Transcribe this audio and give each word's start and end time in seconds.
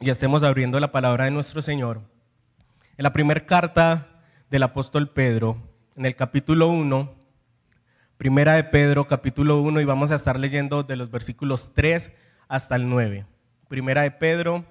y 0.00 0.10
estemos 0.10 0.44
abriendo 0.44 0.78
la 0.78 0.92
palabra 0.92 1.24
de 1.24 1.32
nuestro 1.32 1.60
Señor, 1.60 2.00
en 2.96 3.02
la 3.02 3.12
primera 3.12 3.44
carta 3.44 4.22
del 4.48 4.62
apóstol 4.62 5.10
Pedro, 5.10 5.56
en 5.96 6.06
el 6.06 6.14
capítulo 6.14 6.68
1, 6.68 7.14
primera 8.16 8.54
de 8.54 8.64
Pedro, 8.64 9.08
capítulo 9.08 9.60
1, 9.60 9.80
y 9.80 9.84
vamos 9.84 10.12
a 10.12 10.14
estar 10.14 10.38
leyendo 10.38 10.84
de 10.84 10.94
los 10.94 11.10
versículos 11.10 11.72
3 11.74 12.12
hasta 12.46 12.76
el 12.76 12.88
9. 12.88 13.26
Primera 13.68 14.02
de 14.02 14.12
Pedro, 14.12 14.64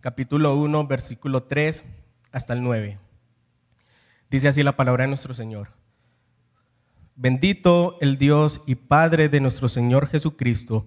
capítulo 0.00 0.54
1, 0.56 0.86
versículo 0.86 1.42
3 1.42 1.84
hasta 2.32 2.54
el 2.54 2.62
9. 2.62 2.98
Dice 4.30 4.48
así 4.48 4.62
la 4.62 4.76
palabra 4.76 5.04
de 5.04 5.08
nuestro 5.08 5.34
Señor. 5.34 5.68
Bendito 7.14 7.98
el 8.00 8.16
Dios 8.16 8.62
y 8.66 8.76
Padre 8.76 9.28
de 9.28 9.40
nuestro 9.40 9.68
Señor 9.68 10.06
Jesucristo, 10.06 10.86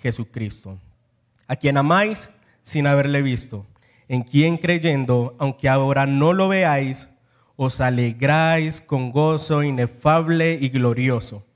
Jesucristo, 0.00 0.78
a 1.46 1.56
quien 1.56 1.76
amáis 1.76 2.30
sin 2.62 2.86
haberle 2.86 3.22
visto 3.22 3.66
en 4.10 4.24
quien 4.24 4.56
creyendo, 4.56 5.36
aunque 5.38 5.68
ahora 5.68 6.04
no 6.04 6.32
lo 6.32 6.48
veáis, 6.48 7.08
os 7.54 7.80
alegráis 7.80 8.80
con 8.80 9.12
gozo 9.12 9.62
inefable 9.62 10.58
y 10.60 10.68
glorioso, 10.68 11.46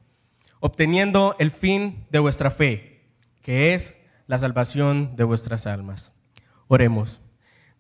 obteniendo 0.60 1.34
el 1.40 1.50
fin 1.50 2.06
de 2.12 2.20
vuestra 2.20 2.52
fe, 2.52 3.08
que 3.42 3.74
es 3.74 3.96
la 4.28 4.38
salvación 4.38 5.16
de 5.16 5.24
vuestras 5.24 5.66
almas. 5.66 6.12
Oremos. 6.68 7.20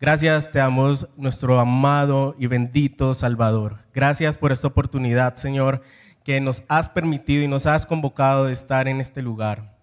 Gracias 0.00 0.50
te 0.50 0.58
damos 0.58 1.06
nuestro 1.16 1.60
amado 1.60 2.34
y 2.36 2.48
bendito 2.48 3.14
Salvador. 3.14 3.78
Gracias 3.94 4.36
por 4.38 4.50
esta 4.50 4.66
oportunidad, 4.66 5.36
Señor, 5.36 5.82
que 6.24 6.40
nos 6.40 6.64
has 6.66 6.88
permitido 6.88 7.44
y 7.44 7.48
nos 7.48 7.66
has 7.66 7.86
convocado 7.86 8.46
de 8.46 8.52
estar 8.52 8.88
en 8.88 9.00
este 9.00 9.22
lugar. 9.22 9.73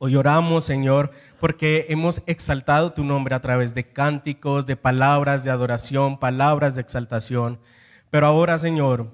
Hoy 0.00 0.14
oramos, 0.14 0.62
Señor, 0.62 1.10
porque 1.40 1.86
hemos 1.88 2.22
exaltado 2.26 2.92
tu 2.92 3.02
nombre 3.02 3.34
a 3.34 3.40
través 3.40 3.74
de 3.74 3.82
cánticos, 3.82 4.64
de 4.64 4.76
palabras 4.76 5.42
de 5.42 5.50
adoración, 5.50 6.20
palabras 6.20 6.76
de 6.76 6.82
exaltación. 6.82 7.58
Pero 8.08 8.28
ahora, 8.28 8.58
Señor, 8.58 9.10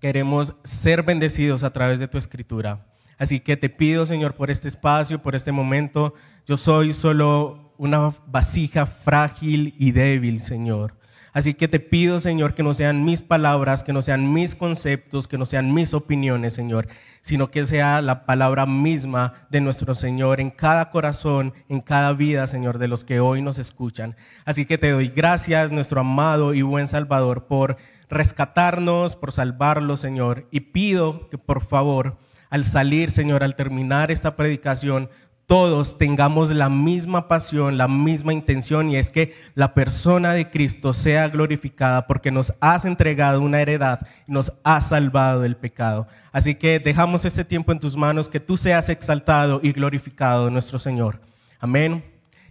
queremos 0.00 0.54
ser 0.62 1.02
bendecidos 1.02 1.64
a 1.64 1.72
través 1.72 1.98
de 1.98 2.06
tu 2.06 2.18
escritura. 2.18 2.86
Así 3.18 3.40
que 3.40 3.56
te 3.56 3.68
pido, 3.68 4.06
Señor, 4.06 4.36
por 4.36 4.52
este 4.52 4.68
espacio, 4.68 5.20
por 5.20 5.34
este 5.34 5.50
momento. 5.50 6.14
Yo 6.46 6.56
soy 6.56 6.92
solo 6.92 7.72
una 7.76 8.12
vasija 8.28 8.86
frágil 8.86 9.74
y 9.76 9.90
débil, 9.90 10.38
Señor. 10.38 10.97
Así 11.32 11.54
que 11.54 11.68
te 11.68 11.80
pido, 11.80 12.20
Señor, 12.20 12.54
que 12.54 12.62
no 12.62 12.74
sean 12.74 13.04
mis 13.04 13.22
palabras, 13.22 13.84
que 13.84 13.92
no 13.92 14.02
sean 14.02 14.32
mis 14.32 14.54
conceptos, 14.54 15.28
que 15.28 15.38
no 15.38 15.46
sean 15.46 15.74
mis 15.74 15.94
opiniones, 15.94 16.54
Señor, 16.54 16.88
sino 17.20 17.50
que 17.50 17.64
sea 17.64 18.00
la 18.02 18.24
palabra 18.26 18.66
misma 18.66 19.46
de 19.50 19.60
nuestro 19.60 19.94
Señor 19.94 20.40
en 20.40 20.50
cada 20.50 20.90
corazón, 20.90 21.52
en 21.68 21.80
cada 21.80 22.12
vida, 22.12 22.46
Señor, 22.46 22.78
de 22.78 22.88
los 22.88 23.04
que 23.04 23.20
hoy 23.20 23.42
nos 23.42 23.58
escuchan. 23.58 24.16
Así 24.44 24.64
que 24.66 24.78
te 24.78 24.90
doy 24.90 25.08
gracias, 25.08 25.72
nuestro 25.72 26.00
amado 26.00 26.54
y 26.54 26.62
buen 26.62 26.88
Salvador, 26.88 27.46
por 27.46 27.76
rescatarnos, 28.08 29.16
por 29.16 29.32
salvarlos, 29.32 30.00
Señor, 30.00 30.46
y 30.50 30.60
pido 30.60 31.28
que 31.28 31.38
por 31.38 31.62
favor, 31.62 32.16
al 32.50 32.64
salir, 32.64 33.10
Señor, 33.10 33.44
al 33.44 33.56
terminar 33.56 34.10
esta 34.10 34.34
predicación, 34.34 35.10
todos 35.48 35.96
tengamos 35.96 36.50
la 36.50 36.68
misma 36.68 37.26
pasión, 37.26 37.78
la 37.78 37.88
misma 37.88 38.34
intención, 38.34 38.90
y 38.90 38.96
es 38.96 39.08
que 39.08 39.34
la 39.54 39.72
persona 39.72 40.34
de 40.34 40.50
Cristo 40.50 40.92
sea 40.92 41.26
glorificada 41.30 42.06
porque 42.06 42.30
nos 42.30 42.52
has 42.60 42.84
entregado 42.84 43.40
una 43.40 43.62
heredad 43.62 44.06
y 44.26 44.32
nos 44.32 44.52
has 44.62 44.90
salvado 44.90 45.40
del 45.40 45.56
pecado. 45.56 46.06
Así 46.32 46.54
que 46.54 46.78
dejamos 46.78 47.24
este 47.24 47.46
tiempo 47.46 47.72
en 47.72 47.80
tus 47.80 47.96
manos, 47.96 48.28
que 48.28 48.40
tú 48.40 48.58
seas 48.58 48.90
exaltado 48.90 49.58
y 49.62 49.72
glorificado, 49.72 50.50
nuestro 50.50 50.78
Señor. 50.78 51.18
Amén. 51.58 52.04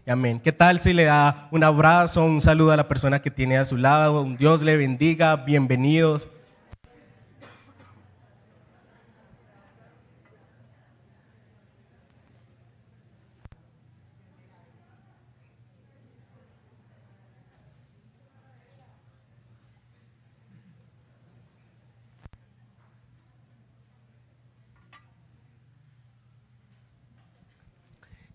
Y 0.03 0.09
amén. 0.09 0.39
¿Qué 0.43 0.51
tal 0.51 0.79
si 0.79 0.91
le 0.91 1.03
da 1.03 1.49
un 1.51 1.63
abrazo, 1.63 2.25
un 2.25 2.41
saludo 2.41 2.71
a 2.71 2.77
la 2.77 2.87
persona 2.87 3.21
que 3.21 3.29
tiene 3.29 3.59
a 3.59 3.65
su 3.65 3.77
lado? 3.77 4.25
Dios 4.39 4.63
le 4.63 4.75
bendiga, 4.75 5.35
bienvenidos. 5.35 6.29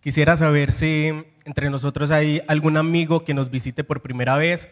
Quisiera 0.03 0.35
saber 0.35 0.73
si 0.73 1.13
entre 1.45 1.71
nosotros 1.71 2.11
hay 2.11 2.43
algún 2.49 2.77
amigo 2.77 3.25
que 3.25 3.35
nos 3.35 3.51
visite 3.51 3.85
por 3.85 4.03
primera 4.03 4.37
vez, 4.37 4.69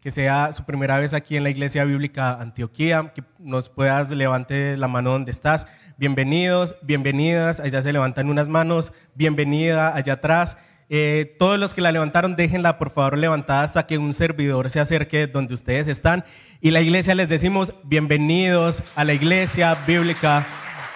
que 0.00 0.10
sea 0.10 0.50
su 0.50 0.64
primera 0.64 0.98
vez 0.98 1.14
aquí 1.14 1.36
en 1.36 1.44
la 1.44 1.50
Iglesia 1.50 1.84
Bíblica 1.84 2.32
Antioquía, 2.40 3.12
que 3.14 3.22
nos 3.38 3.68
puedas 3.68 4.10
levante 4.10 4.76
la 4.76 4.88
mano 4.88 5.12
donde 5.12 5.30
estás. 5.30 5.68
Bienvenidos, 5.98 6.74
bienvenidas, 6.82 7.60
allá 7.60 7.80
se 7.80 7.92
levantan 7.92 8.28
unas 8.28 8.48
manos, 8.48 8.92
bienvenida 9.14 9.94
allá 9.94 10.14
atrás. 10.14 10.56
Eh, 10.88 11.36
todos 11.38 11.60
los 11.60 11.74
que 11.74 11.80
la 11.80 11.92
levantaron, 11.92 12.34
déjenla 12.34 12.76
por 12.76 12.90
favor 12.90 13.16
levantada 13.16 13.62
hasta 13.62 13.86
que 13.86 13.98
un 13.98 14.12
servidor 14.12 14.68
se 14.68 14.80
acerque 14.80 15.28
donde 15.28 15.54
ustedes 15.54 15.86
están. 15.86 16.24
Y 16.60 16.72
la 16.72 16.80
iglesia 16.80 17.14
les 17.14 17.28
decimos, 17.28 17.72
bienvenidos 17.84 18.82
a 18.96 19.04
la 19.04 19.12
Iglesia 19.14 19.76
Bíblica 19.86 20.44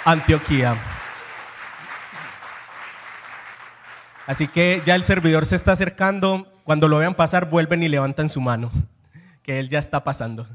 Antioquía. 0.05 0.77
Así 4.27 4.49
que 4.49 4.83
ya 4.85 4.97
el 4.97 5.05
servidor 5.05 5.47
se 5.47 5.57
está 5.57 5.73
acercando. 5.73 6.53
Cuando 6.65 6.89
lo 6.89 6.99
vean 6.99 7.15
pasar, 7.15 7.49
vuelven 7.49 7.83
y 7.85 7.89
levantan 7.89 8.29
su 8.29 8.41
mano, 8.41 8.73
que 9.43 9.61
él 9.61 9.69
ya 9.69 9.79
está 9.79 10.03
pasando. 10.03 10.49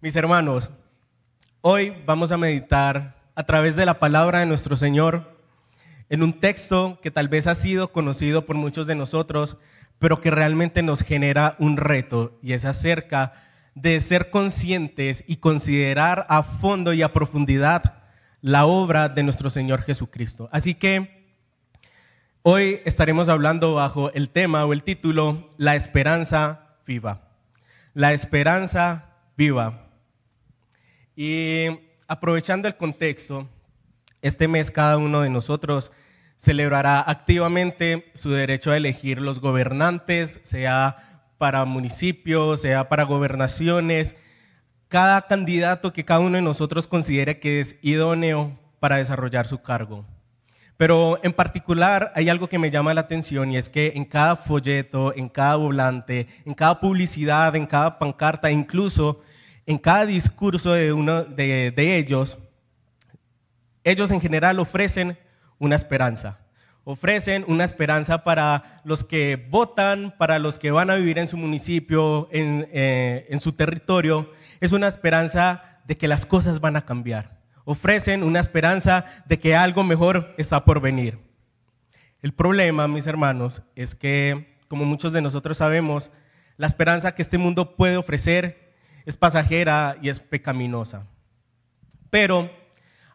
Mis 0.00 0.14
hermanos, 0.14 0.70
hoy 1.60 1.92
vamos 2.06 2.30
a 2.30 2.36
meditar 2.36 3.16
a 3.34 3.42
través 3.42 3.74
de 3.74 3.84
la 3.84 3.98
palabra 3.98 4.38
de 4.40 4.46
nuestro 4.46 4.76
Señor 4.76 5.36
en 6.08 6.22
un 6.22 6.38
texto 6.38 7.00
que 7.02 7.10
tal 7.10 7.28
vez 7.28 7.48
ha 7.48 7.56
sido 7.56 7.90
conocido 7.90 8.46
por 8.46 8.54
muchos 8.54 8.86
de 8.86 8.94
nosotros, 8.94 9.56
pero 9.98 10.20
que 10.20 10.30
realmente 10.30 10.82
nos 10.82 11.02
genera 11.02 11.56
un 11.58 11.76
reto 11.76 12.38
y 12.42 12.52
es 12.52 12.64
acerca 12.64 13.32
de 13.74 14.00
ser 14.00 14.30
conscientes 14.30 15.24
y 15.26 15.36
considerar 15.36 16.26
a 16.28 16.44
fondo 16.44 16.92
y 16.92 17.02
a 17.02 17.12
profundidad 17.12 18.02
la 18.40 18.66
obra 18.66 19.08
de 19.08 19.24
nuestro 19.24 19.50
Señor 19.50 19.82
Jesucristo. 19.82 20.48
Así 20.52 20.74
que 20.74 21.13
Hoy 22.46 22.82
estaremos 22.84 23.30
hablando 23.30 23.72
bajo 23.72 24.12
el 24.12 24.28
tema 24.28 24.66
o 24.66 24.74
el 24.74 24.82
título 24.82 25.48
La 25.56 25.76
esperanza 25.76 26.76
viva. 26.86 27.22
La 27.94 28.12
esperanza 28.12 29.06
viva. 29.34 29.88
Y 31.16 31.68
aprovechando 32.06 32.68
el 32.68 32.76
contexto, 32.76 33.48
este 34.20 34.46
mes 34.46 34.70
cada 34.70 34.98
uno 34.98 35.22
de 35.22 35.30
nosotros 35.30 35.90
celebrará 36.36 37.00
activamente 37.00 38.12
su 38.12 38.30
derecho 38.32 38.72
a 38.72 38.76
elegir 38.76 39.22
los 39.22 39.40
gobernantes, 39.40 40.38
sea 40.42 41.24
para 41.38 41.64
municipios, 41.64 42.60
sea 42.60 42.90
para 42.90 43.04
gobernaciones, 43.04 44.16
cada 44.88 45.28
candidato 45.28 45.94
que 45.94 46.04
cada 46.04 46.20
uno 46.20 46.36
de 46.36 46.42
nosotros 46.42 46.88
considere 46.88 47.40
que 47.40 47.60
es 47.60 47.76
idóneo 47.80 48.52
para 48.80 48.96
desarrollar 48.96 49.46
su 49.46 49.62
cargo. 49.62 50.04
Pero 50.76 51.20
en 51.22 51.32
particular 51.32 52.12
hay 52.16 52.28
algo 52.28 52.48
que 52.48 52.58
me 52.58 52.70
llama 52.70 52.94
la 52.94 53.02
atención 53.02 53.52
y 53.52 53.56
es 53.56 53.68
que 53.68 53.92
en 53.94 54.04
cada 54.04 54.34
folleto, 54.34 55.14
en 55.14 55.28
cada 55.28 55.56
volante, 55.56 56.26
en 56.44 56.54
cada 56.54 56.80
publicidad, 56.80 57.54
en 57.54 57.66
cada 57.66 57.98
pancarta, 57.98 58.50
incluso 58.50 59.22
en 59.66 59.78
cada 59.78 60.04
discurso 60.04 60.72
de 60.72 60.92
uno 60.92 61.24
de, 61.24 61.70
de 61.70 61.96
ellos, 61.96 62.38
ellos 63.84 64.10
en 64.10 64.20
general 64.20 64.58
ofrecen 64.58 65.16
una 65.58 65.76
esperanza. 65.76 66.38
Ofrecen 66.82 67.44
una 67.48 67.64
esperanza 67.64 68.24
para 68.24 68.82
los 68.84 69.04
que 69.04 69.46
votan, 69.50 70.14
para 70.18 70.38
los 70.38 70.58
que 70.58 70.70
van 70.70 70.90
a 70.90 70.96
vivir 70.96 71.18
en 71.18 71.28
su 71.28 71.36
municipio, 71.36 72.28
en, 72.30 72.66
eh, 72.72 73.26
en 73.30 73.40
su 73.40 73.52
territorio. 73.52 74.30
Es 74.60 74.72
una 74.72 74.88
esperanza 74.88 75.80
de 75.86 75.96
que 75.96 76.08
las 76.08 76.26
cosas 76.26 76.60
van 76.60 76.76
a 76.76 76.84
cambiar. 76.84 77.43
Ofrecen 77.64 78.22
una 78.22 78.40
esperanza 78.40 79.04
de 79.26 79.38
que 79.38 79.56
algo 79.56 79.84
mejor 79.84 80.34
está 80.38 80.64
por 80.64 80.80
venir. 80.80 81.18
El 82.22 82.32
problema, 82.32 82.88
mis 82.88 83.06
hermanos, 83.06 83.62
es 83.74 83.94
que, 83.94 84.58
como 84.68 84.84
muchos 84.84 85.12
de 85.12 85.22
nosotros 85.22 85.58
sabemos, 85.58 86.10
la 86.56 86.66
esperanza 86.66 87.14
que 87.14 87.22
este 87.22 87.38
mundo 87.38 87.76
puede 87.76 87.96
ofrecer 87.96 88.74
es 89.04 89.16
pasajera 89.16 89.96
y 90.00 90.08
es 90.08 90.20
pecaminosa. 90.20 91.06
Pero 92.10 92.50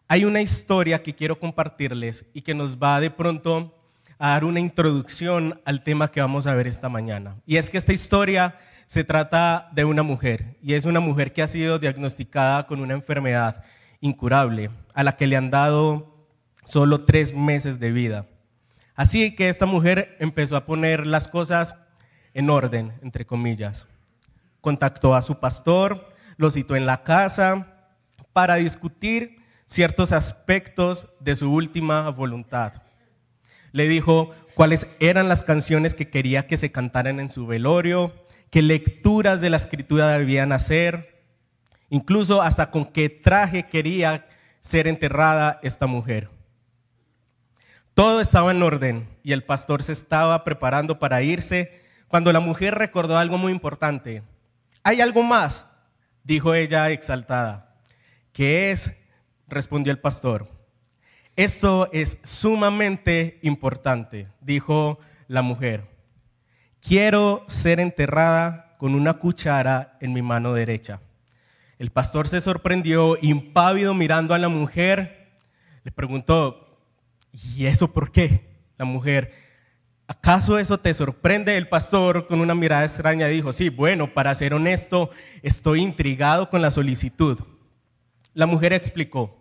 hay 0.06 0.24
una 0.24 0.40
historia 0.40 1.02
que 1.02 1.14
quiero 1.14 1.38
compartirles 1.38 2.26
y 2.34 2.42
que 2.42 2.54
nos 2.54 2.78
va 2.78 3.00
de 3.00 3.10
pronto 3.10 3.76
a 4.18 4.30
dar 4.30 4.44
una 4.44 4.60
introducción 4.60 5.60
al 5.64 5.82
tema 5.82 6.10
que 6.12 6.20
vamos 6.20 6.46
a 6.46 6.54
ver 6.54 6.66
esta 6.66 6.88
mañana. 6.88 7.36
Y 7.46 7.56
es 7.56 7.70
que 7.70 7.78
esta 7.78 7.92
historia 7.92 8.58
se 8.86 9.04
trata 9.04 9.70
de 9.72 9.84
una 9.84 10.02
mujer 10.02 10.58
y 10.60 10.74
es 10.74 10.84
una 10.84 11.00
mujer 11.00 11.32
que 11.32 11.42
ha 11.42 11.48
sido 11.48 11.78
diagnosticada 11.78 12.66
con 12.66 12.80
una 12.80 12.94
enfermedad 12.94 13.64
incurable, 14.00 14.70
a 14.94 15.04
la 15.04 15.12
que 15.12 15.26
le 15.26 15.36
han 15.36 15.50
dado 15.50 16.26
solo 16.64 17.04
tres 17.04 17.34
meses 17.34 17.80
de 17.80 17.92
vida. 17.92 18.26
Así 18.94 19.34
que 19.34 19.48
esta 19.48 19.66
mujer 19.66 20.16
empezó 20.20 20.56
a 20.56 20.66
poner 20.66 21.06
las 21.06 21.28
cosas 21.28 21.74
en 22.34 22.50
orden, 22.50 22.92
entre 23.02 23.24
comillas. 23.24 23.86
Contactó 24.60 25.14
a 25.14 25.22
su 25.22 25.40
pastor, 25.40 26.12
lo 26.36 26.50
citó 26.50 26.76
en 26.76 26.86
la 26.86 27.02
casa 27.02 27.88
para 28.32 28.56
discutir 28.56 29.38
ciertos 29.66 30.12
aspectos 30.12 31.08
de 31.20 31.34
su 31.34 31.52
última 31.52 32.08
voluntad. 32.10 32.82
Le 33.72 33.88
dijo 33.88 34.32
cuáles 34.54 34.86
eran 34.98 35.28
las 35.28 35.42
canciones 35.42 35.94
que 35.94 36.10
quería 36.10 36.46
que 36.46 36.56
se 36.56 36.72
cantaran 36.72 37.20
en 37.20 37.28
su 37.28 37.46
velorio, 37.46 38.12
qué 38.50 38.62
lecturas 38.62 39.40
de 39.40 39.50
la 39.50 39.56
escritura 39.56 40.08
debían 40.08 40.52
hacer, 40.52 41.19
incluso 41.90 42.40
hasta 42.40 42.70
con 42.70 42.86
qué 42.86 43.10
traje 43.10 43.66
quería 43.66 44.26
ser 44.60 44.86
enterrada 44.86 45.60
esta 45.62 45.86
mujer. 45.86 46.30
Todo 47.94 48.20
estaba 48.20 48.52
en 48.52 48.62
orden 48.62 49.08
y 49.22 49.32
el 49.32 49.44
pastor 49.44 49.82
se 49.82 49.92
estaba 49.92 50.42
preparando 50.44 50.98
para 50.98 51.22
irse 51.22 51.82
cuando 52.08 52.32
la 52.32 52.40
mujer 52.40 52.74
recordó 52.76 53.18
algo 53.18 53.36
muy 53.36 53.52
importante. 53.52 54.22
¿Hay 54.82 55.00
algo 55.00 55.22
más? 55.22 55.66
dijo 56.22 56.54
ella 56.54 56.90
exaltada, 56.90 57.76
que 58.32 58.70
es 58.70 58.92
respondió 59.48 59.90
el 59.90 59.98
pastor. 59.98 60.48
Esto 61.36 61.88
es 61.92 62.18
sumamente 62.22 63.38
importante, 63.42 64.28
dijo 64.40 64.98
la 65.28 65.42
mujer. 65.42 65.88
Quiero 66.80 67.44
ser 67.46 67.80
enterrada 67.80 68.74
con 68.78 68.94
una 68.94 69.14
cuchara 69.14 69.96
en 70.00 70.12
mi 70.12 70.22
mano 70.22 70.52
derecha. 70.54 71.00
El 71.80 71.90
pastor 71.90 72.28
se 72.28 72.42
sorprendió, 72.42 73.16
impávido, 73.22 73.94
mirando 73.94 74.34
a 74.34 74.38
la 74.38 74.50
mujer. 74.50 75.30
Le 75.82 75.90
preguntó, 75.90 76.78
¿y 77.32 77.64
eso 77.64 77.90
por 77.90 78.12
qué? 78.12 78.44
La 78.76 78.84
mujer, 78.84 79.32
¿acaso 80.06 80.58
eso 80.58 80.76
te 80.76 80.92
sorprende? 80.92 81.56
El 81.56 81.70
pastor, 81.70 82.26
con 82.26 82.42
una 82.42 82.54
mirada 82.54 82.84
extraña, 82.84 83.28
dijo, 83.28 83.54
sí, 83.54 83.70
bueno, 83.70 84.12
para 84.12 84.34
ser 84.34 84.52
honesto, 84.52 85.08
estoy 85.40 85.80
intrigado 85.80 86.50
con 86.50 86.60
la 86.60 86.70
solicitud. 86.70 87.38
La 88.34 88.44
mujer 88.44 88.74
explicó, 88.74 89.38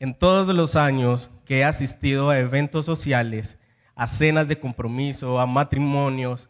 en 0.00 0.18
todos 0.18 0.48
los 0.48 0.74
años 0.74 1.30
que 1.44 1.58
he 1.58 1.64
asistido 1.64 2.30
a 2.30 2.38
eventos 2.40 2.84
sociales, 2.84 3.60
a 3.94 4.08
cenas 4.08 4.48
de 4.48 4.58
compromiso, 4.58 5.38
a 5.38 5.46
matrimonios, 5.46 6.48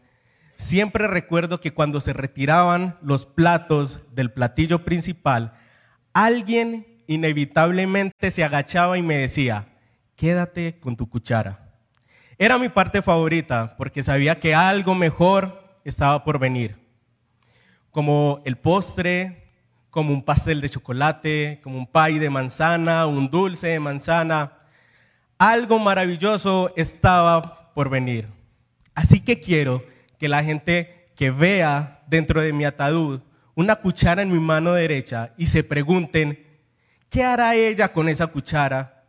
siempre 0.59 1.07
recuerdo 1.07 1.61
que 1.61 1.73
cuando 1.73 2.01
se 2.01 2.11
retiraban 2.11 2.97
los 3.01 3.25
platos 3.25 4.01
del 4.13 4.31
platillo 4.31 4.83
principal, 4.83 5.53
alguien 6.13 6.85
inevitablemente 7.07 8.29
se 8.29 8.43
agachaba 8.43 8.97
y 8.97 9.01
me 9.01 9.17
decía, 9.17 9.69
quédate 10.17 10.77
con 10.79 10.97
tu 10.97 11.09
cuchara. 11.09 11.71
Era 12.37 12.59
mi 12.59 12.67
parte 12.67 13.01
favorita 13.01 13.75
porque 13.77 14.03
sabía 14.03 14.39
que 14.39 14.53
algo 14.53 14.95
mejor 14.95 15.79
estaba 15.85 16.25
por 16.25 16.39
venir, 16.39 16.75
como 17.89 18.41
el 18.43 18.57
postre, 18.57 19.47
como 19.89 20.13
un 20.13 20.23
pastel 20.23 20.59
de 20.59 20.69
chocolate, 20.69 21.61
como 21.63 21.77
un 21.77 21.87
pay 21.87 22.19
de 22.19 22.29
manzana, 22.29 23.07
un 23.07 23.29
dulce 23.29 23.67
de 23.67 23.79
manzana. 23.79 24.57
Algo 25.37 25.79
maravilloso 25.79 26.73
estaba 26.75 27.71
por 27.73 27.89
venir. 27.89 28.27
Así 28.93 29.21
que 29.21 29.39
quiero 29.39 29.83
que 30.19 30.29
la 30.29 30.43
gente 30.43 31.11
que 31.15 31.31
vea 31.31 32.03
dentro 32.07 32.41
de 32.41 32.53
mi 32.53 32.65
ataúd 32.65 33.21
una 33.55 33.75
cuchara 33.75 34.21
en 34.21 34.31
mi 34.31 34.39
mano 34.39 34.73
derecha 34.73 35.33
y 35.35 35.47
se 35.47 35.65
pregunten, 35.65 36.47
¿qué 37.09 37.25
hará 37.25 37.55
ella 37.55 37.91
con 37.91 38.07
esa 38.07 38.27
cuchara? 38.27 39.03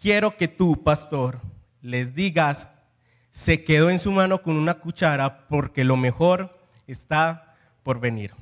Quiero 0.00 0.36
que 0.36 0.48
tú, 0.48 0.82
pastor, 0.82 1.40
les 1.80 2.14
digas, 2.14 2.68
se 3.30 3.62
quedó 3.62 3.90
en 3.90 4.00
su 4.00 4.10
mano 4.10 4.42
con 4.42 4.56
una 4.56 4.74
cuchara 4.74 5.46
porque 5.46 5.84
lo 5.84 5.96
mejor 5.96 6.58
está 6.88 7.54
por 7.84 8.00
venir. 8.00 8.32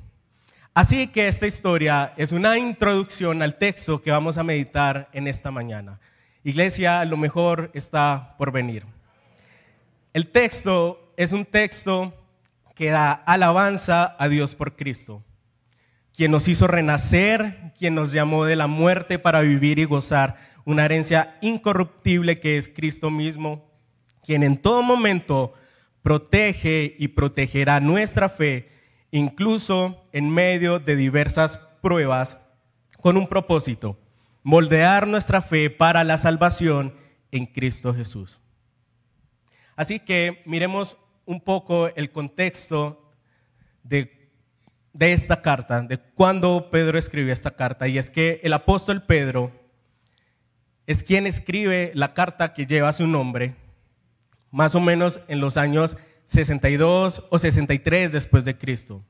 Así 0.73 1.07
que 1.07 1.27
esta 1.27 1.45
historia 1.45 2.13
es 2.17 2.31
una 2.31 2.57
introducción 2.57 3.41
al 3.41 3.55
texto 3.59 4.01
que 4.01 4.09
vamos 4.11 4.37
a 4.37 4.43
meditar 4.43 5.09
en 5.13 5.27
esta 5.27 5.51
mañana. 5.51 5.99
Iglesia, 6.43 7.05
lo 7.05 7.17
mejor 7.17 7.69
está 7.73 8.35
por 8.37 8.51
venir. 8.51 8.85
El 10.13 10.27
texto 10.27 11.08
es 11.19 11.33
un 11.33 11.43
texto 11.43 12.13
que 12.75 12.91
da 12.91 13.11
alabanza 13.11 14.15
a 14.17 14.29
Dios 14.29 14.55
por 14.55 14.77
Cristo, 14.77 15.21
quien 16.15 16.31
nos 16.31 16.47
hizo 16.47 16.65
renacer, 16.65 17.73
quien 17.77 17.93
nos 17.93 18.13
llamó 18.13 18.45
de 18.45 18.55
la 18.55 18.67
muerte 18.67 19.19
para 19.19 19.41
vivir 19.41 19.79
y 19.79 19.83
gozar 19.83 20.37
una 20.63 20.85
herencia 20.85 21.37
incorruptible 21.41 22.39
que 22.39 22.55
es 22.55 22.69
Cristo 22.69 23.11
mismo, 23.11 23.69
quien 24.23 24.43
en 24.43 24.55
todo 24.55 24.81
momento 24.81 25.51
protege 26.01 26.95
y 26.97 27.09
protegerá 27.09 27.81
nuestra 27.81 28.29
fe 28.29 28.71
incluso 29.11 30.05
en 30.13 30.29
medio 30.29 30.79
de 30.79 30.95
diversas 30.95 31.57
pruebas, 31.81 32.37
con 33.01 33.17
un 33.17 33.27
propósito, 33.27 33.99
moldear 34.41 35.05
nuestra 35.05 35.41
fe 35.41 35.69
para 35.69 36.05
la 36.05 36.17
salvación 36.17 36.95
en 37.29 37.45
Cristo 37.45 37.93
Jesús. 37.93 38.39
Así 39.75 39.99
que 39.99 40.41
miremos 40.45 40.97
un 41.29 41.39
poco 41.39 41.89
el 41.95 42.09
contexto 42.09 43.13
de, 43.83 44.31
de 44.93 45.13
esta 45.13 45.43
carta, 45.43 45.79
de 45.83 45.99
cuando 45.99 46.71
Pedro 46.71 46.97
escribió 46.97 47.31
esta 47.31 47.51
carta, 47.51 47.87
y 47.87 47.99
es 47.99 48.09
que 48.09 48.41
el 48.41 48.51
apóstol 48.51 49.03
Pedro 49.03 49.51
es 50.87 51.03
quien 51.03 51.27
escribe 51.27 51.91
la 51.93 52.15
carta 52.15 52.51
que 52.51 52.65
lleva 52.65 52.91
su 52.93 53.05
nombre, 53.05 53.53
más 54.49 54.73
o 54.73 54.79
menos 54.79 55.21
en 55.27 55.39
los 55.39 55.55
años 55.55 55.97
62 56.25 57.23
o 57.29 57.37
63 57.37 58.11
después 58.11 58.43
de 58.43 58.57
Cristo. 58.57 59.03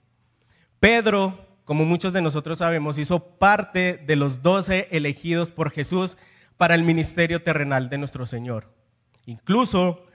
Pedro, 0.82 1.48
como 1.64 1.86
muchos 1.86 2.12
de 2.12 2.22
nosotros 2.22 2.58
sabemos, 2.58 2.98
hizo 2.98 3.38
parte 3.38 4.04
de 4.06 4.18
los 4.18 4.42
doce 4.42 4.90
elegidos 4.92 5.52
por 5.52 5.72
Jesús 5.72 6.18
para 6.58 6.76
el 6.76 6.84
ministerio 6.84 7.42
terrenal 7.42 7.90
de 7.90 7.98
nuestro 7.98 8.26
Señor. 8.26 8.74
Incluso 9.26 10.06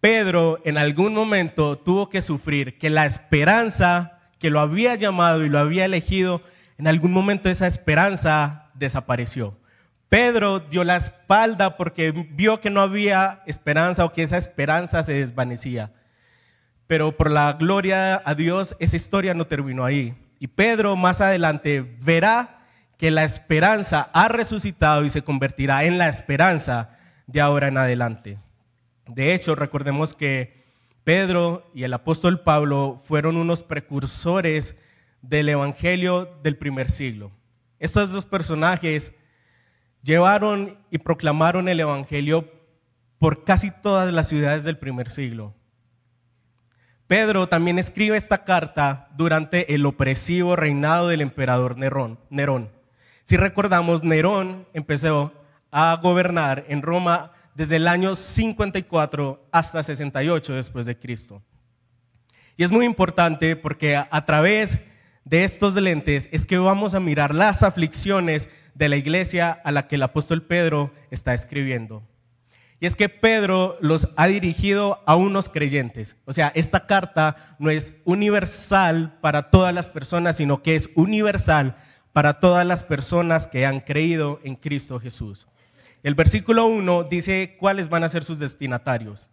Pedro 0.00 0.60
en 0.64 0.78
algún 0.78 1.14
momento 1.14 1.76
tuvo 1.76 2.08
que 2.08 2.22
sufrir 2.22 2.78
que 2.78 2.90
la 2.90 3.04
esperanza 3.06 4.20
que 4.38 4.50
lo 4.50 4.58
había 4.58 4.94
llamado 4.94 5.44
y 5.44 5.50
lo 5.50 5.58
había 5.58 5.84
elegido, 5.84 6.42
en 6.78 6.88
algún 6.88 7.12
momento 7.12 7.50
esa 7.50 7.66
esperanza 7.66 8.70
desapareció. 8.74 9.58
Pedro 10.08 10.60
dio 10.60 10.82
la 10.82 10.96
espalda 10.96 11.76
porque 11.76 12.10
vio 12.10 12.60
que 12.60 12.70
no 12.70 12.80
había 12.80 13.42
esperanza 13.46 14.04
o 14.04 14.12
que 14.12 14.22
esa 14.22 14.38
esperanza 14.38 15.02
se 15.02 15.12
desvanecía. 15.12 15.92
Pero 16.86 17.16
por 17.16 17.30
la 17.30 17.52
gloria 17.52 18.20
a 18.24 18.34
Dios, 18.34 18.74
esa 18.80 18.96
historia 18.96 19.34
no 19.34 19.46
terminó 19.46 19.84
ahí. 19.84 20.14
Y 20.40 20.48
Pedro 20.48 20.96
más 20.96 21.20
adelante 21.20 21.98
verá 22.00 22.60
que 22.96 23.10
la 23.10 23.22
esperanza 23.22 24.10
ha 24.12 24.28
resucitado 24.28 25.04
y 25.04 25.10
se 25.10 25.22
convertirá 25.22 25.84
en 25.84 25.98
la 25.98 26.08
esperanza 26.08 26.96
de 27.26 27.40
ahora 27.40 27.68
en 27.68 27.78
adelante. 27.78 28.38
De 29.14 29.34
hecho, 29.34 29.54
recordemos 29.54 30.14
que 30.14 30.62
Pedro 31.04 31.68
y 31.74 31.82
el 31.82 31.92
apóstol 31.92 32.40
Pablo 32.40 33.00
fueron 33.06 33.36
unos 33.36 33.62
precursores 33.62 34.76
del 35.20 35.48
Evangelio 35.48 36.38
del 36.42 36.56
primer 36.56 36.88
siglo. 36.88 37.32
Estos 37.78 38.12
dos 38.12 38.24
personajes 38.24 39.12
llevaron 40.02 40.78
y 40.90 40.98
proclamaron 40.98 41.68
el 41.68 41.80
Evangelio 41.80 42.48
por 43.18 43.44
casi 43.44 43.70
todas 43.70 44.12
las 44.12 44.28
ciudades 44.28 44.62
del 44.64 44.78
primer 44.78 45.10
siglo. 45.10 45.54
Pedro 47.06 47.48
también 47.48 47.78
escribe 47.80 48.16
esta 48.16 48.44
carta 48.44 49.08
durante 49.16 49.74
el 49.74 49.84
opresivo 49.86 50.54
reinado 50.54 51.08
del 51.08 51.20
emperador 51.20 51.76
Nerón. 51.76 52.70
Si 53.24 53.36
recordamos, 53.36 54.04
Nerón 54.04 54.68
empezó 54.72 55.32
a 55.72 55.98
gobernar 56.00 56.64
en 56.68 56.82
Roma 56.82 57.32
desde 57.54 57.76
el 57.76 57.88
año 57.88 58.14
54 58.14 59.48
hasta 59.50 59.82
68 59.82 60.54
después 60.54 60.86
de 60.86 60.98
Cristo. 60.98 61.42
Y 62.56 62.64
es 62.64 62.70
muy 62.70 62.84
importante 62.84 63.56
porque 63.56 63.96
a 63.96 64.24
través 64.24 64.78
de 65.24 65.44
estos 65.44 65.74
lentes 65.76 66.28
es 66.32 66.44
que 66.44 66.58
vamos 66.58 66.94
a 66.94 67.00
mirar 67.00 67.34
las 67.34 67.62
aflicciones 67.62 68.48
de 68.74 68.88
la 68.88 68.96
iglesia 68.96 69.52
a 69.52 69.72
la 69.72 69.86
que 69.86 69.96
el 69.96 70.02
apóstol 70.02 70.42
Pedro 70.42 70.92
está 71.10 71.34
escribiendo. 71.34 72.02
Y 72.80 72.86
es 72.86 72.96
que 72.96 73.10
Pedro 73.10 73.76
los 73.80 74.08
ha 74.16 74.26
dirigido 74.26 75.02
a 75.06 75.14
unos 75.14 75.50
creyentes. 75.50 76.16
O 76.24 76.32
sea, 76.32 76.50
esta 76.54 76.86
carta 76.86 77.36
no 77.58 77.68
es 77.68 77.94
universal 78.04 79.18
para 79.20 79.50
todas 79.50 79.74
las 79.74 79.90
personas, 79.90 80.38
sino 80.38 80.62
que 80.62 80.76
es 80.76 80.88
universal 80.94 81.76
para 82.12 82.40
todas 82.40 82.66
las 82.66 82.82
personas 82.82 83.46
que 83.46 83.66
han 83.66 83.80
creído 83.80 84.40
en 84.44 84.56
Cristo 84.56 84.98
Jesús. 84.98 85.46
El 86.02 86.14
versículo 86.14 86.66
1 86.66 87.04
dice 87.04 87.56
cuáles 87.58 87.88
van 87.88 88.04
a 88.04 88.08
ser 88.08 88.24
sus 88.24 88.38
destinatarios. 88.38 89.28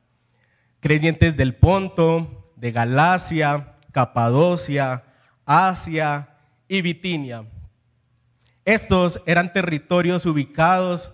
Creyentes 0.82 1.38
del 1.38 1.56
Ponto, 1.56 2.46
de 2.56 2.72
Galacia, 2.72 3.76
Capadocia, 3.92 5.04
Asia 5.46 6.30
y 6.68 6.82
Bitinia. 6.82 7.46
Estos 8.66 9.22
eran 9.26 9.54
territorios 9.54 10.26
ubicados 10.26 11.12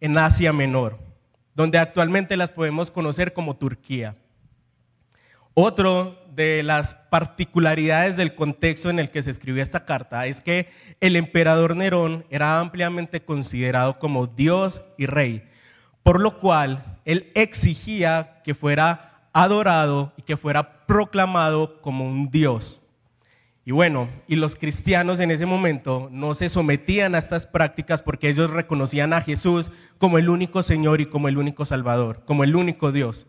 en 0.00 0.18
Asia 0.18 0.52
Menor, 0.52 0.98
donde 1.54 1.78
actualmente 1.78 2.36
las 2.36 2.50
podemos 2.50 2.90
conocer 2.90 3.32
como 3.32 3.56
Turquía. 3.56 4.16
Otro 5.54 6.16
de 6.34 6.62
las 6.62 6.94
particularidades 6.94 8.16
del 8.16 8.34
contexto 8.34 8.88
en 8.88 8.98
el 8.98 9.10
que 9.10 9.22
se 9.22 9.30
escribió 9.30 9.62
esta 9.62 9.84
carta 9.84 10.26
es 10.26 10.40
que 10.40 10.68
el 11.00 11.16
emperador 11.16 11.76
Nerón 11.76 12.24
era 12.30 12.60
ampliamente 12.60 13.20
considerado 13.20 13.98
como 13.98 14.26
Dios 14.26 14.80
y 14.96 15.06
rey, 15.06 15.42
por 16.02 16.20
lo 16.20 16.38
cual 16.38 16.98
él 17.04 17.32
exigía 17.34 18.40
que 18.44 18.54
fuera 18.54 19.28
adorado 19.32 20.12
y 20.16 20.22
que 20.22 20.36
fuera 20.36 20.86
proclamado 20.86 21.80
como 21.80 22.08
un 22.08 22.30
Dios. 22.30 22.80
Y 23.64 23.72
bueno, 23.72 24.08
y 24.26 24.36
los 24.36 24.56
cristianos 24.56 25.20
en 25.20 25.30
ese 25.30 25.46
momento 25.46 26.08
no 26.10 26.32
se 26.34 26.48
sometían 26.48 27.14
a 27.14 27.18
estas 27.18 27.46
prácticas 27.46 28.02
porque 28.02 28.28
ellos 28.28 28.50
reconocían 28.50 29.12
a 29.12 29.20
Jesús 29.20 29.70
como 29.98 30.16
el 30.18 30.28
único 30.28 30.62
Señor 30.62 31.00
y 31.00 31.06
como 31.06 31.28
el 31.28 31.38
único 31.38 31.64
Salvador, 31.64 32.22
como 32.24 32.44
el 32.44 32.56
único 32.56 32.92
Dios. 32.92 33.26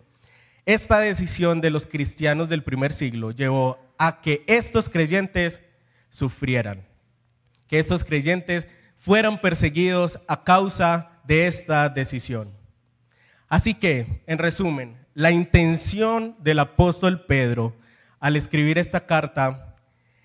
Esta 0.65 0.99
decisión 0.99 1.61
de 1.61 1.69
los 1.69 1.85
cristianos 1.85 2.49
del 2.49 2.63
primer 2.63 2.93
siglo 2.93 3.31
llevó 3.31 3.79
a 3.97 4.21
que 4.21 4.43
estos 4.47 4.89
creyentes 4.89 5.59
sufrieran, 6.09 6.87
que 7.67 7.79
estos 7.79 8.03
creyentes 8.03 8.67
fueran 8.97 9.41
perseguidos 9.41 10.19
a 10.27 10.43
causa 10.43 11.19
de 11.23 11.47
esta 11.47 11.89
decisión. 11.89 12.51
Así 13.47 13.73
que, 13.73 14.23
en 14.27 14.37
resumen, 14.37 14.97
la 15.13 15.31
intención 15.31 16.35
del 16.39 16.59
apóstol 16.59 17.25
Pedro 17.25 17.75
al 18.19 18.35
escribir 18.35 18.77
esta 18.77 19.05
carta 19.05 19.75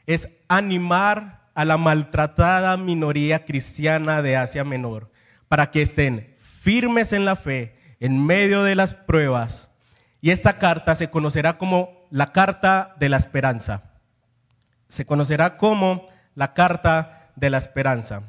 es 0.07 0.29
animar 0.49 1.49
a 1.55 1.65
la 1.65 1.79
maltratada 1.79 2.77
minoría 2.77 3.45
cristiana 3.45 4.21
de 4.23 4.37
Asia 4.37 4.63
Menor 4.63 5.11
para 5.49 5.71
que 5.71 5.83
estén 5.83 6.35
firmes 6.39 7.13
en 7.13 7.25
la 7.25 7.35
fe 7.35 7.75
en 7.99 8.25
medio 8.25 8.63
de 8.63 8.75
las 8.75 8.95
pruebas. 8.95 9.71
Y 10.27 10.33
esta 10.33 10.59
carta 10.59 10.97
se 10.97 11.09
conocerá 11.09 11.57
como 11.57 12.05
la 12.11 12.33
carta 12.33 12.97
de 12.99 13.09
la 13.09 13.17
esperanza. 13.17 13.93
Se 14.89 15.07
conocerá 15.07 15.57
como 15.57 16.09
la 16.35 16.53
carta 16.53 17.31
de 17.37 17.49
la 17.49 17.59
esperanza. 17.59 18.25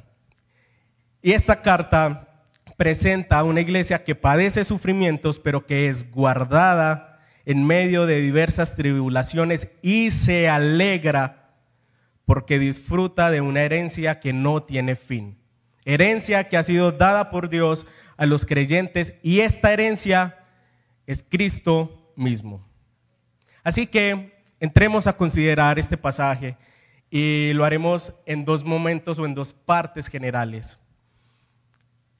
Y 1.24 1.32
esta 1.32 1.64
carta 1.64 2.44
presenta 2.78 3.40
a 3.40 3.44
una 3.44 3.62
iglesia 3.62 4.04
que 4.04 4.14
padece 4.14 4.64
sufrimientos, 4.64 5.40
pero 5.40 5.66
que 5.66 5.88
es 5.88 6.12
guardada 6.12 7.20
en 7.46 7.66
medio 7.66 8.06
de 8.06 8.22
diversas 8.22 8.76
tribulaciones 8.76 9.70
y 9.82 10.12
se 10.12 10.50
alegra 10.50 11.50
porque 12.26 12.60
disfruta 12.60 13.32
de 13.32 13.42
una 13.42 13.62
herencia 13.62 14.20
que 14.20 14.34
no 14.34 14.62
tiene 14.62 14.96
fin. 14.96 15.40
Herencia 15.84 16.48
que 16.48 16.58
ha 16.58 16.62
sido 16.62 16.92
dada 16.92 17.32
por 17.32 17.50
Dios 17.50 17.88
a 18.18 18.28
los 18.28 18.46
creyentes 18.46 19.16
y 19.24 19.40
esta 19.40 19.74
herencia 19.74 20.44
es 21.08 21.26
Cristo 21.28 22.14
mismo. 22.16 22.64
Así 23.64 23.88
que 23.88 24.44
entremos 24.60 25.08
a 25.08 25.18
considerar 25.18 25.80
este 25.80 25.98
pasaje 25.98 26.56
y 27.10 27.54
lo 27.54 27.66
haremos 27.66 28.14
en 28.26 28.46
dos 28.46 28.64
momentos 28.64 29.18
o 29.18 29.26
en 29.26 29.34
dos 29.34 29.54
partes 29.54 30.08
generales. 30.08 30.78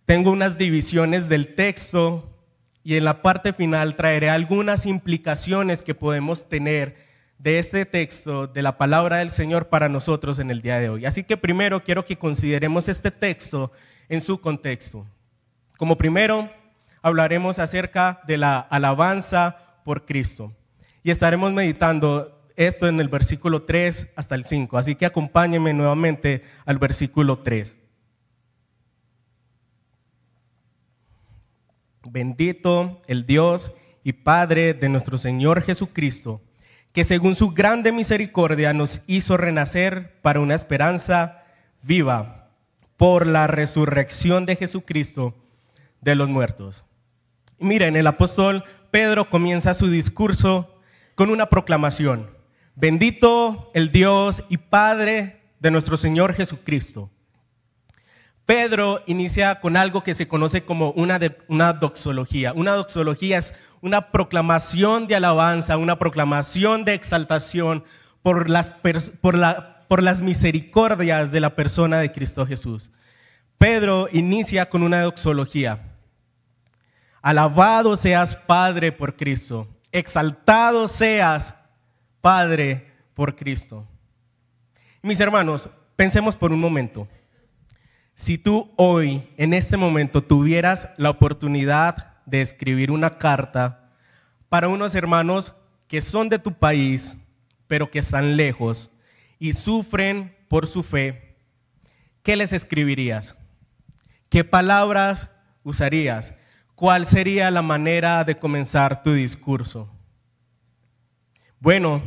Tengo 0.06 0.32
unas 0.32 0.58
divisiones 0.58 1.28
del 1.28 1.54
texto 1.54 2.34
y 2.84 2.96
en 2.96 3.04
la 3.04 3.22
parte 3.22 3.52
final 3.52 3.98
traeré 3.98 4.30
algunas 4.30 4.86
implicaciones 4.86 5.82
que 5.82 5.94
podemos 5.94 6.48
tener 6.48 6.96
de 7.38 7.60
este 7.60 7.86
texto, 7.86 8.48
de 8.48 8.62
la 8.62 8.78
palabra 8.78 9.18
del 9.18 9.30
Señor 9.30 9.68
para 9.68 9.90
nosotros 9.90 10.40
en 10.40 10.50
el 10.50 10.62
día 10.62 10.80
de 10.80 10.90
hoy. 10.90 11.06
Así 11.06 11.24
que 11.24 11.38
primero 11.38 11.84
quiero 11.84 12.06
que 12.06 12.18
consideremos 12.18 12.88
este 12.88 13.12
texto 13.12 13.72
en 14.08 14.22
su 14.22 14.40
contexto. 14.40 15.06
Como 15.78 15.98
primero, 15.98 16.50
hablaremos 17.08 17.60
acerca 17.60 18.22
de 18.28 18.38
la 18.38 18.60
alabanza 18.60 19.58
por 19.84 20.06
Cristo. 20.06 20.54
Y 21.04 21.12
estaremos 21.12 21.54
meditando 21.54 22.42
esto 22.56 22.88
en 22.88 23.00
el 23.00 23.08
versículo 23.08 23.64
3 23.64 24.10
hasta 24.16 24.36
el 24.36 24.44
5. 24.44 24.78
Así 24.78 24.96
que 24.96 25.06
acompáñenme 25.06 25.74
nuevamente 25.74 26.44
al 26.66 26.78
versículo 26.78 27.40
3. 27.40 27.76
Bendito 32.10 33.02
el 33.08 33.26
Dios 33.26 33.72
y 34.04 34.14
Padre 34.14 34.74
de 34.74 34.90
nuestro 34.90 35.18
Señor 35.18 35.62
Jesucristo 35.62 36.42
que 36.98 37.04
según 37.04 37.36
su 37.36 37.52
grande 37.52 37.92
misericordia 37.92 38.74
nos 38.74 39.02
hizo 39.06 39.38
renacer 39.38 40.20
para 40.24 40.40
una 40.40 40.56
esperanza 40.56 41.44
viva 41.84 42.50
por 42.98 43.28
la 43.28 43.46
resurrección 43.46 44.48
de 44.48 44.56
Jesucristo 44.56 45.36
de 46.02 46.16
los 46.16 46.28
muertos. 46.28 46.87
Miren, 47.60 47.96
el 47.96 48.06
apóstol 48.06 48.64
Pedro 48.92 49.30
comienza 49.30 49.74
su 49.74 49.90
discurso 49.90 50.80
con 51.16 51.30
una 51.30 51.48
proclamación. 51.48 52.30
Bendito 52.76 53.72
el 53.74 53.92
Dios 53.92 54.44
y 54.50 54.58
Padre 54.58 55.42
de 55.60 55.72
nuestro 55.72 55.98
Señor 55.98 56.34
Jesucristo. 56.34 57.10
Pedro 58.46 59.02
inicia 59.08 59.60
con 59.60 59.76
algo 59.76 60.04
que 60.04 60.14
se 60.14 60.28
conoce 60.28 60.64
como 60.64 60.92
una, 60.92 61.20
doxología. 61.74 62.54
Una 62.54 62.74
doxología 62.74 63.40
es 63.40 63.56
una 63.82 64.12
proclamación 64.12 65.08
de 65.08 65.16
alabanza, 65.16 65.78
una 65.78 66.00
proclamación 66.00 66.86
de 66.86 66.94
exaltación 66.94 67.84
por 68.22 68.50
las, 68.50 68.72
por, 69.22 69.36
la, 69.36 69.86
por 69.88 70.04
las 70.04 70.22
misericordias 70.22 71.32
de 71.32 71.42
la 71.42 71.56
persona 71.56 72.00
de 72.00 72.12
Cristo 72.12 72.46
Jesús. 72.46 72.92
Pedro 73.58 74.08
inicia 74.14 74.70
con 74.70 74.84
una 74.84 75.02
doxología. 75.02 75.87
Alabado 77.28 77.98
seas 77.98 78.38
Padre 78.38 78.94
por 78.94 79.18
Cristo. 79.18 79.68
Exaltado 79.92 80.88
seas 80.88 81.54
Padre 82.22 82.94
por 83.14 83.36
Cristo. 83.36 83.86
Mis 85.02 85.20
hermanos, 85.20 85.70
pensemos 85.98 86.38
por 86.38 86.54
un 86.54 86.62
momento. 86.62 87.06
Si 88.14 88.38
tú 88.38 88.72
hoy, 88.78 89.28
en 89.36 89.54
este 89.54 89.76
momento, 89.76 90.24
tuvieras 90.24 90.88
la 90.96 91.10
oportunidad 91.10 92.16
de 92.26 92.40
escribir 92.40 92.92
una 92.92 93.18
carta 93.18 93.92
para 94.48 94.70
unos 94.70 94.96
hermanos 94.96 95.52
que 95.90 96.00
son 96.00 96.30
de 96.30 96.40
tu 96.40 96.54
país, 96.54 97.18
pero 97.68 97.92
que 97.92 98.00
están 98.00 98.38
lejos 98.38 98.90
y 99.38 99.52
sufren 99.52 100.34
por 100.48 100.66
su 100.66 100.82
fe, 100.82 101.36
¿qué 102.24 102.38
les 102.38 102.54
escribirías? 102.54 103.36
¿Qué 104.30 104.46
palabras 104.46 105.28
usarías? 105.66 106.34
¿Cuál 106.78 107.08
sería 107.08 107.50
la 107.50 107.64
manera 107.64 108.24
de 108.24 108.38
comenzar 108.38 109.02
tu 109.02 109.12
discurso? 109.14 109.90
Bueno, 111.60 112.04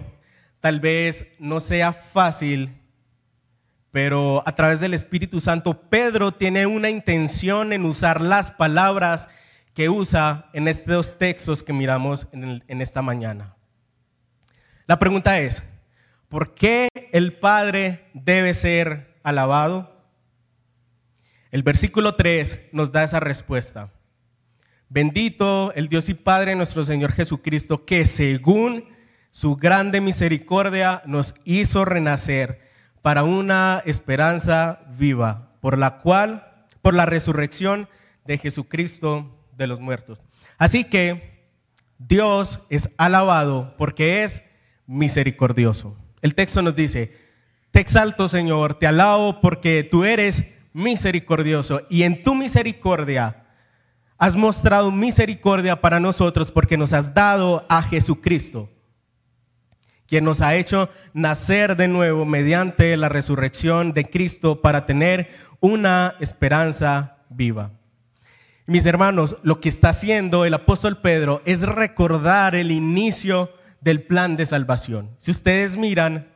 tal 0.60 0.78
vez 0.78 1.26
no 1.40 1.58
sea 1.58 1.92
fácil, 1.92 2.80
pero 3.90 4.44
a 4.46 4.54
través 4.54 4.78
del 4.78 4.94
Espíritu 4.94 5.40
Santo, 5.40 5.90
Pedro 5.90 6.30
tiene 6.30 6.66
una 6.66 6.88
intención 6.88 7.72
en 7.72 7.84
usar 7.84 8.20
las 8.20 8.52
palabras 8.52 9.28
que 9.74 9.88
usa 9.88 10.48
en 10.52 10.68
estos 10.68 11.18
textos 11.18 11.64
que 11.64 11.72
miramos 11.72 12.28
en, 12.30 12.80
esta 12.80 13.02
mañana. 13.02 13.56
La 14.86 15.00
pregunta 15.00 15.40
es, 15.40 15.64
¿por 16.28 16.54
qué 16.54 16.86
el 17.10 17.32
Padre 17.32 18.08
debe 18.14 18.54
ser 18.54 19.18
alabado? 19.24 20.00
El 21.50 21.64
versículo 21.64 22.14
3 22.14 22.68
nos 22.70 22.92
da 22.92 23.02
esa 23.02 23.18
respuesta. 23.18 23.90
Bendito 24.92 25.72
el 25.76 25.88
Dios 25.88 26.08
y 26.08 26.14
Padre 26.14 26.56
nuestro 26.56 26.82
Señor 26.82 27.12
Jesucristo, 27.12 27.84
que 27.84 28.04
según 28.04 28.86
su 29.30 29.54
grande 29.54 30.00
misericordia 30.00 31.00
nos 31.06 31.36
hizo 31.44 31.84
renacer 31.84 32.60
para 33.00 33.22
una 33.22 33.84
esperanza 33.86 34.80
viva, 34.98 35.52
por 35.60 35.78
la 35.78 35.98
cual, 35.98 36.66
por 36.82 36.94
la 36.94 37.06
resurrección 37.06 37.88
de 38.24 38.38
Jesucristo 38.38 39.38
de 39.56 39.68
los 39.68 39.78
muertos. 39.78 40.24
Así 40.58 40.82
que 40.82 41.46
Dios 41.98 42.60
es 42.68 42.90
alabado 42.96 43.76
porque 43.78 44.24
es 44.24 44.42
misericordioso. 44.88 45.96
El 46.20 46.34
texto 46.34 46.62
nos 46.62 46.74
dice, 46.74 47.16
te 47.70 47.78
exalto 47.78 48.28
Señor, 48.28 48.74
te 48.74 48.88
alabo 48.88 49.40
porque 49.40 49.84
tú 49.88 50.04
eres 50.04 50.44
misericordioso 50.72 51.82
y 51.88 52.02
en 52.02 52.24
tu 52.24 52.34
misericordia 52.34 53.39
has 54.20 54.36
mostrado 54.36 54.92
misericordia 54.92 55.80
para 55.80 55.98
nosotros 55.98 56.52
porque 56.52 56.76
nos 56.76 56.92
has 56.92 57.12
dado 57.12 57.66
a 57.68 57.82
Jesucristo 57.82 58.68
quien 60.10 60.24
nos 60.24 60.40
ha 60.40 60.56
hecho 60.56 60.90
nacer 61.14 61.76
de 61.76 61.86
nuevo 61.86 62.24
mediante 62.24 62.96
la 62.96 63.08
resurrección 63.08 63.92
de 63.92 64.06
Cristo 64.06 64.60
para 64.60 64.84
tener 64.84 65.30
una 65.60 66.16
esperanza 66.18 67.18
viva. 67.28 67.70
Mis 68.66 68.86
hermanos, 68.86 69.36
lo 69.44 69.60
que 69.60 69.68
está 69.68 69.90
haciendo 69.90 70.44
el 70.44 70.54
apóstol 70.54 71.00
Pedro 71.00 71.42
es 71.44 71.62
recordar 71.62 72.56
el 72.56 72.72
inicio 72.72 73.52
del 73.80 74.02
plan 74.02 74.36
de 74.36 74.46
salvación. 74.46 75.14
Si 75.18 75.30
ustedes 75.30 75.76
miran, 75.76 76.26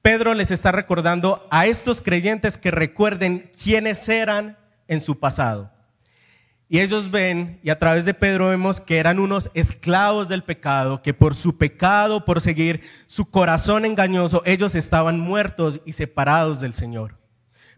Pedro 0.00 0.32
les 0.34 0.52
está 0.52 0.70
recordando 0.70 1.44
a 1.50 1.66
estos 1.66 2.02
creyentes 2.02 2.56
que 2.56 2.70
recuerden 2.70 3.50
quiénes 3.64 4.08
eran 4.08 4.56
en 4.86 5.00
su 5.00 5.18
pasado. 5.18 5.71
Y 6.72 6.80
ellos 6.80 7.10
ven, 7.10 7.60
y 7.62 7.68
a 7.68 7.78
través 7.78 8.06
de 8.06 8.14
Pedro 8.14 8.48
vemos 8.48 8.80
que 8.80 8.96
eran 8.96 9.18
unos 9.18 9.50
esclavos 9.52 10.30
del 10.30 10.42
pecado, 10.42 11.02
que 11.02 11.12
por 11.12 11.34
su 11.34 11.58
pecado, 11.58 12.24
por 12.24 12.40
seguir 12.40 12.80
su 13.04 13.26
corazón 13.26 13.84
engañoso, 13.84 14.42
ellos 14.46 14.74
estaban 14.74 15.20
muertos 15.20 15.82
y 15.84 15.92
separados 15.92 16.60
del 16.60 16.72
Señor. 16.72 17.18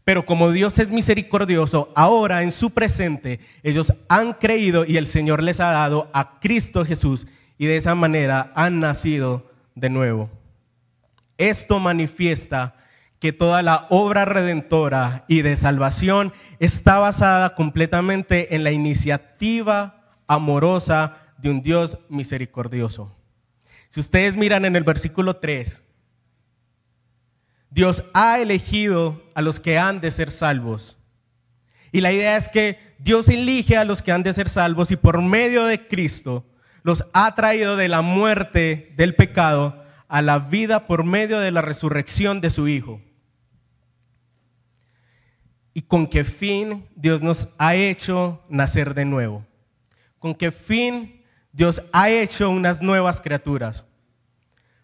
Pero 0.05 0.25
como 0.25 0.53
Dios 0.53 0.79
es 0.79 0.93
misericordioso, 0.93 1.93
ahora 1.97 2.45
en 2.45 2.53
su 2.53 2.71
presente 2.71 3.41
ellos 3.65 3.93
han 4.09 4.35
creído 4.35 4.85
y 4.85 4.97
el 4.97 5.07
Señor 5.07 5.43
les 5.43 5.59
ha 5.59 5.73
dado 5.73 6.09
a 6.13 6.39
Cristo 6.39 6.85
Jesús 6.85 7.27
y 7.59 7.67
de 7.67 7.77
esa 7.77 7.97
manera 7.97 8.53
han 8.55 8.79
nacido 8.79 9.51
de 9.75 9.91
nuevo. 9.91 10.31
Esto 11.37 11.81
manifiesta 11.81 12.77
que 13.25 13.33
toda 13.33 13.63
la 13.63 13.87
obra 13.89 14.27
redentora 14.27 15.25
y 15.29 15.41
de 15.41 15.57
salvación 15.57 16.35
está 16.59 16.99
basada 16.99 17.55
completamente 17.55 18.55
en 18.55 18.65
la 18.65 18.71
iniciativa 18.71 20.19
amorosa 20.27 21.17
de 21.39 21.49
un 21.49 21.63
Dios 21.63 21.97
misericordioso. 22.11 23.17
Si 23.89 23.99
ustedes 23.99 24.37
miran 24.37 24.67
en 24.67 24.77
el 24.77 24.85
versículo 24.85 25.37
3, 25.37 25.83
Dios 27.71 28.05
ha 28.13 28.41
elegido 28.41 29.23
a 29.35 29.41
los 29.41 29.59
que 29.59 29.79
han 29.79 30.03
de 30.03 30.11
ser 30.11 30.31
salvos. 30.31 30.99
Y 31.93 32.03
la 32.03 32.13
idea 32.13 32.37
es 32.37 32.51
que 32.51 32.95
Dios 32.99 33.31
elige 33.31 33.79
a 33.79 33.87
los 33.87 34.03
que 34.03 34.13
han 34.13 34.23
de 34.23 34.35
ser 34.35 34.51
salvos 34.51 34.91
y 34.91 34.97
por 34.97 35.23
medio 35.23 35.65
de 35.65 35.89
Cristo 35.89 36.45
los 36.83 37.07
ha 37.15 37.35
traído 37.35 37.79
de 37.79 37.89
la 37.89 38.03
muerte 38.03 38.93
del 38.99 39.15
pecado 39.15 39.83
a 40.09 40.21
la 40.21 40.39
vida 40.39 40.87
por 40.87 41.05
medio 41.05 41.41
de 41.41 41.53
la 41.53 41.63
resurrección 41.63 42.43
de 42.43 42.51
su 42.51 42.69
Hijo 42.69 43.01
y 45.75 45.83
con 45.83 46.07
qué 46.07 46.23
fin 46.23 46.89
Dios 46.95 47.21
nos 47.21 47.49
ha 47.59 47.75
hecho 47.75 48.41
nacer 48.49 48.95
de 48.95 49.05
nuevo. 49.05 49.45
Con 50.21 50.35
qué 50.35 50.53
fin 50.53 51.23
Dios 51.53 51.83
ha 51.93 52.09
hecho 52.09 52.49
unas 52.49 52.81
nuevas 52.81 53.21
criaturas. 53.21 53.85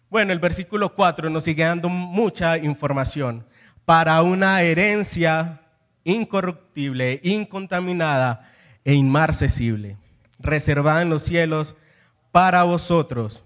Bueno, 0.09 0.33
el 0.33 0.39
versículo 0.39 0.93
4 0.93 1.29
nos 1.29 1.45
sigue 1.45 1.63
dando 1.63 1.87
mucha 1.87 2.57
información. 2.57 3.45
Para 3.85 4.21
una 4.21 4.61
herencia 4.61 5.61
incorruptible, 6.03 7.21
incontaminada 7.23 8.51
e 8.83 8.93
inmarcesible, 8.93 9.97
reservada 10.39 11.01
en 11.01 11.09
los 11.09 11.21
cielos 11.21 11.75
para 12.31 12.63
vosotros. 12.63 13.43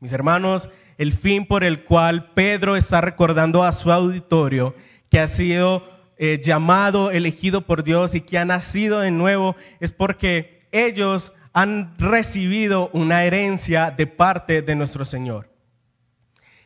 Mis 0.00 0.12
hermanos, 0.12 0.70
el 0.96 1.12
fin 1.12 1.46
por 1.46 1.62
el 1.64 1.84
cual 1.84 2.32
Pedro 2.32 2.74
está 2.76 3.02
recordando 3.02 3.62
a 3.62 3.72
su 3.72 3.92
auditorio 3.92 4.74
que 5.10 5.20
ha 5.20 5.28
sido 5.28 5.91
eh, 6.24 6.40
llamado, 6.40 7.10
elegido 7.10 7.62
por 7.62 7.82
Dios 7.82 8.14
y 8.14 8.20
que 8.20 8.38
ha 8.38 8.44
nacido 8.44 9.00
de 9.00 9.10
nuevo, 9.10 9.56
es 9.80 9.90
porque 9.90 10.60
ellos 10.70 11.32
han 11.52 11.98
recibido 11.98 12.90
una 12.92 13.24
herencia 13.24 13.90
de 13.90 14.06
parte 14.06 14.62
de 14.62 14.76
nuestro 14.76 15.04
Señor. 15.04 15.50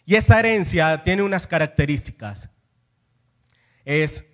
Y 0.05 0.17
esa 0.17 0.39
herencia 0.41 1.03
tiene 1.05 1.23
unas 1.23 1.47
características. 1.47 2.51
Es 3.87 4.27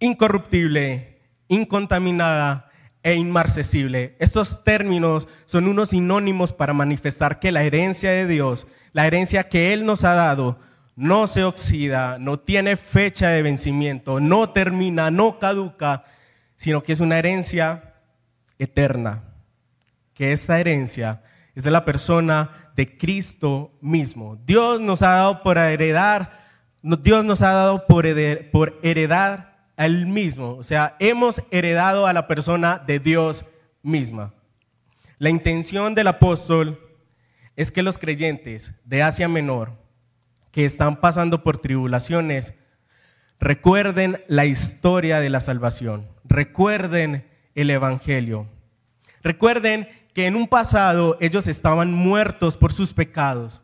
incorruptible, 0.00 1.20
incontaminada 1.46 2.72
e 3.04 3.14
inmarcesible. 3.14 4.16
Estos 4.18 4.64
términos 4.64 5.28
son 5.44 5.68
unos 5.68 5.90
sinónimos 5.90 6.52
para 6.52 6.72
manifestar 6.72 7.38
que 7.38 7.52
la 7.52 7.62
herencia 7.62 8.10
de 8.10 8.26
Dios, 8.26 8.66
la 8.90 9.06
herencia 9.06 9.48
que 9.48 9.72
Él 9.72 9.86
nos 9.86 10.02
ha 10.02 10.14
dado, 10.14 10.58
no 11.00 11.26
se 11.26 11.44
oxida, 11.44 12.18
no 12.18 12.38
tiene 12.38 12.76
fecha 12.76 13.30
de 13.30 13.40
vencimiento, 13.40 14.20
no 14.20 14.50
termina, 14.50 15.10
no 15.10 15.38
caduca, 15.38 16.04
sino 16.56 16.82
que 16.82 16.92
es 16.92 17.00
una 17.00 17.18
herencia 17.18 17.94
eterna. 18.58 19.24
Que 20.12 20.32
esta 20.32 20.60
herencia 20.60 21.22
es 21.54 21.64
de 21.64 21.70
la 21.70 21.86
persona 21.86 22.50
de 22.76 22.98
Cristo 22.98 23.72
mismo. 23.80 24.36
Dios 24.44 24.82
nos 24.82 25.00
ha 25.00 25.12
dado 25.12 25.42
por 25.42 25.56
heredar, 25.56 26.38
Dios 26.82 27.24
nos 27.24 27.40
ha 27.40 27.52
dado 27.52 27.86
por 27.86 28.04
heredar, 28.04 28.50
por 28.50 28.78
heredar 28.82 29.70
mismo. 30.06 30.56
O 30.56 30.62
sea, 30.62 30.96
hemos 30.98 31.42
heredado 31.50 32.06
a 32.06 32.12
la 32.12 32.28
persona 32.28 32.78
de 32.78 33.00
Dios 33.00 33.46
misma. 33.82 34.34
La 35.16 35.30
intención 35.30 35.94
del 35.94 36.08
apóstol 36.08 36.78
es 37.56 37.72
que 37.72 37.82
los 37.82 37.96
creyentes 37.96 38.74
de 38.84 39.02
Asia 39.02 39.28
Menor 39.28 39.80
que 40.50 40.64
están 40.64 41.00
pasando 41.00 41.42
por 41.42 41.58
tribulaciones, 41.58 42.54
recuerden 43.38 44.22
la 44.28 44.46
historia 44.46 45.20
de 45.20 45.30
la 45.30 45.40
salvación, 45.40 46.08
recuerden 46.24 47.28
el 47.54 47.70
Evangelio, 47.70 48.48
recuerden 49.22 49.88
que 50.12 50.26
en 50.26 50.36
un 50.36 50.48
pasado 50.48 51.16
ellos 51.20 51.46
estaban 51.46 51.92
muertos 51.92 52.56
por 52.56 52.72
sus 52.72 52.92
pecados, 52.92 53.62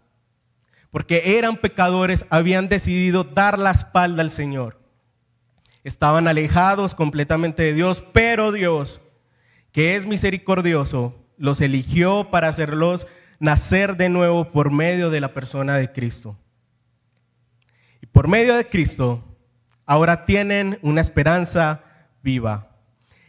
porque 0.90 1.38
eran 1.38 1.56
pecadores, 1.56 2.24
habían 2.30 2.68
decidido 2.68 3.24
dar 3.24 3.58
la 3.58 3.72
espalda 3.72 4.22
al 4.22 4.30
Señor, 4.30 4.80
estaban 5.82 6.28
alejados 6.28 6.94
completamente 6.94 7.64
de 7.64 7.74
Dios, 7.74 8.02
pero 8.12 8.52
Dios, 8.52 9.00
que 9.72 9.96
es 9.96 10.06
misericordioso, 10.06 11.14
los 11.36 11.60
eligió 11.60 12.30
para 12.30 12.48
hacerlos 12.48 13.06
nacer 13.40 13.96
de 13.96 14.08
nuevo 14.08 14.52
por 14.52 14.70
medio 14.70 15.10
de 15.10 15.20
la 15.20 15.34
persona 15.34 15.76
de 15.76 15.92
Cristo 15.92 16.38
por 18.16 18.28
medio 18.28 18.56
de 18.56 18.66
Cristo, 18.66 19.22
ahora 19.84 20.24
tienen 20.24 20.78
una 20.80 21.02
esperanza 21.02 21.82
viva. 22.22 22.70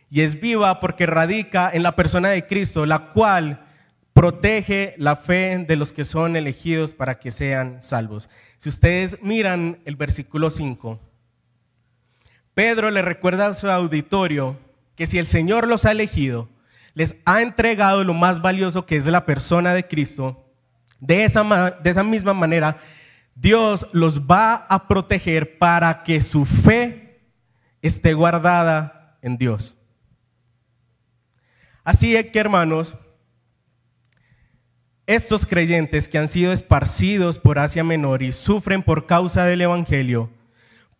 Y 0.10 0.22
es 0.22 0.40
viva 0.40 0.80
porque 0.80 1.06
radica 1.06 1.70
en 1.70 1.84
la 1.84 1.98
persona 1.98 2.30
de 2.30 2.46
Cristo, 2.46 2.86
la 2.86 3.10
cual 3.10 3.68
protege 4.14 4.96
la 4.98 5.18
fe 5.18 5.66
de 5.68 5.76
los 5.76 5.92
que 5.92 6.06
son 6.06 6.38
elegidos 6.38 6.94
para 6.94 7.20
que 7.20 7.32
sean 7.32 7.84
salvos. 7.84 8.30
Si 8.60 8.70
ustedes 8.70 9.22
miran 9.22 9.80
el 9.84 9.98
versículo 9.98 10.50
5, 10.50 11.02
Pedro 12.54 12.90
le 12.90 13.02
recuerda 13.02 13.48
a 13.48 13.54
su 13.56 13.70
auditorio 13.70 14.58
que 14.96 15.06
si 15.06 15.18
el 15.18 15.26
Señor 15.26 15.68
los 15.68 15.84
ha 15.84 15.92
elegido, 15.92 16.48
les 16.94 17.18
ha 17.26 17.42
entregado 17.42 18.06
lo 18.06 18.14
más 18.14 18.42
valioso 18.42 18.86
que 18.86 18.96
es 18.96 19.06
la 19.06 19.26
persona 19.26 19.74
de 19.74 19.86
Cristo, 19.86 20.46
de 21.02 21.26
esa, 21.26 21.72
de 21.72 21.90
esa 21.90 22.06
misma 22.06 22.34
manera 22.34 22.78
Dios 23.40 23.88
los 23.92 24.22
va 24.22 24.56
a 24.56 24.88
proteger 24.88 25.60
para 25.60 26.04
que 26.04 26.22
su 26.22 26.46
fe 26.46 27.22
esté 27.84 28.16
guardada 28.16 29.20
en 29.22 29.38
Dios. 29.38 29.76
Así 31.84 32.16
es 32.16 32.32
que, 32.32 32.40
hermanos, 32.40 32.98
estos 35.06 35.46
creyentes 35.46 36.08
que 36.08 36.18
han 36.18 36.28
sido 36.28 36.52
esparcidos 36.52 37.38
por 37.38 37.60
Asia 37.60 37.84
Menor 37.84 38.24
y 38.24 38.32
sufren 38.32 38.82
por 38.82 39.06
causa 39.06 39.46
del 39.46 39.62
Evangelio, 39.62 40.32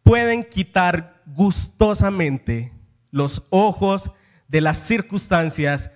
pueden 0.04 0.44
quitar 0.44 1.22
gustosamente 1.26 2.72
los 3.10 3.48
ojos 3.50 4.12
de 4.48 4.62
las 4.62 4.78
circunstancias, 4.78 5.90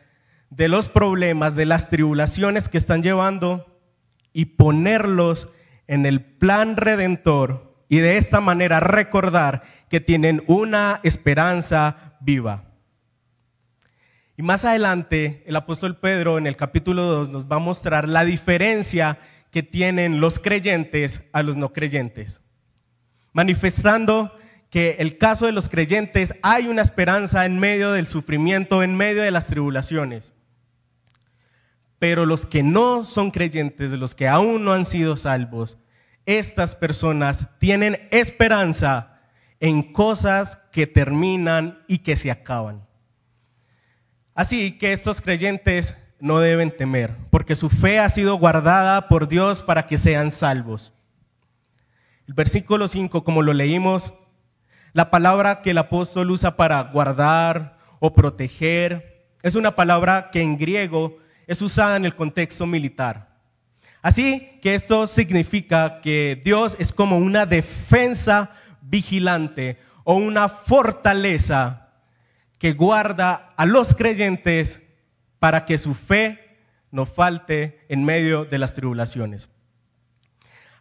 de 0.49 0.67
los 0.67 0.89
problemas, 0.89 1.55
de 1.55 1.65
las 1.65 1.89
tribulaciones 1.89 2.67
que 2.67 2.79
están 2.79 3.03
llevando 3.03 3.79
y 4.33 4.45
ponerlos 4.45 5.47
en 5.87 6.05
el 6.05 6.23
plan 6.23 6.77
redentor 6.77 7.75
y 7.89 7.99
de 7.99 8.17
esta 8.17 8.39
manera 8.39 8.79
recordar 8.79 9.63
que 9.89 9.99
tienen 9.99 10.43
una 10.47 11.01
esperanza 11.03 12.15
viva. 12.21 12.71
Y 14.37 14.43
más 14.43 14.63
adelante, 14.65 15.43
el 15.45 15.55
apóstol 15.55 15.99
Pedro 15.99 16.37
en 16.37 16.47
el 16.47 16.55
capítulo 16.55 17.03
2 17.03 17.29
nos 17.29 17.47
va 17.47 17.57
a 17.57 17.59
mostrar 17.59 18.07
la 18.07 18.23
diferencia 18.23 19.19
que 19.51 19.61
tienen 19.61 20.21
los 20.21 20.39
creyentes 20.39 21.21
a 21.33 21.43
los 21.43 21.57
no 21.57 21.73
creyentes, 21.73 22.41
manifestando 23.33 24.33
que 24.69 24.95
el 24.99 25.17
caso 25.17 25.45
de 25.45 25.51
los 25.51 25.67
creyentes 25.67 26.33
hay 26.41 26.69
una 26.69 26.81
esperanza 26.81 27.45
en 27.45 27.59
medio 27.59 27.91
del 27.91 28.07
sufrimiento, 28.07 28.83
en 28.83 28.95
medio 28.95 29.21
de 29.21 29.31
las 29.31 29.47
tribulaciones. 29.47 30.33
Pero 32.01 32.25
los 32.25 32.47
que 32.47 32.63
no 32.63 33.03
son 33.03 33.29
creyentes, 33.29 33.91
los 33.91 34.15
que 34.15 34.27
aún 34.27 34.65
no 34.65 34.73
han 34.73 34.85
sido 34.85 35.15
salvos, 35.17 35.77
estas 36.25 36.75
personas 36.75 37.47
tienen 37.59 38.07
esperanza 38.09 39.19
en 39.59 39.93
cosas 39.93 40.55
que 40.71 40.87
terminan 40.87 41.83
y 41.87 41.99
que 41.99 42.15
se 42.15 42.31
acaban. 42.31 42.83
Así 44.33 44.79
que 44.79 44.93
estos 44.93 45.21
creyentes 45.21 45.93
no 46.19 46.39
deben 46.39 46.75
temer, 46.75 47.11
porque 47.29 47.53
su 47.53 47.69
fe 47.69 47.99
ha 47.99 48.09
sido 48.09 48.33
guardada 48.33 49.07
por 49.07 49.27
Dios 49.27 49.61
para 49.61 49.85
que 49.85 49.99
sean 49.99 50.31
salvos. 50.31 50.93
El 52.27 52.33
versículo 52.33 52.87
5, 52.87 53.23
como 53.23 53.43
lo 53.43 53.53
leímos, 53.53 54.11
la 54.93 55.11
palabra 55.11 55.61
que 55.61 55.69
el 55.69 55.77
apóstol 55.77 56.31
usa 56.31 56.57
para 56.57 56.81
guardar 56.81 57.77
o 57.99 58.11
proteger 58.11 59.29
es 59.43 59.53
una 59.53 59.75
palabra 59.75 60.31
que 60.31 60.41
en 60.41 60.57
griego 60.57 61.21
es 61.51 61.61
usada 61.61 61.97
en 61.97 62.05
el 62.05 62.15
contexto 62.15 62.65
militar. 62.65 63.27
Así 64.01 64.57
que 64.61 64.73
esto 64.73 65.05
significa 65.05 65.99
que 65.99 66.41
Dios 66.45 66.77
es 66.79 66.93
como 66.93 67.17
una 67.17 67.45
defensa 67.45 68.51
vigilante 68.81 69.77
o 70.05 70.13
una 70.13 70.47
fortaleza 70.47 71.89
que 72.57 72.71
guarda 72.71 73.53
a 73.57 73.65
los 73.65 73.93
creyentes 73.93 74.81
para 75.39 75.65
que 75.65 75.77
su 75.77 75.93
fe 75.93 76.57
no 76.89 77.05
falte 77.05 77.81
en 77.89 78.05
medio 78.05 78.45
de 78.45 78.57
las 78.57 78.73
tribulaciones. 78.73 79.49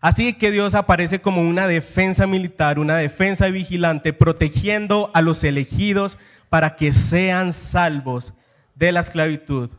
Así 0.00 0.35
que 0.35 0.52
Dios 0.52 0.76
aparece 0.76 1.20
como 1.20 1.42
una 1.42 1.66
defensa 1.66 2.28
militar, 2.28 2.78
una 2.78 2.96
defensa 2.96 3.48
vigilante, 3.48 4.12
protegiendo 4.12 5.11
a 5.14 5.20
los 5.20 5.42
elegidos 5.42 6.16
para 6.48 6.76
que 6.76 6.92
sean 6.92 7.52
salvos 7.52 8.35
de 8.76 8.92
la 8.92 9.00
esclavitud 9.00 9.70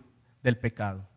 del 0.44 0.58
pecado. 0.58 1.08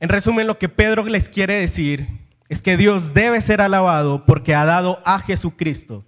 En 0.00 0.08
resumen, 0.08 0.46
lo 0.46 0.58
que 0.58 0.68
Pedro 0.68 1.04
les 1.04 1.28
quiere 1.28 1.54
decir 1.54 2.08
es 2.48 2.62
que 2.62 2.76
Dios 2.76 3.14
debe 3.14 3.40
ser 3.40 3.60
alabado 3.60 4.26
porque 4.26 4.54
ha 4.54 4.64
dado 4.64 5.00
a 5.04 5.18
Jesucristo. 5.18 6.04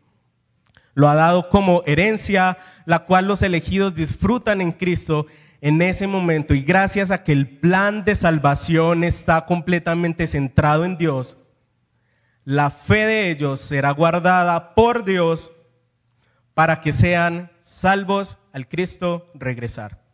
Lo 0.94 1.08
ha 1.08 1.14
dado 1.14 1.48
como 1.48 1.82
herencia, 1.86 2.58
la 2.84 3.00
cual 3.00 3.26
los 3.26 3.42
elegidos 3.42 3.94
disfrutan 3.94 4.60
en 4.60 4.72
Cristo 4.72 5.26
en 5.60 5.82
ese 5.82 6.06
momento. 6.06 6.54
Y 6.54 6.62
gracias 6.62 7.10
a 7.10 7.22
que 7.24 7.32
el 7.32 7.58
plan 7.58 8.04
de 8.04 8.14
salvación 8.14 9.04
está 9.04 9.46
completamente 9.46 10.26
centrado 10.26 10.84
en 10.84 10.96
Dios, 10.96 11.36
la 12.44 12.70
fe 12.70 13.06
de 13.06 13.30
ellos 13.30 13.60
será 13.60 13.90
guardada 13.90 14.74
por 14.74 15.04
Dios 15.04 15.50
para 16.54 16.80
que 16.80 16.92
sean 16.92 17.50
salvos 17.60 18.38
al 18.52 18.68
Cristo 18.68 19.30
regresar. 19.34 20.05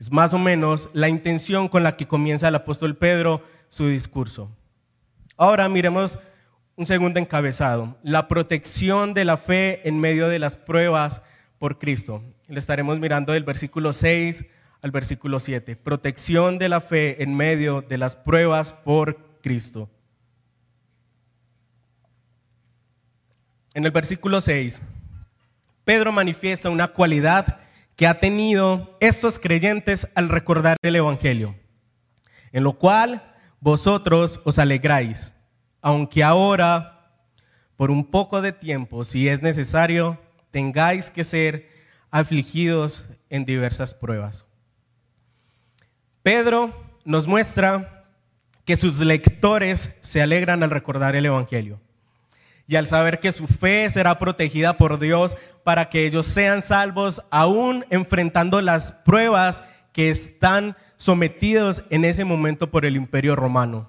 Es 0.00 0.10
más 0.10 0.32
o 0.32 0.38
menos 0.38 0.88
la 0.94 1.10
intención 1.10 1.68
con 1.68 1.82
la 1.82 1.94
que 1.94 2.08
comienza 2.08 2.48
el 2.48 2.54
apóstol 2.54 2.96
Pedro 2.96 3.44
su 3.68 3.86
discurso. 3.86 4.50
Ahora 5.36 5.68
miremos 5.68 6.18
un 6.74 6.86
segundo 6.86 7.20
encabezado, 7.20 7.98
la 8.02 8.26
protección 8.26 9.12
de 9.12 9.26
la 9.26 9.36
fe 9.36 9.86
en 9.86 10.00
medio 10.00 10.28
de 10.28 10.38
las 10.38 10.56
pruebas 10.56 11.20
por 11.58 11.78
Cristo. 11.78 12.24
Le 12.48 12.58
estaremos 12.58 12.98
mirando 12.98 13.34
del 13.34 13.44
versículo 13.44 13.92
6 13.92 14.46
al 14.80 14.90
versículo 14.90 15.38
7. 15.38 15.76
Protección 15.76 16.58
de 16.58 16.70
la 16.70 16.80
fe 16.80 17.22
en 17.22 17.36
medio 17.36 17.82
de 17.82 17.98
las 17.98 18.16
pruebas 18.16 18.72
por 18.72 19.18
Cristo. 19.42 19.90
En 23.74 23.84
el 23.84 23.90
versículo 23.90 24.40
6, 24.40 24.80
Pedro 25.84 26.10
manifiesta 26.10 26.70
una 26.70 26.88
cualidad 26.88 27.60
que 28.00 28.06
ha 28.06 28.18
tenido 28.18 28.96
estos 29.00 29.38
creyentes 29.38 30.08
al 30.14 30.30
recordar 30.30 30.78
el 30.80 30.96
Evangelio, 30.96 31.54
en 32.50 32.64
lo 32.64 32.78
cual 32.78 33.34
vosotros 33.60 34.40
os 34.44 34.58
alegráis, 34.58 35.34
aunque 35.82 36.24
ahora, 36.24 37.12
por 37.76 37.90
un 37.90 38.10
poco 38.10 38.40
de 38.40 38.52
tiempo, 38.52 39.04
si 39.04 39.28
es 39.28 39.42
necesario, 39.42 40.18
tengáis 40.50 41.10
que 41.10 41.24
ser 41.24 41.68
afligidos 42.10 43.06
en 43.28 43.44
diversas 43.44 43.92
pruebas. 43.92 44.46
Pedro 46.22 46.72
nos 47.04 47.26
muestra 47.26 48.06
que 48.64 48.76
sus 48.76 48.98
lectores 49.00 49.94
se 50.00 50.22
alegran 50.22 50.62
al 50.62 50.70
recordar 50.70 51.16
el 51.16 51.26
Evangelio 51.26 51.78
y 52.70 52.76
al 52.76 52.86
saber 52.86 53.18
que 53.18 53.32
su 53.32 53.48
fe 53.48 53.90
será 53.90 54.20
protegida 54.20 54.78
por 54.78 55.00
Dios 55.00 55.36
para 55.64 55.88
que 55.88 56.06
ellos 56.06 56.24
sean 56.24 56.62
salvos, 56.62 57.20
aún 57.32 57.84
enfrentando 57.90 58.62
las 58.62 58.92
pruebas 58.92 59.64
que 59.92 60.08
están 60.08 60.76
sometidos 60.96 61.82
en 61.90 62.04
ese 62.04 62.24
momento 62.24 62.70
por 62.70 62.84
el 62.84 62.94
imperio 62.94 63.34
romano. 63.34 63.88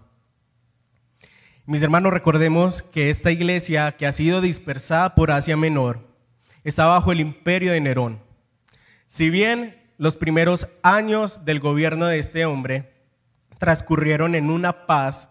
Mis 1.68 1.84
hermanos, 1.84 2.12
recordemos 2.12 2.82
que 2.82 3.12
esta 3.12 3.30
iglesia 3.30 3.92
que 3.92 4.08
ha 4.08 4.12
sido 4.12 4.42
dispersada 4.42 5.14
por 5.14 5.30
Asia 5.30 5.56
Menor 5.56 6.00
está 6.64 6.88
bajo 6.88 7.12
el 7.12 7.20
imperio 7.20 7.74
de 7.74 7.82
Nerón. 7.82 8.20
Si 9.06 9.30
bien 9.30 9.80
los 10.00 10.16
primeros 10.16 10.68
años 10.82 11.46
del 11.46 11.60
gobierno 11.60 12.08
de 12.08 12.18
este 12.18 12.48
hombre 12.48 12.96
transcurrieron 13.60 14.34
en 14.34 14.50
una 14.50 14.88
paz, 14.88 15.31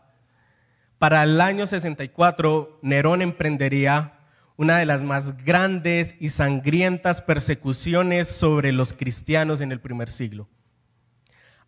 para 1.00 1.22
el 1.22 1.40
año 1.40 1.66
64, 1.66 2.78
Nerón 2.82 3.22
emprendería 3.22 4.18
una 4.58 4.76
de 4.76 4.84
las 4.84 5.02
más 5.02 5.42
grandes 5.46 6.14
y 6.20 6.28
sangrientas 6.28 7.22
persecuciones 7.22 8.28
sobre 8.28 8.70
los 8.70 8.92
cristianos 8.92 9.62
en 9.62 9.72
el 9.72 9.80
primer 9.80 10.10
siglo. 10.10 10.46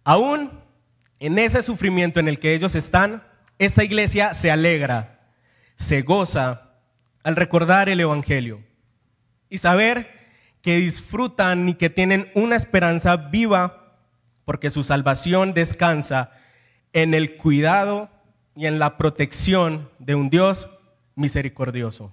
Aún 0.04 0.50
en 1.18 1.38
ese 1.38 1.62
sufrimiento 1.62 2.20
en 2.20 2.28
el 2.28 2.38
que 2.38 2.52
ellos 2.52 2.74
están, 2.74 3.22
esta 3.58 3.82
iglesia 3.82 4.34
se 4.34 4.50
alegra, 4.50 5.30
se 5.76 6.02
goza 6.02 6.74
al 7.22 7.34
recordar 7.34 7.88
el 7.88 8.00
Evangelio 8.00 8.62
y 9.48 9.56
saber 9.56 10.10
que 10.60 10.76
disfrutan 10.76 11.70
y 11.70 11.74
que 11.74 11.88
tienen 11.88 12.30
una 12.34 12.56
esperanza 12.56 13.16
viva 13.16 13.96
porque 14.44 14.68
su 14.68 14.82
salvación 14.82 15.54
descansa 15.54 16.32
en 16.92 17.14
el 17.14 17.38
cuidado 17.38 18.10
y 18.54 18.66
en 18.66 18.78
la 18.78 18.96
protección 18.96 19.90
de 19.98 20.14
un 20.14 20.30
Dios 20.30 20.68
misericordioso. 21.14 22.12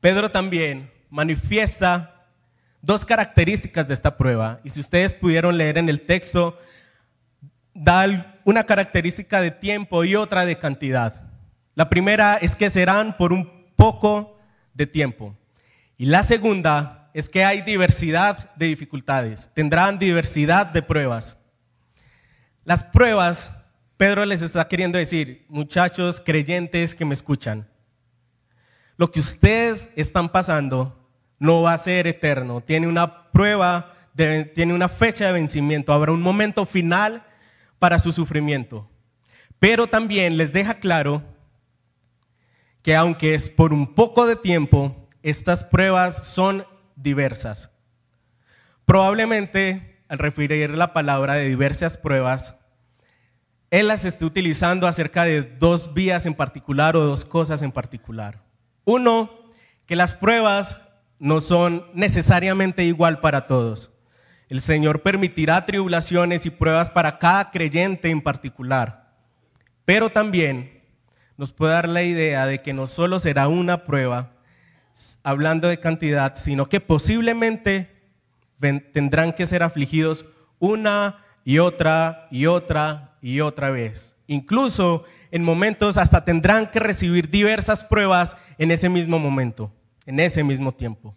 Pedro 0.00 0.30
también 0.30 0.90
manifiesta 1.10 2.26
dos 2.82 3.04
características 3.04 3.86
de 3.86 3.94
esta 3.94 4.16
prueba. 4.16 4.60
Y 4.64 4.70
si 4.70 4.80
ustedes 4.80 5.14
pudieron 5.14 5.56
leer 5.56 5.78
en 5.78 5.88
el 5.88 6.02
texto, 6.02 6.58
da 7.72 8.40
una 8.44 8.64
característica 8.64 9.40
de 9.40 9.50
tiempo 9.50 10.04
y 10.04 10.16
otra 10.16 10.44
de 10.44 10.58
cantidad. 10.58 11.22
La 11.74 11.88
primera 11.88 12.36
es 12.36 12.54
que 12.54 12.70
serán 12.70 13.16
por 13.16 13.32
un 13.32 13.72
poco 13.76 14.38
de 14.74 14.86
tiempo. 14.86 15.36
Y 15.96 16.06
la 16.06 16.22
segunda 16.22 17.10
es 17.14 17.28
que 17.28 17.44
hay 17.44 17.62
diversidad 17.62 18.54
de 18.56 18.66
dificultades, 18.66 19.50
tendrán 19.54 19.98
diversidad 19.98 20.66
de 20.66 20.82
pruebas. 20.82 21.38
Las 22.64 22.84
pruebas 22.84 23.52
Pedro 23.96 24.24
les 24.24 24.42
está 24.42 24.66
queriendo 24.66 24.98
decir, 24.98 25.44
muchachos 25.48 26.20
creyentes 26.20 26.94
que 26.94 27.04
me 27.04 27.14
escuchan, 27.14 27.68
lo 28.96 29.10
que 29.10 29.20
ustedes 29.20 29.90
están 29.96 30.28
pasando 30.28 31.08
no 31.38 31.62
va 31.62 31.74
a 31.74 31.78
ser 31.78 32.06
eterno, 32.06 32.60
tiene 32.60 32.88
una 32.88 33.30
prueba, 33.30 33.94
tiene 34.54 34.74
una 34.74 34.88
fecha 34.88 35.26
de 35.26 35.32
vencimiento, 35.32 35.92
habrá 35.92 36.12
un 36.12 36.22
momento 36.22 36.66
final 36.66 37.24
para 37.78 37.98
su 37.98 38.12
sufrimiento. 38.12 38.88
Pero 39.58 39.86
también 39.86 40.36
les 40.36 40.52
deja 40.52 40.74
claro 40.74 41.22
que 42.82 42.94
aunque 42.94 43.34
es 43.34 43.48
por 43.48 43.72
un 43.72 43.94
poco 43.94 44.26
de 44.26 44.36
tiempo, 44.36 45.08
estas 45.22 45.64
pruebas 45.64 46.26
son 46.26 46.66
diversas. 46.96 47.70
Probablemente 48.84 50.02
al 50.08 50.18
referir 50.18 50.70
la 50.70 50.92
palabra 50.92 51.34
de 51.34 51.48
diversas 51.48 51.96
pruebas, 51.96 52.56
él 53.74 53.88
las 53.88 54.04
está 54.04 54.24
utilizando 54.24 54.86
acerca 54.86 55.24
de 55.24 55.42
dos 55.42 55.92
vías 55.92 56.26
en 56.26 56.34
particular 56.34 56.96
o 56.96 57.04
dos 57.04 57.24
cosas 57.24 57.60
en 57.60 57.72
particular. 57.72 58.40
Uno, 58.84 59.50
que 59.84 59.96
las 59.96 60.14
pruebas 60.14 60.78
no 61.18 61.40
son 61.40 61.84
necesariamente 61.92 62.84
igual 62.84 63.18
para 63.18 63.48
todos. 63.48 63.90
El 64.48 64.60
Señor 64.60 65.02
permitirá 65.02 65.66
tribulaciones 65.66 66.46
y 66.46 66.50
pruebas 66.50 66.88
para 66.88 67.18
cada 67.18 67.50
creyente 67.50 68.10
en 68.10 68.22
particular. 68.22 69.12
Pero 69.84 70.08
también 70.08 70.80
nos 71.36 71.52
puede 71.52 71.72
dar 71.72 71.88
la 71.88 72.04
idea 72.04 72.46
de 72.46 72.62
que 72.62 72.74
no 72.74 72.86
solo 72.86 73.18
será 73.18 73.48
una 73.48 73.82
prueba, 73.82 74.34
hablando 75.24 75.66
de 75.66 75.80
cantidad, 75.80 76.36
sino 76.36 76.68
que 76.68 76.78
posiblemente 76.78 77.90
tendrán 78.92 79.32
que 79.32 79.48
ser 79.48 79.64
afligidos 79.64 80.26
una 80.60 81.24
y 81.44 81.58
otra 81.58 82.28
y 82.30 82.46
otra 82.46 83.13
y 83.24 83.40
otra 83.40 83.70
vez. 83.70 84.14
Incluso 84.26 85.04
en 85.30 85.42
momentos 85.42 85.96
hasta 85.96 86.26
tendrán 86.26 86.70
que 86.70 86.78
recibir 86.78 87.30
diversas 87.30 87.82
pruebas 87.82 88.36
en 88.58 88.70
ese 88.70 88.90
mismo 88.90 89.18
momento, 89.18 89.72
en 90.04 90.20
ese 90.20 90.44
mismo 90.44 90.72
tiempo. 90.72 91.16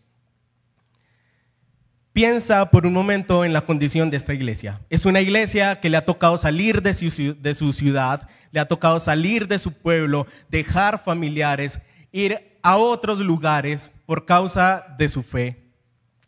Piensa 2.14 2.72
por 2.72 2.86
un 2.86 2.94
momento 2.94 3.44
en 3.44 3.52
la 3.52 3.60
condición 3.60 4.10
de 4.10 4.16
esta 4.16 4.34
iglesia. 4.34 4.80
Es 4.90 5.06
una 5.06 5.20
iglesia 5.20 5.82
que 5.82 5.90
le 5.90 5.98
ha 5.98 6.06
tocado 6.06 6.38
salir 6.38 6.82
de 6.82 6.94
su, 6.94 7.74
ciudad, 7.74 8.30
le 8.54 8.62
ha 8.62 8.68
tocado 8.70 9.02
salir 9.02 9.46
de 9.46 9.60
su 9.60 9.74
pueblo, 9.74 10.28
dejar 10.48 11.04
familiares, 11.04 11.82
ir 12.14 12.58
a 12.64 12.78
otros 12.78 13.20
lugares 13.20 13.92
por 14.06 14.26
causa 14.26 14.96
de 14.98 15.10
su 15.10 15.24
fe. 15.24 15.62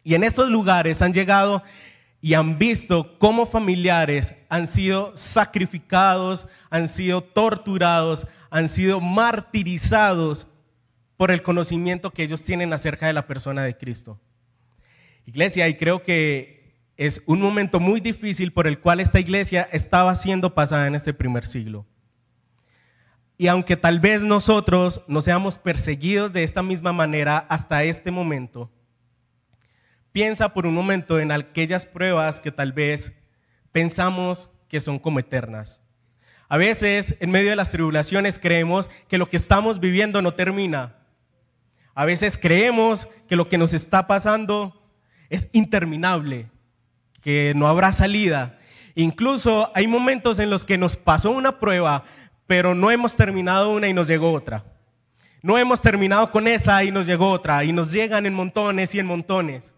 Y 0.03 0.13
en 0.13 0.25
estos 0.25 0.49
lugares 0.49 1.01
han 1.01 1.13
llegado 1.13 1.63
y 2.21 2.34
han 2.34 2.58
visto 2.58 3.17
cómo 3.17 3.45
familiares 3.45 4.36
han 4.49 4.67
sido 4.67 5.15
sacrificados, 5.15 6.47
han 6.69 6.88
sido 6.88 7.21
torturados, 7.21 8.27
han 8.49 8.67
sido 8.67 8.99
martirizados 8.99 10.47
por 11.15 11.32
el 11.32 11.41
conocimiento 11.41 12.12
que 12.12 12.23
ellos 12.23 12.43
tienen 12.43 12.73
acerca 12.73 13.08
de 13.08 13.13
la 13.13 13.27
persona 13.27 13.63
de 13.63 13.77
Cristo. 13.77 14.19
Iglesia, 15.25 15.67
y 15.67 15.75
creo 15.75 16.03
que 16.03 16.60
es 16.97 17.21
un 17.25 17.39
momento 17.39 17.79
muy 17.79 18.01
difícil 18.01 18.51
por 18.51 18.67
el 18.67 18.79
cual 18.79 18.99
esta 18.99 19.19
iglesia 19.19 19.67
estaba 19.71 20.13
siendo 20.15 20.53
pasada 20.53 20.88
en 20.88 20.95
este 20.95 21.13
primer 21.13 21.45
siglo. 21.45 21.86
Y 23.38 23.47
aunque 23.47 23.77
tal 23.77 24.01
vez 24.01 24.23
nosotros 24.23 25.01
no 25.08 25.21
seamos 25.21 25.58
perseguidos 25.58 26.34
de 26.34 26.43
esta 26.43 26.62
misma 26.62 26.91
manera 26.91 27.38
hasta 27.38 27.86
este 27.86 28.12
momento, 28.12 28.69
piensa 30.11 30.53
por 30.53 30.65
un 30.65 30.73
momento 30.73 31.19
en 31.19 31.31
aquellas 31.31 31.85
pruebas 31.85 32.39
que 32.39 32.51
tal 32.51 32.73
vez 32.73 33.13
pensamos 33.71 34.49
que 34.67 34.79
son 34.79 34.99
como 34.99 35.19
eternas. 35.19 35.81
A 36.47 36.57
veces, 36.57 37.15
en 37.19 37.29
medio 37.29 37.51
de 37.51 37.55
las 37.55 37.71
tribulaciones, 37.71 38.39
creemos 38.39 38.89
que 39.07 39.17
lo 39.17 39.29
que 39.29 39.37
estamos 39.37 39.79
viviendo 39.79 40.21
no 40.21 40.33
termina. 40.33 40.95
A 41.93 42.05
veces 42.05 42.37
creemos 42.37 43.07
que 43.27 43.35
lo 43.35 43.49
que 43.49 43.57
nos 43.57 43.73
está 43.73 44.07
pasando 44.07 44.81
es 45.29 45.49
interminable, 45.51 46.47
que 47.21 47.53
no 47.55 47.67
habrá 47.67 47.91
salida. 47.91 48.57
Incluso 48.95 49.71
hay 49.75 49.85
momentos 49.85 50.39
en 50.39 50.49
los 50.49 50.65
que 50.65 50.77
nos 50.77 50.97
pasó 50.97 51.31
una 51.31 51.59
prueba, 51.59 52.03
pero 52.47 52.73
no 52.73 52.89
hemos 52.89 53.15
terminado 53.15 53.71
una 53.71 53.87
y 53.87 53.93
nos 53.93 54.07
llegó 54.07 54.31
otra. 54.31 54.65
No 55.43 55.57
hemos 55.57 55.81
terminado 55.81 56.31
con 56.31 56.47
esa 56.47 56.83
y 56.83 56.91
nos 56.91 57.05
llegó 57.05 57.29
otra, 57.29 57.63
y 57.63 57.71
nos 57.71 57.91
llegan 57.91 58.25
en 58.25 58.33
montones 58.33 58.93
y 58.95 58.99
en 58.99 59.05
montones. 59.05 59.75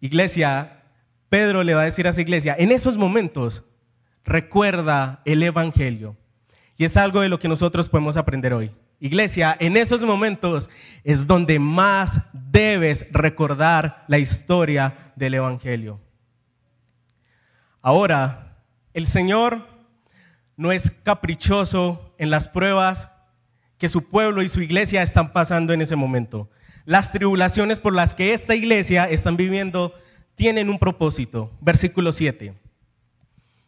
Iglesia, 0.00 0.82
Pedro 1.28 1.62
le 1.62 1.74
va 1.74 1.82
a 1.82 1.84
decir 1.84 2.06
a 2.06 2.10
esa 2.10 2.20
iglesia, 2.20 2.56
en 2.58 2.72
esos 2.72 2.96
momentos 2.96 3.64
recuerda 4.24 5.22
el 5.24 5.42
Evangelio. 5.42 6.16
Y 6.76 6.84
es 6.84 6.96
algo 6.96 7.20
de 7.20 7.28
lo 7.28 7.38
que 7.38 7.48
nosotros 7.48 7.88
podemos 7.88 8.16
aprender 8.16 8.54
hoy. 8.54 8.70
Iglesia, 9.00 9.56
en 9.60 9.76
esos 9.76 10.02
momentos 10.02 10.68
es 11.04 11.26
donde 11.26 11.58
más 11.58 12.20
debes 12.32 13.06
recordar 13.12 14.04
la 14.08 14.18
historia 14.18 15.12
del 15.16 15.34
Evangelio. 15.34 16.00
Ahora, 17.82 18.58
el 18.92 19.06
Señor 19.06 19.66
no 20.56 20.72
es 20.72 20.90
caprichoso 21.02 22.14
en 22.18 22.28
las 22.28 22.48
pruebas 22.48 23.08
que 23.78 23.88
su 23.88 24.08
pueblo 24.08 24.42
y 24.42 24.48
su 24.48 24.60
iglesia 24.60 25.02
están 25.02 25.32
pasando 25.32 25.72
en 25.72 25.80
ese 25.80 25.96
momento. 25.96 26.50
Las 26.90 27.12
tribulaciones 27.12 27.78
por 27.78 27.94
las 27.94 28.16
que 28.16 28.34
esta 28.34 28.56
iglesia 28.56 29.04
están 29.04 29.36
viviendo 29.36 29.94
tienen 30.34 30.68
un 30.68 30.76
propósito. 30.76 31.56
Versículo 31.60 32.10
7. 32.10 32.52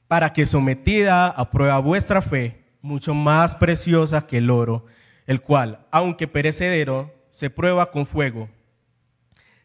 Para 0.09 0.33
que 0.33 0.45
sometida 0.45 1.29
a 1.29 1.49
prueba 1.49 1.79
vuestra 1.79 2.21
fe, 2.21 2.65
mucho 2.81 3.15
más 3.15 3.55
preciosa 3.55 4.27
que 4.27 4.39
el 4.39 4.51
oro, 4.51 4.87
el 5.25 5.41
cual, 5.41 5.87
aunque 5.93 6.27
perecedero, 6.27 7.15
se 7.31 7.49
prueba 7.49 7.93
con 7.93 8.07
fuego, 8.07 8.49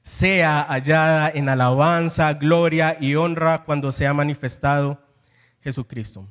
sea 0.04 0.62
hallada 0.62 1.32
en 1.34 1.50
alabanza, 1.50 2.32
gloria 2.36 2.96
y 3.02 3.16
honra 3.16 3.64
cuando 3.64 3.92
sea 3.92 4.14
manifestado 4.14 5.02
Jesucristo. 5.62 6.28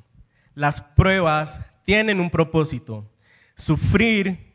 Las 0.55 0.79
pruebas 0.79 1.59
tienen 1.83 2.21
un 2.21 2.29
propósito. 2.29 3.05
Sufrir 3.53 4.46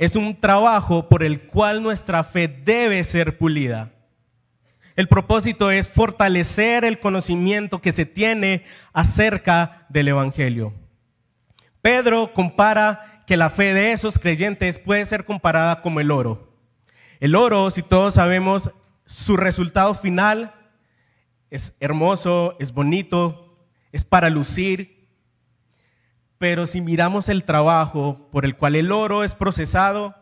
es 0.00 0.16
un 0.16 0.40
trabajo 0.40 1.10
por 1.10 1.22
el 1.22 1.42
cual 1.42 1.82
nuestra 1.82 2.24
fe 2.24 2.48
debe 2.48 3.04
ser 3.04 3.36
pulida. 3.36 3.92
El 4.96 5.08
propósito 5.08 5.70
es 5.70 5.90
fortalecer 5.90 6.86
el 6.86 7.00
conocimiento 7.00 7.82
que 7.82 7.92
se 7.92 8.06
tiene 8.06 8.64
acerca 8.94 9.84
del 9.90 10.08
Evangelio. 10.08 10.72
Pedro 11.82 12.32
compara 12.32 13.22
que 13.26 13.36
la 13.36 13.50
fe 13.50 13.74
de 13.74 13.92
esos 13.92 14.18
creyentes 14.18 14.78
puede 14.78 15.04
ser 15.04 15.26
comparada 15.26 15.82
como 15.82 16.00
el 16.00 16.10
oro. 16.10 16.50
El 17.20 17.34
oro, 17.34 17.70
si 17.70 17.82
todos 17.82 18.14
sabemos, 18.14 18.70
su 19.04 19.36
resultado 19.36 19.94
final 19.94 20.54
es 21.50 21.76
hermoso, 21.78 22.56
es 22.58 22.72
bonito, 22.72 23.54
es 23.92 24.02
para 24.02 24.30
lucir. 24.30 24.99
Pero 26.40 26.64
si 26.64 26.80
miramos 26.80 27.28
el 27.28 27.44
trabajo 27.44 28.30
por 28.32 28.46
el 28.46 28.56
cual 28.56 28.74
el 28.74 28.92
oro 28.92 29.24
es 29.24 29.34
procesado, 29.34 30.14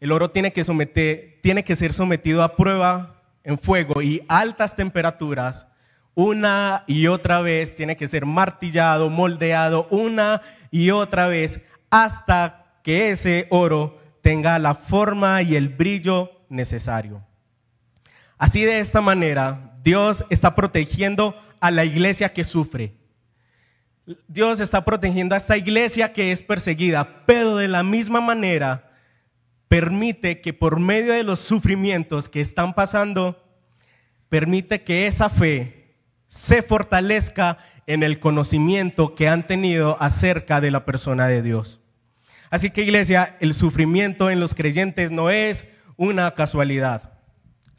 el 0.00 0.12
oro 0.12 0.30
tiene 0.30 0.52
que, 0.52 0.64
someter, 0.64 1.38
tiene 1.42 1.64
que 1.64 1.74
ser 1.74 1.94
sometido 1.94 2.42
a 2.42 2.56
prueba 2.56 3.22
en 3.42 3.56
fuego 3.58 4.02
y 4.02 4.22
altas 4.28 4.76
temperaturas, 4.76 5.66
una 6.14 6.84
y 6.86 7.06
otra 7.06 7.40
vez, 7.40 7.74
tiene 7.74 7.96
que 7.96 8.06
ser 8.06 8.26
martillado, 8.26 9.08
moldeado 9.08 9.88
una 9.90 10.42
y 10.70 10.90
otra 10.90 11.26
vez 11.26 11.62
hasta 11.88 12.74
que 12.82 13.08
ese 13.08 13.46
oro 13.48 13.98
tenga 14.20 14.58
la 14.58 14.74
forma 14.74 15.40
y 15.40 15.56
el 15.56 15.70
brillo 15.70 16.32
necesario. 16.50 17.24
Así 18.36 18.62
de 18.62 18.80
esta 18.80 19.00
manera, 19.00 19.74
Dios 19.82 20.22
está 20.28 20.54
protegiendo 20.54 21.34
a 21.60 21.70
la 21.70 21.86
iglesia 21.86 22.34
que 22.34 22.44
sufre. 22.44 23.05
Dios 24.28 24.60
está 24.60 24.84
protegiendo 24.84 25.34
a 25.34 25.38
esta 25.38 25.56
iglesia 25.56 26.12
que 26.12 26.30
es 26.30 26.42
perseguida, 26.42 27.24
pero 27.26 27.56
de 27.56 27.68
la 27.68 27.82
misma 27.82 28.20
manera 28.20 28.92
permite 29.68 30.40
que 30.40 30.52
por 30.52 30.78
medio 30.78 31.12
de 31.12 31.24
los 31.24 31.40
sufrimientos 31.40 32.28
que 32.28 32.40
están 32.40 32.74
pasando, 32.74 33.42
permite 34.28 34.82
que 34.82 35.06
esa 35.06 35.28
fe 35.28 35.96
se 36.26 36.62
fortalezca 36.62 37.58
en 37.86 38.02
el 38.02 38.20
conocimiento 38.20 39.14
que 39.14 39.28
han 39.28 39.46
tenido 39.46 39.96
acerca 40.00 40.60
de 40.60 40.70
la 40.70 40.84
persona 40.84 41.26
de 41.26 41.42
Dios. 41.42 41.80
Así 42.50 42.70
que 42.70 42.82
iglesia, 42.82 43.36
el 43.40 43.54
sufrimiento 43.54 44.30
en 44.30 44.40
los 44.40 44.54
creyentes 44.54 45.10
no 45.10 45.30
es 45.30 45.66
una 45.96 46.32
casualidad. 46.32 47.12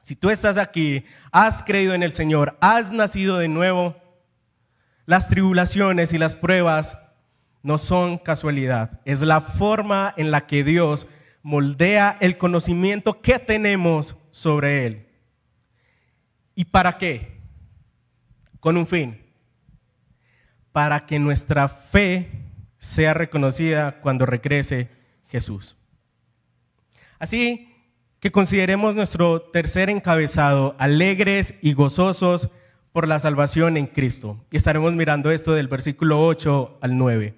Si 0.02 0.16
tú 0.16 0.30
estás 0.30 0.58
aquí, 0.58 1.06
has 1.32 1.64
creído 1.64 1.94
en 1.94 2.04
el 2.04 2.12
Señor, 2.12 2.58
has 2.62 2.92
nacido 2.92 3.38
de 3.38 3.48
nuevo, 3.48 3.96
las 5.08 5.30
tribulaciones 5.30 6.14
y 6.14 6.18
las 6.18 6.36
pruebas 6.36 6.98
no 7.64 7.78
son 7.80 8.18
casualidad, 8.20 9.02
es 9.06 9.22
la 9.22 9.42
forma 9.42 10.14
en 10.18 10.30
la 10.30 10.46
que 10.46 10.64
Dios 10.64 11.08
moldea 11.42 12.18
el 12.20 12.38
conocimiento 12.38 13.22
que 13.22 13.40
tenemos 13.40 14.18
sobre 14.32 14.86
Él. 14.86 15.08
¿Y 16.56 16.66
para 16.66 16.98
qué? 16.98 17.40
Con 18.60 18.76
un 18.76 18.86
fin. 18.86 19.26
Para 20.74 21.06
que 21.06 21.20
nuestra 21.20 21.70
fe 21.70 22.30
sea 22.78 23.14
reconocida 23.14 24.02
cuando 24.02 24.26
regrese 24.26 24.90
Jesús. 25.30 25.78
Así 27.18 27.74
que 28.20 28.32
consideremos 28.32 28.96
nuestro 28.96 29.42
tercer 29.42 29.90
encabezado, 29.90 30.76
alegres 30.80 31.56
y 31.62 31.74
gozosos 31.74 32.50
por 32.98 33.08
la 33.08 33.20
salvación 33.20 33.78
en 33.78 33.86
Cristo. 33.86 34.44
Y 34.50 34.58
estaremos 34.58 34.92
mirando 34.92 35.30
esto 35.30 35.54
del 35.54 35.68
versículo 35.68 36.26
8 36.26 36.80
al 36.82 36.98
9. 36.98 37.38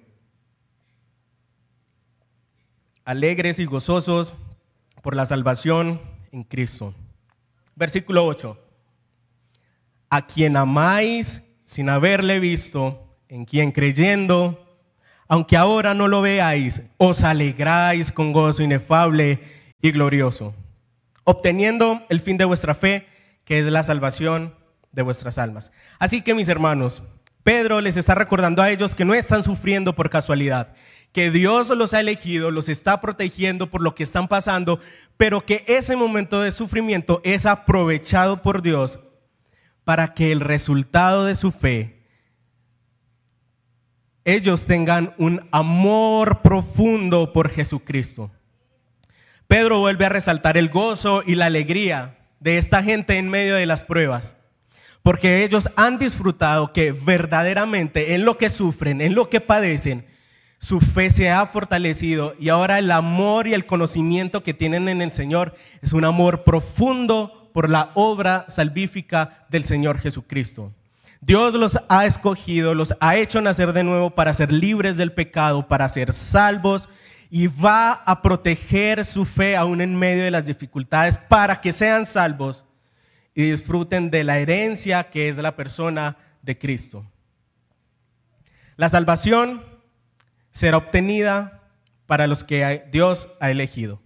Alegres 3.04 3.58
y 3.58 3.66
gozosos 3.66 4.32
por 5.02 5.14
la 5.14 5.26
salvación 5.26 6.00
en 6.32 6.44
Cristo. 6.44 6.94
Versículo 7.74 8.24
8. 8.24 8.58
A 10.08 10.26
quien 10.26 10.56
amáis 10.56 11.44
sin 11.66 11.90
haberle 11.90 12.40
visto, 12.40 13.18
en 13.28 13.44
quien 13.44 13.70
creyendo, 13.70 14.66
aunque 15.28 15.58
ahora 15.58 15.92
no 15.92 16.08
lo 16.08 16.22
veáis, 16.22 16.80
os 16.96 17.22
alegráis 17.22 18.12
con 18.12 18.32
gozo 18.32 18.62
inefable 18.62 19.40
y 19.82 19.90
glorioso, 19.90 20.54
obteniendo 21.24 22.02
el 22.08 22.22
fin 22.22 22.38
de 22.38 22.46
vuestra 22.46 22.74
fe, 22.74 23.06
que 23.44 23.58
es 23.58 23.66
la 23.66 23.82
salvación 23.82 24.58
de 24.92 25.02
vuestras 25.02 25.38
almas. 25.38 25.72
Así 25.98 26.22
que 26.22 26.34
mis 26.34 26.48
hermanos, 26.48 27.02
Pedro 27.42 27.80
les 27.80 27.96
está 27.96 28.14
recordando 28.14 28.62
a 28.62 28.70
ellos 28.70 28.94
que 28.94 29.04
no 29.04 29.14
están 29.14 29.42
sufriendo 29.42 29.94
por 29.94 30.10
casualidad, 30.10 30.74
que 31.12 31.30
Dios 31.30 31.68
los 31.70 31.94
ha 31.94 32.00
elegido, 32.00 32.50
los 32.50 32.68
está 32.68 33.00
protegiendo 33.00 33.70
por 33.70 33.82
lo 33.82 33.94
que 33.94 34.02
están 34.02 34.28
pasando, 34.28 34.80
pero 35.16 35.44
que 35.44 35.64
ese 35.66 35.96
momento 35.96 36.40
de 36.42 36.52
sufrimiento 36.52 37.20
es 37.24 37.46
aprovechado 37.46 38.42
por 38.42 38.62
Dios 38.62 39.00
para 39.84 40.14
que 40.14 40.32
el 40.32 40.40
resultado 40.40 41.24
de 41.24 41.34
su 41.34 41.50
fe 41.50 42.00
ellos 44.24 44.66
tengan 44.66 45.14
un 45.18 45.48
amor 45.50 46.42
profundo 46.42 47.32
por 47.32 47.50
Jesucristo. 47.50 48.30
Pedro 49.46 49.80
vuelve 49.80 50.04
a 50.04 50.10
resaltar 50.10 50.56
el 50.56 50.68
gozo 50.68 51.22
y 51.26 51.34
la 51.34 51.46
alegría 51.46 52.18
de 52.38 52.58
esta 52.58 52.82
gente 52.82 53.16
en 53.16 53.28
medio 53.28 53.56
de 53.56 53.66
las 53.66 53.82
pruebas, 53.82 54.36
porque 55.02 55.44
ellos 55.44 55.70
han 55.76 55.98
disfrutado 55.98 56.72
que 56.72 56.92
verdaderamente 56.92 58.14
en 58.14 58.24
lo 58.24 58.36
que 58.36 58.50
sufren, 58.50 59.00
en 59.00 59.14
lo 59.14 59.30
que 59.30 59.40
padecen, 59.40 60.06
su 60.58 60.80
fe 60.80 61.08
se 61.08 61.30
ha 61.30 61.46
fortalecido 61.46 62.34
y 62.38 62.50
ahora 62.50 62.78
el 62.78 62.90
amor 62.90 63.46
y 63.46 63.54
el 63.54 63.64
conocimiento 63.64 64.42
que 64.42 64.52
tienen 64.52 64.88
en 64.88 65.00
el 65.00 65.10
Señor 65.10 65.54
es 65.80 65.94
un 65.94 66.04
amor 66.04 66.44
profundo 66.44 67.50
por 67.54 67.70
la 67.70 67.90
obra 67.94 68.44
salvífica 68.46 69.46
del 69.48 69.64
Señor 69.64 69.98
Jesucristo. 69.98 70.72
Dios 71.22 71.54
los 71.54 71.78
ha 71.88 72.06
escogido, 72.06 72.74
los 72.74 72.94
ha 73.00 73.16
hecho 73.16 73.40
nacer 73.40 73.72
de 73.72 73.84
nuevo 73.84 74.10
para 74.10 74.34
ser 74.34 74.52
libres 74.52 74.96
del 74.96 75.12
pecado, 75.12 75.66
para 75.66 75.88
ser 75.88 76.12
salvos 76.12 76.88
y 77.30 77.46
va 77.46 77.92
a 77.92 78.20
proteger 78.20 79.04
su 79.04 79.24
fe 79.24 79.56
aún 79.56 79.80
en 79.80 79.94
medio 79.94 80.24
de 80.24 80.30
las 80.30 80.44
dificultades 80.44 81.16
para 81.16 81.60
que 81.60 81.72
sean 81.72 82.04
salvos 82.04 82.64
y 83.34 83.50
disfruten 83.50 84.10
de 84.10 84.24
la 84.24 84.38
herencia 84.38 85.10
que 85.10 85.28
es 85.28 85.38
la 85.38 85.56
persona 85.56 86.16
de 86.42 86.58
Cristo. 86.58 87.04
La 88.76 88.88
salvación 88.88 89.62
será 90.50 90.78
obtenida 90.78 91.60
para 92.06 92.26
los 92.26 92.42
que 92.42 92.84
Dios 92.90 93.28
ha 93.40 93.50
elegido. 93.50 94.00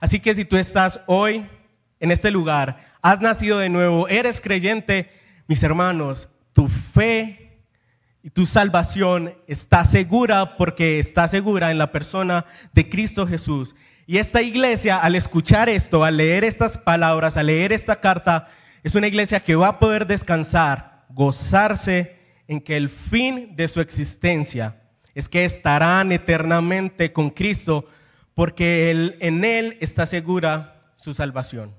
Así 0.00 0.20
que 0.20 0.34
si 0.34 0.44
tú 0.44 0.56
estás 0.56 1.00
hoy 1.06 1.46
en 1.98 2.10
este 2.10 2.30
lugar, 2.30 2.78
has 3.02 3.20
nacido 3.20 3.58
de 3.58 3.68
nuevo, 3.68 4.06
eres 4.08 4.40
creyente, 4.40 5.10
mis 5.46 5.62
hermanos, 5.62 6.28
tu 6.52 6.68
fe 6.68 7.62
y 8.22 8.30
tu 8.30 8.46
salvación 8.46 9.34
está 9.46 9.84
segura 9.84 10.56
porque 10.56 10.98
está 10.98 11.26
segura 11.26 11.70
en 11.70 11.78
la 11.78 11.90
persona 11.90 12.44
de 12.72 12.88
Cristo 12.88 13.26
Jesús. 13.26 13.74
Y 14.06 14.18
esta 14.18 14.42
iglesia, 14.42 14.98
al 14.98 15.14
escuchar 15.14 15.68
esto, 15.68 16.04
al 16.04 16.16
leer 16.16 16.44
estas 16.44 16.78
palabras, 16.78 17.36
al 17.36 17.46
leer 17.46 17.72
esta 17.72 17.96
carta, 17.96 18.48
es 18.88 18.94
una 18.94 19.06
iglesia 19.06 19.38
que 19.38 19.54
va 19.54 19.68
a 19.68 19.78
poder 19.78 20.06
descansar, 20.06 21.04
gozarse 21.10 22.16
en 22.46 22.58
que 22.58 22.74
el 22.74 22.88
fin 22.88 23.54
de 23.54 23.68
su 23.68 23.82
existencia 23.82 24.80
es 25.14 25.28
que 25.28 25.44
estarán 25.44 26.10
eternamente 26.10 27.12
con 27.12 27.28
Cristo 27.28 27.86
porque 28.32 29.16
en 29.20 29.44
Él 29.44 29.76
está 29.82 30.06
segura 30.06 30.90
su 30.96 31.12
salvación. 31.12 31.74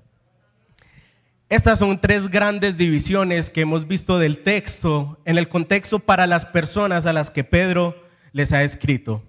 Estas 1.48 1.80
son 1.80 2.00
tres 2.00 2.28
grandes 2.28 2.76
divisiones 2.76 3.50
que 3.50 3.62
hemos 3.62 3.88
visto 3.88 4.20
del 4.20 4.44
texto 4.44 5.20
en 5.24 5.36
el 5.36 5.48
contexto 5.48 5.98
para 5.98 6.28
las 6.28 6.46
personas 6.46 7.06
a 7.06 7.12
las 7.12 7.32
que 7.32 7.42
Pedro 7.42 8.00
les 8.30 8.52
ha 8.52 8.62
escrito. 8.62 9.24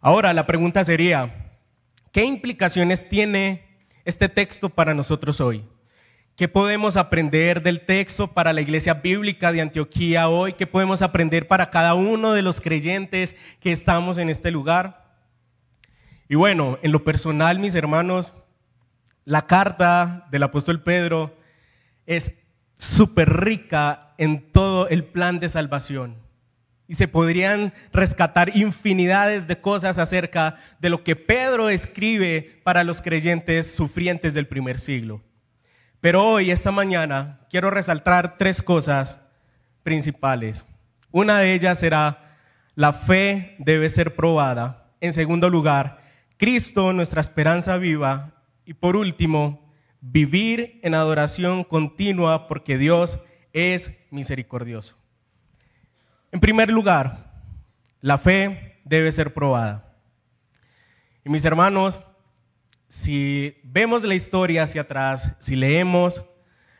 Ahora 0.00 0.34
la 0.34 0.46
pregunta 0.46 0.82
sería, 0.82 1.52
¿qué 2.10 2.24
implicaciones 2.24 3.08
tiene 3.08 3.86
este 4.04 4.28
texto 4.28 4.68
para 4.68 4.94
nosotros 4.94 5.40
hoy? 5.40 5.64
¿Qué 6.36 6.48
podemos 6.48 6.96
aprender 6.96 7.62
del 7.62 7.84
texto 7.84 8.26
para 8.26 8.54
la 8.54 8.62
iglesia 8.62 8.94
bíblica 8.94 9.52
de 9.52 9.60
Antioquía 9.60 10.30
hoy? 10.30 10.54
¿Qué 10.54 10.66
podemos 10.66 11.02
aprender 11.02 11.46
para 11.46 11.68
cada 11.68 11.92
uno 11.92 12.32
de 12.32 12.40
los 12.40 12.62
creyentes 12.62 13.36
que 13.60 13.70
estamos 13.70 14.16
en 14.16 14.30
este 14.30 14.50
lugar? 14.50 15.12
Y 16.30 16.36
bueno, 16.36 16.78
en 16.82 16.90
lo 16.90 17.04
personal, 17.04 17.58
mis 17.58 17.74
hermanos, 17.74 18.32
la 19.26 19.42
carta 19.42 20.26
del 20.30 20.42
apóstol 20.44 20.82
Pedro 20.82 21.36
es 22.06 22.32
súper 22.78 23.28
rica 23.44 24.14
en 24.16 24.50
todo 24.52 24.88
el 24.88 25.04
plan 25.04 25.38
de 25.38 25.50
salvación. 25.50 26.16
Y 26.88 26.94
se 26.94 27.08
podrían 27.08 27.74
rescatar 27.92 28.56
infinidades 28.56 29.46
de 29.48 29.60
cosas 29.60 29.98
acerca 29.98 30.56
de 30.80 30.88
lo 30.88 31.04
que 31.04 31.14
Pedro 31.14 31.68
escribe 31.68 32.62
para 32.64 32.84
los 32.84 33.02
creyentes 33.02 33.74
sufrientes 33.74 34.32
del 34.32 34.48
primer 34.48 34.80
siglo. 34.80 35.22
Pero 36.02 36.24
hoy, 36.24 36.50
esta 36.50 36.72
mañana, 36.72 37.38
quiero 37.48 37.70
resaltar 37.70 38.36
tres 38.36 38.60
cosas 38.60 39.20
principales. 39.84 40.66
Una 41.12 41.38
de 41.38 41.54
ellas 41.54 41.78
será, 41.78 42.36
la 42.74 42.92
fe 42.92 43.54
debe 43.60 43.88
ser 43.88 44.16
probada. 44.16 44.90
En 45.00 45.12
segundo 45.12 45.48
lugar, 45.48 46.02
Cristo, 46.38 46.92
nuestra 46.92 47.20
esperanza 47.20 47.76
viva, 47.76 48.32
y 48.64 48.74
por 48.74 48.96
último, 48.96 49.72
vivir 50.00 50.80
en 50.82 50.94
adoración 50.94 51.62
continua 51.62 52.48
porque 52.48 52.78
Dios 52.78 53.20
es 53.52 53.92
misericordioso. 54.10 54.96
En 56.32 56.40
primer 56.40 56.68
lugar, 56.70 57.30
la 58.00 58.18
fe 58.18 58.80
debe 58.84 59.12
ser 59.12 59.32
probada. 59.32 59.94
Y 61.24 61.30
mis 61.30 61.44
hermanos, 61.44 62.00
si 62.92 63.56
vemos 63.62 64.02
la 64.02 64.14
historia 64.14 64.64
hacia 64.64 64.82
atrás, 64.82 65.30
si 65.38 65.56
leemos, 65.56 66.26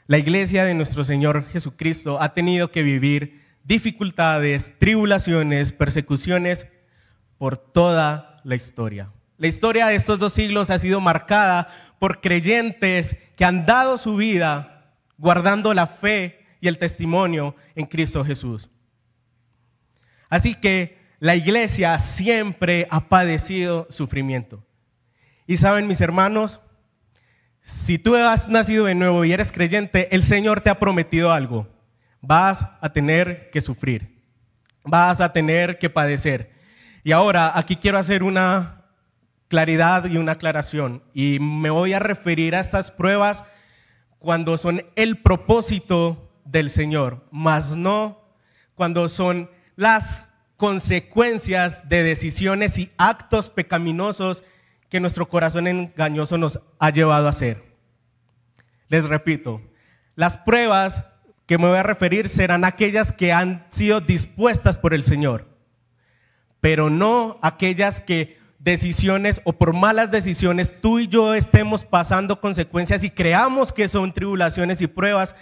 la 0.06 0.18
iglesia 0.18 0.62
de 0.62 0.74
nuestro 0.74 1.04
Señor 1.04 1.48
Jesucristo 1.48 2.20
ha 2.20 2.34
tenido 2.34 2.70
que 2.70 2.82
vivir 2.82 3.40
dificultades, 3.64 4.78
tribulaciones, 4.78 5.72
persecuciones 5.72 6.66
por 7.38 7.56
toda 7.56 8.42
la 8.44 8.54
historia. 8.54 9.10
La 9.38 9.46
historia 9.46 9.86
de 9.86 9.94
estos 9.94 10.18
dos 10.18 10.34
siglos 10.34 10.68
ha 10.68 10.78
sido 10.78 11.00
marcada 11.00 11.68
por 11.98 12.20
creyentes 12.20 13.16
que 13.34 13.46
han 13.46 13.64
dado 13.64 13.96
su 13.96 14.14
vida 14.14 14.92
guardando 15.16 15.72
la 15.72 15.86
fe 15.86 16.44
y 16.60 16.68
el 16.68 16.76
testimonio 16.76 17.56
en 17.74 17.86
Cristo 17.86 18.22
Jesús. 18.22 18.68
Así 20.28 20.56
que 20.56 20.98
la 21.20 21.36
iglesia 21.36 21.98
siempre 21.98 22.86
ha 22.90 23.08
padecido 23.08 23.86
sufrimiento. 23.88 24.62
Y 25.46 25.56
saben 25.56 25.86
mis 25.86 26.00
hermanos, 26.00 26.60
si 27.60 27.98
tú 27.98 28.16
has 28.16 28.48
nacido 28.48 28.86
de 28.86 28.94
nuevo 28.94 29.24
y 29.24 29.32
eres 29.32 29.52
creyente, 29.52 30.08
el 30.14 30.22
Señor 30.22 30.60
te 30.60 30.70
ha 30.70 30.78
prometido 30.78 31.32
algo. 31.32 31.68
Vas 32.20 32.66
a 32.80 32.92
tener 32.92 33.50
que 33.50 33.60
sufrir. 33.60 34.22
Vas 34.84 35.20
a 35.20 35.32
tener 35.32 35.78
que 35.78 35.90
padecer. 35.90 36.52
Y 37.04 37.12
ahora 37.12 37.52
aquí 37.54 37.76
quiero 37.76 37.98
hacer 37.98 38.22
una 38.22 38.84
claridad 39.48 40.06
y 40.06 40.16
una 40.16 40.32
aclaración. 40.32 41.02
Y 41.14 41.38
me 41.40 41.70
voy 41.70 41.92
a 41.92 41.98
referir 41.98 42.54
a 42.54 42.60
estas 42.60 42.90
pruebas 42.90 43.44
cuando 44.18 44.56
son 44.56 44.84
el 44.96 45.18
propósito 45.18 46.32
del 46.44 46.70
Señor, 46.70 47.26
más 47.30 47.76
no 47.76 48.22
cuando 48.74 49.08
son 49.08 49.50
las 49.76 50.34
consecuencias 50.56 51.88
de 51.88 52.02
decisiones 52.02 52.78
y 52.78 52.90
actos 52.96 53.50
pecaminosos 53.50 54.42
que 54.92 55.00
nuestro 55.00 55.26
corazón 55.26 55.66
engañoso 55.66 56.36
nos 56.36 56.60
ha 56.78 56.90
llevado 56.90 57.26
a 57.26 57.30
hacer. 57.30 57.64
Les 58.88 59.08
repito, 59.08 59.62
las 60.16 60.36
pruebas 60.36 61.06
que 61.46 61.56
me 61.56 61.66
voy 61.66 61.78
a 61.78 61.82
referir 61.82 62.28
serán 62.28 62.62
aquellas 62.62 63.10
que 63.10 63.32
han 63.32 63.64
sido 63.70 64.02
dispuestas 64.02 64.76
por 64.76 64.92
el 64.92 65.02
Señor, 65.02 65.48
pero 66.60 66.90
no 66.90 67.38
aquellas 67.40 68.00
que 68.00 68.36
decisiones 68.58 69.40
o 69.44 69.54
por 69.54 69.72
malas 69.72 70.10
decisiones 70.10 70.78
tú 70.82 70.98
y 70.98 71.08
yo 71.08 71.32
estemos 71.32 71.86
pasando 71.86 72.38
consecuencias 72.38 73.02
y 73.02 73.08
creamos 73.08 73.72
que 73.72 73.88
son 73.88 74.12
tribulaciones 74.12 74.82
y 74.82 74.88
pruebas 74.88 75.34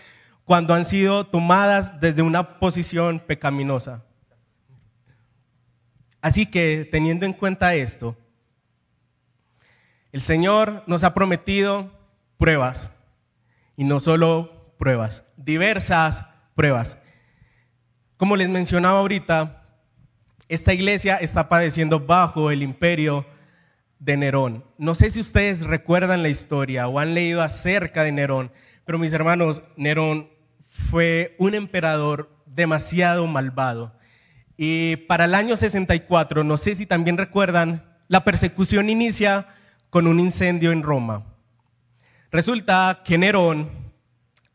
cuando 0.45 0.75
han 0.75 0.85
sido 0.85 1.27
tomadas 1.27 1.99
desde 1.99 2.23
una 2.23 2.61
posición 2.61 3.19
pecaminosa. 3.19 4.05
Así 6.21 6.47
que 6.47 6.89
teniendo 6.89 7.27
en 7.27 7.33
cuenta 7.33 7.75
esto, 7.75 8.17
el 10.13 10.21
Señor 10.21 10.83
nos 10.87 11.05
ha 11.05 11.15
prometido 11.15 11.91
pruebas 12.39 12.93
y 13.77 13.85
no 13.85 14.01
solo 14.01 14.75
pruebas, 14.79 15.25
diversas 15.37 16.25
pruebas. 16.55 16.99
Como 18.17 18.37
les 18.37 18.49
mencionaba 18.49 18.99
ahorita, 18.99 19.65
esta 20.49 20.75
iglesia 20.75 21.17
está 21.17 21.49
padeciendo 21.49 22.01
bajo 22.01 22.51
el 22.51 22.63
imperio 22.63 23.25
de 24.01 24.17
Nerón. 24.17 24.65
No 24.79 24.95
sé 24.95 25.11
si 25.11 25.21
ustedes 25.21 25.65
recuerdan 25.65 26.23
la 26.23 26.29
historia 26.29 26.89
o 26.89 26.99
han 26.99 27.15
leído 27.15 27.41
acerca 27.43 28.03
de 28.03 28.13
Nerón, 28.13 28.51
pero 28.85 28.99
mis 28.99 29.13
hermanos, 29.13 29.63
Nerón 29.77 30.29
fue 30.91 31.37
un 31.39 31.55
emperador 31.55 32.31
demasiado 32.47 33.27
malvado. 33.27 33.95
Y 34.57 34.97
para 34.97 35.27
el 35.27 35.35
año 35.35 35.57
64, 35.57 36.43
no 36.43 36.57
sé 36.57 36.75
si 36.75 36.85
también 36.85 37.17
recuerdan, 37.17 37.97
la 38.09 38.25
persecución 38.25 38.91
inicia 38.91 39.47
con 39.91 40.07
un 40.07 40.21
incendio 40.21 40.73
en 40.73 40.83
Roma. 40.83 41.25
Resulta 42.31 43.03
que 43.05 43.19
Nerón 43.19 43.69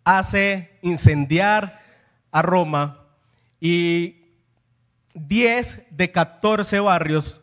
hace 0.04 0.78
incendiar 0.82 1.82
a 2.32 2.42
Roma 2.42 3.06
y 3.60 4.24
10 5.14 5.84
de 5.92 6.12
14 6.12 6.80
barrios 6.80 7.42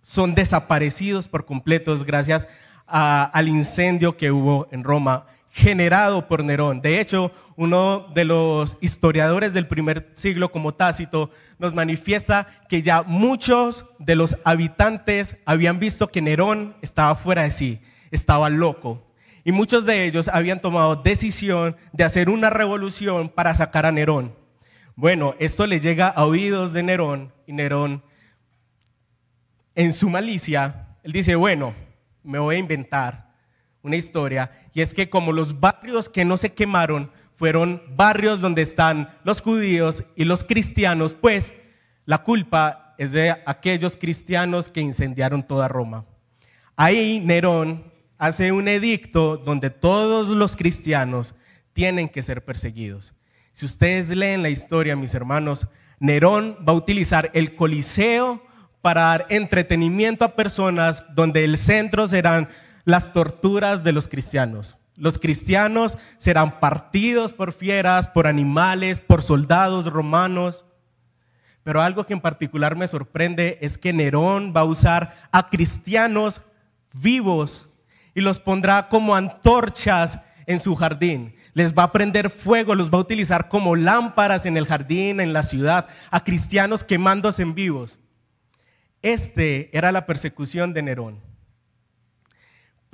son 0.00 0.34
desaparecidos 0.34 1.28
por 1.28 1.46
completos 1.46 2.04
gracias 2.04 2.48
al 2.86 3.48
incendio 3.48 4.16
que 4.16 4.30
hubo 4.30 4.68
en 4.70 4.84
Roma 4.84 5.26
generado 5.54 6.26
por 6.26 6.42
Nerón. 6.42 6.82
De 6.82 6.98
hecho, 6.98 7.30
uno 7.54 8.08
de 8.12 8.24
los 8.24 8.76
historiadores 8.80 9.54
del 9.54 9.68
primer 9.68 10.10
siglo 10.14 10.50
como 10.50 10.74
Tácito 10.74 11.30
nos 11.60 11.74
manifiesta 11.74 12.48
que 12.68 12.82
ya 12.82 13.04
muchos 13.04 13.84
de 14.00 14.16
los 14.16 14.36
habitantes 14.44 15.36
habían 15.46 15.78
visto 15.78 16.08
que 16.08 16.20
Nerón 16.20 16.74
estaba 16.82 17.14
fuera 17.14 17.44
de 17.44 17.52
sí, 17.52 17.80
estaba 18.10 18.50
loco. 18.50 19.06
Y 19.44 19.52
muchos 19.52 19.86
de 19.86 20.06
ellos 20.06 20.26
habían 20.26 20.60
tomado 20.60 20.96
decisión 20.96 21.76
de 21.92 22.02
hacer 22.02 22.30
una 22.30 22.50
revolución 22.50 23.28
para 23.28 23.54
sacar 23.54 23.86
a 23.86 23.92
Nerón. 23.92 24.34
Bueno, 24.96 25.36
esto 25.38 25.68
le 25.68 25.78
llega 25.78 26.08
a 26.08 26.24
oídos 26.24 26.72
de 26.72 26.82
Nerón 26.82 27.32
y 27.46 27.52
Nerón, 27.52 28.02
en 29.76 29.92
su 29.92 30.10
malicia, 30.10 30.88
él 31.04 31.12
dice, 31.12 31.36
bueno, 31.36 31.74
me 32.24 32.40
voy 32.40 32.56
a 32.56 32.58
inventar 32.58 33.23
una 33.84 33.96
historia 33.96 34.50
y 34.72 34.80
es 34.80 34.94
que 34.94 35.08
como 35.08 35.30
los 35.30 35.60
barrios 35.60 36.08
que 36.08 36.24
no 36.24 36.36
se 36.36 36.52
quemaron 36.52 37.12
fueron 37.36 37.82
barrios 37.96 38.40
donde 38.40 38.62
están 38.62 39.10
los 39.22 39.40
judíos 39.40 40.04
y 40.16 40.24
los 40.24 40.42
cristianos, 40.42 41.14
pues 41.14 41.54
la 42.06 42.22
culpa 42.22 42.94
es 42.98 43.12
de 43.12 43.30
aquellos 43.46 43.96
cristianos 43.96 44.68
que 44.68 44.80
incendiaron 44.80 45.46
toda 45.46 45.68
Roma. 45.68 46.06
Ahí 46.76 47.20
Nerón 47.20 47.92
hace 48.18 48.52
un 48.52 48.68
edicto 48.68 49.36
donde 49.36 49.70
todos 49.70 50.28
los 50.28 50.56
cristianos 50.56 51.34
tienen 51.72 52.08
que 52.08 52.22
ser 52.22 52.44
perseguidos. 52.44 53.14
Si 53.52 53.66
ustedes 53.66 54.08
leen 54.08 54.42
la 54.42 54.48
historia, 54.48 54.96
mis 54.96 55.14
hermanos, 55.14 55.68
Nerón 56.00 56.56
va 56.66 56.72
a 56.72 56.76
utilizar 56.76 57.30
el 57.34 57.54
Coliseo 57.54 58.42
para 58.80 59.02
dar 59.02 59.26
entretenimiento 59.28 60.24
a 60.24 60.36
personas 60.36 61.04
donde 61.14 61.44
el 61.44 61.56
centro 61.56 62.06
serán 62.06 62.48
las 62.84 63.12
torturas 63.12 63.84
de 63.84 63.92
los 63.92 64.08
cristianos. 64.08 64.76
Los 64.96 65.18
cristianos 65.18 65.98
serán 66.18 66.60
partidos 66.60 67.32
por 67.32 67.52
fieras, 67.52 68.06
por 68.06 68.26
animales, 68.26 69.00
por 69.00 69.22
soldados 69.22 69.86
romanos. 69.86 70.64
Pero 71.64 71.82
algo 71.82 72.04
que 72.04 72.12
en 72.12 72.20
particular 72.20 72.76
me 72.76 72.86
sorprende 72.86 73.58
es 73.60 73.76
que 73.76 73.92
Nerón 73.92 74.52
va 74.54 74.60
a 74.60 74.64
usar 74.64 75.28
a 75.32 75.48
cristianos 75.48 76.42
vivos 76.92 77.68
y 78.14 78.20
los 78.20 78.38
pondrá 78.38 78.88
como 78.88 79.16
antorchas 79.16 80.20
en 80.46 80.60
su 80.60 80.76
jardín. 80.76 81.34
Les 81.54 81.74
va 81.74 81.84
a 81.84 81.92
prender 81.92 82.30
fuego, 82.30 82.74
los 82.74 82.90
va 82.90 82.98
a 82.98 83.02
utilizar 83.02 83.48
como 83.48 83.76
lámparas 83.76 84.46
en 84.46 84.56
el 84.56 84.66
jardín, 84.66 85.20
en 85.20 85.32
la 85.32 85.42
ciudad, 85.42 85.88
a 86.10 86.22
cristianos 86.22 86.84
quemándose 86.84 87.42
en 87.42 87.54
vivos. 87.54 87.98
Este 89.02 89.76
era 89.76 89.90
la 89.90 90.06
persecución 90.06 90.72
de 90.72 90.82
Nerón. 90.82 91.33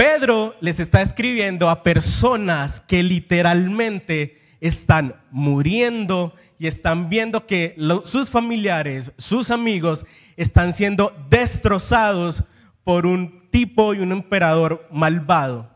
Pedro 0.00 0.54
les 0.62 0.80
está 0.80 1.02
escribiendo 1.02 1.68
a 1.68 1.82
personas 1.82 2.80
que 2.80 3.02
literalmente 3.02 4.40
están 4.58 5.22
muriendo 5.30 6.34
y 6.58 6.68
están 6.68 7.10
viendo 7.10 7.46
que 7.46 7.76
sus 8.04 8.30
familiares, 8.30 9.12
sus 9.18 9.50
amigos, 9.50 10.06
están 10.38 10.72
siendo 10.72 11.14
destrozados 11.28 12.44
por 12.82 13.04
un 13.04 13.50
tipo 13.50 13.92
y 13.92 13.98
un 13.98 14.12
emperador 14.12 14.88
malvado. 14.90 15.70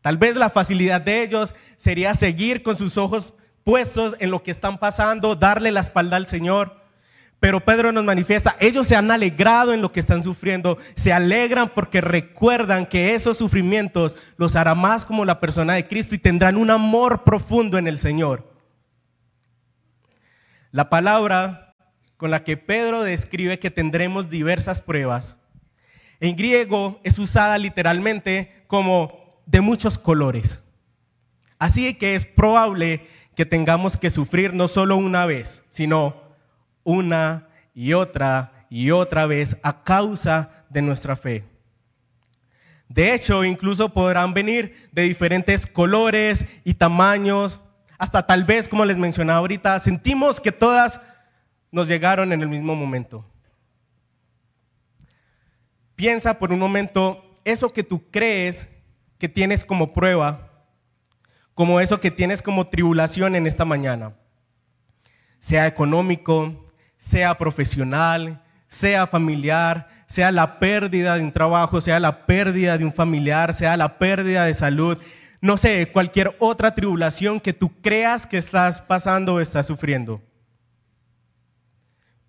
Tal 0.00 0.16
vez 0.16 0.34
la 0.36 0.48
facilidad 0.48 1.02
de 1.02 1.24
ellos 1.24 1.54
sería 1.76 2.14
seguir 2.14 2.62
con 2.62 2.76
sus 2.76 2.96
ojos 2.96 3.34
puestos 3.62 4.16
en 4.20 4.30
lo 4.30 4.42
que 4.42 4.52
están 4.52 4.78
pasando, 4.78 5.36
darle 5.36 5.70
la 5.70 5.80
espalda 5.80 6.16
al 6.16 6.26
Señor. 6.26 6.81
Pero 7.42 7.58
Pedro 7.58 7.90
nos 7.90 8.04
manifiesta, 8.04 8.56
ellos 8.60 8.86
se 8.86 8.94
han 8.94 9.10
alegrado 9.10 9.72
en 9.72 9.80
lo 9.80 9.90
que 9.90 9.98
están 9.98 10.22
sufriendo, 10.22 10.78
se 10.94 11.12
alegran 11.12 11.70
porque 11.74 12.00
recuerdan 12.00 12.86
que 12.86 13.16
esos 13.16 13.36
sufrimientos 13.36 14.16
los 14.36 14.54
hará 14.54 14.76
más 14.76 15.04
como 15.04 15.24
la 15.24 15.40
persona 15.40 15.72
de 15.72 15.88
Cristo 15.88 16.14
y 16.14 16.18
tendrán 16.18 16.56
un 16.56 16.70
amor 16.70 17.24
profundo 17.24 17.78
en 17.78 17.88
el 17.88 17.98
Señor. 17.98 18.48
La 20.70 20.88
palabra 20.88 21.74
con 22.16 22.30
la 22.30 22.44
que 22.44 22.56
Pedro 22.56 23.02
describe 23.02 23.58
que 23.58 23.72
tendremos 23.72 24.30
diversas 24.30 24.80
pruebas, 24.80 25.36
en 26.20 26.36
griego 26.36 27.00
es 27.02 27.18
usada 27.18 27.58
literalmente 27.58 28.62
como 28.68 29.42
de 29.46 29.60
muchos 29.60 29.98
colores. 29.98 30.62
Así 31.58 31.92
que 31.94 32.14
es 32.14 32.24
probable 32.24 33.08
que 33.34 33.46
tengamos 33.46 33.96
que 33.96 34.10
sufrir 34.10 34.54
no 34.54 34.68
solo 34.68 34.96
una 34.96 35.26
vez, 35.26 35.64
sino 35.70 36.21
una 36.84 37.48
y 37.74 37.92
otra 37.92 38.66
y 38.68 38.90
otra 38.90 39.26
vez 39.26 39.58
a 39.62 39.82
causa 39.84 40.64
de 40.70 40.82
nuestra 40.82 41.14
fe. 41.16 41.44
De 42.88 43.14
hecho, 43.14 43.44
incluso 43.44 43.88
podrán 43.88 44.34
venir 44.34 44.88
de 44.92 45.02
diferentes 45.02 45.66
colores 45.66 46.44
y 46.64 46.74
tamaños, 46.74 47.60
hasta 47.98 48.26
tal 48.26 48.44
vez, 48.44 48.68
como 48.68 48.84
les 48.84 48.98
mencionaba 48.98 49.38
ahorita, 49.38 49.78
sentimos 49.78 50.40
que 50.40 50.52
todas 50.52 51.00
nos 51.70 51.88
llegaron 51.88 52.32
en 52.32 52.42
el 52.42 52.48
mismo 52.48 52.74
momento. 52.74 53.24
Piensa 55.94 56.38
por 56.38 56.52
un 56.52 56.58
momento 56.58 57.24
eso 57.44 57.72
que 57.72 57.82
tú 57.82 58.10
crees 58.10 58.68
que 59.18 59.28
tienes 59.28 59.64
como 59.64 59.92
prueba, 59.92 60.50
como 61.54 61.80
eso 61.80 62.00
que 62.00 62.10
tienes 62.10 62.42
como 62.42 62.66
tribulación 62.66 63.36
en 63.36 63.46
esta 63.46 63.64
mañana, 63.64 64.14
sea 65.38 65.66
económico, 65.66 66.61
sea 67.02 67.36
profesional, 67.36 68.40
sea 68.68 69.08
familiar, 69.08 69.88
sea 70.06 70.30
la 70.30 70.60
pérdida 70.60 71.16
de 71.16 71.24
un 71.24 71.32
trabajo, 71.32 71.80
sea 71.80 71.98
la 71.98 72.26
pérdida 72.26 72.78
de 72.78 72.84
un 72.84 72.92
familiar, 72.92 73.52
sea 73.52 73.76
la 73.76 73.98
pérdida 73.98 74.44
de 74.44 74.54
salud, 74.54 74.96
no 75.40 75.56
sé, 75.56 75.90
cualquier 75.92 76.36
otra 76.38 76.76
tribulación 76.76 77.40
que 77.40 77.52
tú 77.52 77.72
creas 77.80 78.24
que 78.24 78.38
estás 78.38 78.80
pasando 78.80 79.34
o 79.34 79.40
estás 79.40 79.66
sufriendo. 79.66 80.22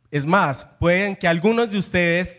Es 0.09 0.25
más, 0.25 0.65
pueden 0.79 1.15
que 1.15 1.27
algunos 1.27 1.69
de 1.69 1.77
ustedes 1.77 2.35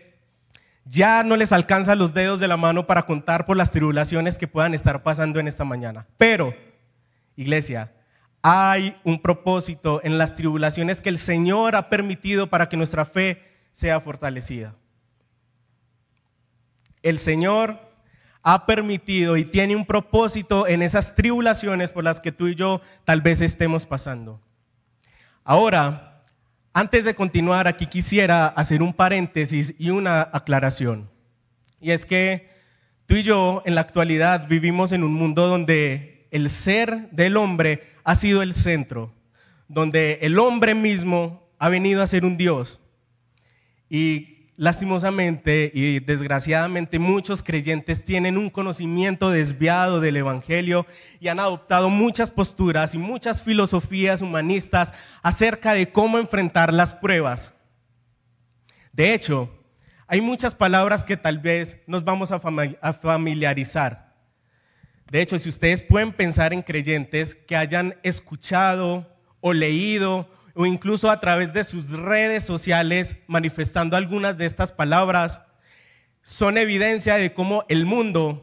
ya 0.83 1.23
no 1.23 1.37
les 1.37 1.53
alcanzan 1.53 1.99
los 1.99 2.13
dedos 2.13 2.41
de 2.41 2.49
la 2.49 2.57
mano 2.57 2.85
para 2.85 3.03
contar 3.03 3.45
por 3.45 3.55
las 3.55 3.71
tribulaciones 3.71 4.37
que 4.37 4.49
puedan 4.49 4.73
estar 4.73 5.03
pasando 5.03 5.39
en 5.39 5.47
esta 5.47 5.63
mañana. 5.63 6.05
Pero, 6.17 6.53
iglesia, 7.37 7.93
hay 8.47 8.95
un 9.03 9.19
propósito 9.19 10.01
en 10.03 10.19
las 10.19 10.35
tribulaciones 10.35 11.01
que 11.01 11.09
el 11.09 11.17
Señor 11.17 11.75
ha 11.75 11.89
permitido 11.89 12.45
para 12.45 12.69
que 12.69 12.77
nuestra 12.77 13.03
fe 13.03 13.41
sea 13.71 13.99
fortalecida. 13.99 14.75
El 17.01 17.17
Señor 17.17 17.79
ha 18.43 18.67
permitido 18.67 19.35
y 19.35 19.45
tiene 19.45 19.75
un 19.75 19.83
propósito 19.83 20.67
en 20.67 20.83
esas 20.83 21.15
tribulaciones 21.15 21.91
por 21.91 22.03
las 22.03 22.19
que 22.19 22.31
tú 22.31 22.47
y 22.47 22.53
yo 22.53 22.81
tal 23.03 23.21
vez 23.21 23.41
estemos 23.41 23.87
pasando. 23.87 24.39
Ahora, 25.43 26.21
antes 26.71 27.05
de 27.05 27.15
continuar, 27.15 27.67
aquí 27.67 27.87
quisiera 27.87 28.45
hacer 28.45 28.83
un 28.83 28.93
paréntesis 28.93 29.73
y 29.79 29.89
una 29.89 30.21
aclaración. 30.21 31.09
Y 31.81 31.89
es 31.89 32.05
que 32.05 32.47
tú 33.07 33.15
y 33.15 33.23
yo 33.23 33.63
en 33.65 33.73
la 33.73 33.81
actualidad 33.81 34.47
vivimos 34.47 34.91
en 34.91 35.03
un 35.03 35.15
mundo 35.15 35.47
donde 35.47 36.14
el 36.35 36.49
ser 36.49 37.09
del 37.11 37.37
hombre 37.37 37.81
ha 38.03 38.13
sido 38.13 38.41
el 38.41 38.53
centro, 38.53 39.13
donde 39.69 40.19
el 40.21 40.37
hombre 40.37 40.75
mismo 40.75 41.47
ha 41.59 41.69
venido 41.69 42.03
a 42.03 42.07
ser 42.07 42.25
un 42.25 42.35
Dios. 42.35 42.81
Y 43.89 44.49
lastimosamente 44.57 45.71
y 45.73 46.01
desgraciadamente 46.01 46.99
muchos 46.99 47.41
creyentes 47.41 48.03
tienen 48.03 48.37
un 48.37 48.49
conocimiento 48.49 49.29
desviado 49.29 50.01
del 50.01 50.17
Evangelio 50.17 50.85
y 51.21 51.29
han 51.29 51.39
adoptado 51.39 51.89
muchas 51.89 52.31
posturas 52.31 52.93
y 52.95 52.97
muchas 52.97 53.41
filosofías 53.41 54.21
humanistas 54.21 54.93
acerca 55.23 55.71
de 55.71 55.89
cómo 55.89 56.19
enfrentar 56.19 56.73
las 56.73 56.93
pruebas. 56.93 57.53
De 58.91 59.13
hecho, 59.13 59.49
hay 60.05 60.19
muchas 60.19 60.53
palabras 60.53 61.05
que 61.05 61.15
tal 61.15 61.39
vez 61.39 61.77
nos 61.87 62.03
vamos 62.03 62.33
a 62.33 62.93
familiarizar. 62.93 64.04
De 65.11 65.21
hecho, 65.21 65.37
si 65.37 65.49
ustedes 65.49 65.81
pueden 65.81 66.11
pensar 66.11 66.53
en 66.53 66.61
creyentes 66.61 67.35
que 67.35 67.55
hayan 67.55 67.95
escuchado 68.01 69.07
o 69.39 69.53
leído 69.53 70.29
o 70.55 70.65
incluso 70.65 71.11
a 71.11 71.19
través 71.19 71.53
de 71.53 71.63
sus 71.63 71.91
redes 71.91 72.43
sociales 72.43 73.17
manifestando 73.27 73.97
algunas 73.97 74.37
de 74.37 74.45
estas 74.45 74.71
palabras, 74.71 75.41
son 76.21 76.57
evidencia 76.57 77.15
de 77.15 77.33
cómo 77.33 77.65
el 77.69 77.85
mundo 77.85 78.41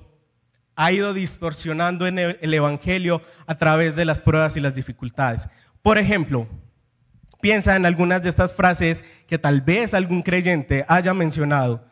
ha 0.76 0.92
ido 0.92 1.14
distorsionando 1.14 2.06
el 2.06 2.54
Evangelio 2.54 3.22
a 3.46 3.56
través 3.56 3.96
de 3.96 4.04
las 4.04 4.20
pruebas 4.20 4.56
y 4.56 4.60
las 4.60 4.74
dificultades. 4.74 5.48
Por 5.82 5.98
ejemplo, 5.98 6.46
piensa 7.40 7.74
en 7.74 7.86
algunas 7.86 8.22
de 8.22 8.28
estas 8.28 8.54
frases 8.54 9.04
que 9.26 9.38
tal 9.38 9.60
vez 9.60 9.94
algún 9.94 10.22
creyente 10.22 10.84
haya 10.88 11.12
mencionado. 11.12 11.84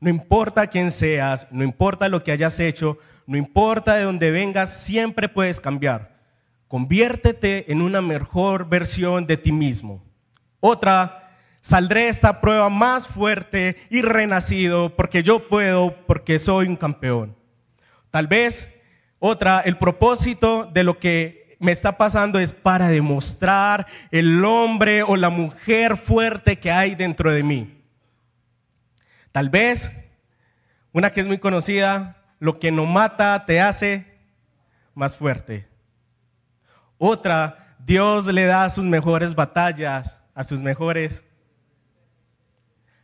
No 0.00 0.10
importa 0.10 0.66
quién 0.66 0.90
seas, 0.90 1.48
no 1.50 1.64
importa 1.64 2.08
lo 2.08 2.22
que 2.22 2.30
hayas 2.30 2.60
hecho, 2.60 2.98
no 3.28 3.36
importa 3.36 3.94
de 3.94 4.04
dónde 4.04 4.30
vengas, 4.30 4.72
siempre 4.72 5.28
puedes 5.28 5.60
cambiar. 5.60 6.16
conviértete 6.66 7.70
en 7.70 7.82
una 7.82 8.00
mejor 8.00 8.68
versión 8.68 9.26
de 9.26 9.36
ti 9.36 9.52
mismo. 9.52 10.02
Otra, 10.60 11.30
saldré 11.60 12.04
de 12.04 12.08
esta 12.08 12.40
prueba 12.40 12.70
más 12.70 13.06
fuerte 13.06 13.76
y 13.90 14.00
renacido 14.00 14.96
porque 14.96 15.22
yo 15.22 15.46
puedo, 15.46 15.94
porque 16.06 16.38
soy 16.38 16.68
un 16.68 16.76
campeón. 16.76 17.36
Tal 18.10 18.26
vez 18.28 18.70
otra, 19.18 19.60
el 19.60 19.76
propósito 19.76 20.64
de 20.64 20.84
lo 20.84 20.98
que 20.98 21.56
me 21.58 21.72
está 21.72 21.98
pasando 21.98 22.38
es 22.38 22.54
para 22.54 22.88
demostrar 22.88 23.86
el 24.10 24.42
hombre 24.42 25.02
o 25.02 25.16
la 25.16 25.28
mujer 25.28 25.98
fuerte 25.98 26.58
que 26.58 26.70
hay 26.70 26.94
dentro 26.94 27.30
de 27.30 27.42
mí. 27.42 27.82
Tal 29.32 29.50
vez, 29.50 29.92
una 30.92 31.10
que 31.10 31.20
es 31.20 31.26
muy 31.26 31.38
conocida, 31.38 32.17
lo 32.38 32.58
que 32.58 32.70
no 32.70 32.86
mata 32.86 33.44
te 33.46 33.60
hace 33.60 34.06
más 34.94 35.16
fuerte. 35.16 35.66
Otra, 36.96 37.76
Dios 37.78 38.26
le 38.26 38.44
da 38.44 38.68
sus 38.70 38.84
mejores 38.84 39.34
batallas 39.34 40.22
a 40.34 40.44
sus 40.44 40.60
mejores. 40.60 41.24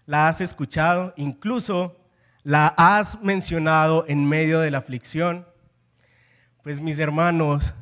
La 0.06 0.28
has 0.28 0.40
escuchado, 0.40 1.14
incluso 1.16 1.96
la 2.42 2.74
has 2.76 3.20
mencionado 3.22 4.04
en 4.06 4.28
medio 4.28 4.60
de 4.60 4.70
la 4.70 4.78
aflicción. 4.78 5.46
Pues 6.62 6.80
mis 6.80 6.98
hermanos, 6.98 7.74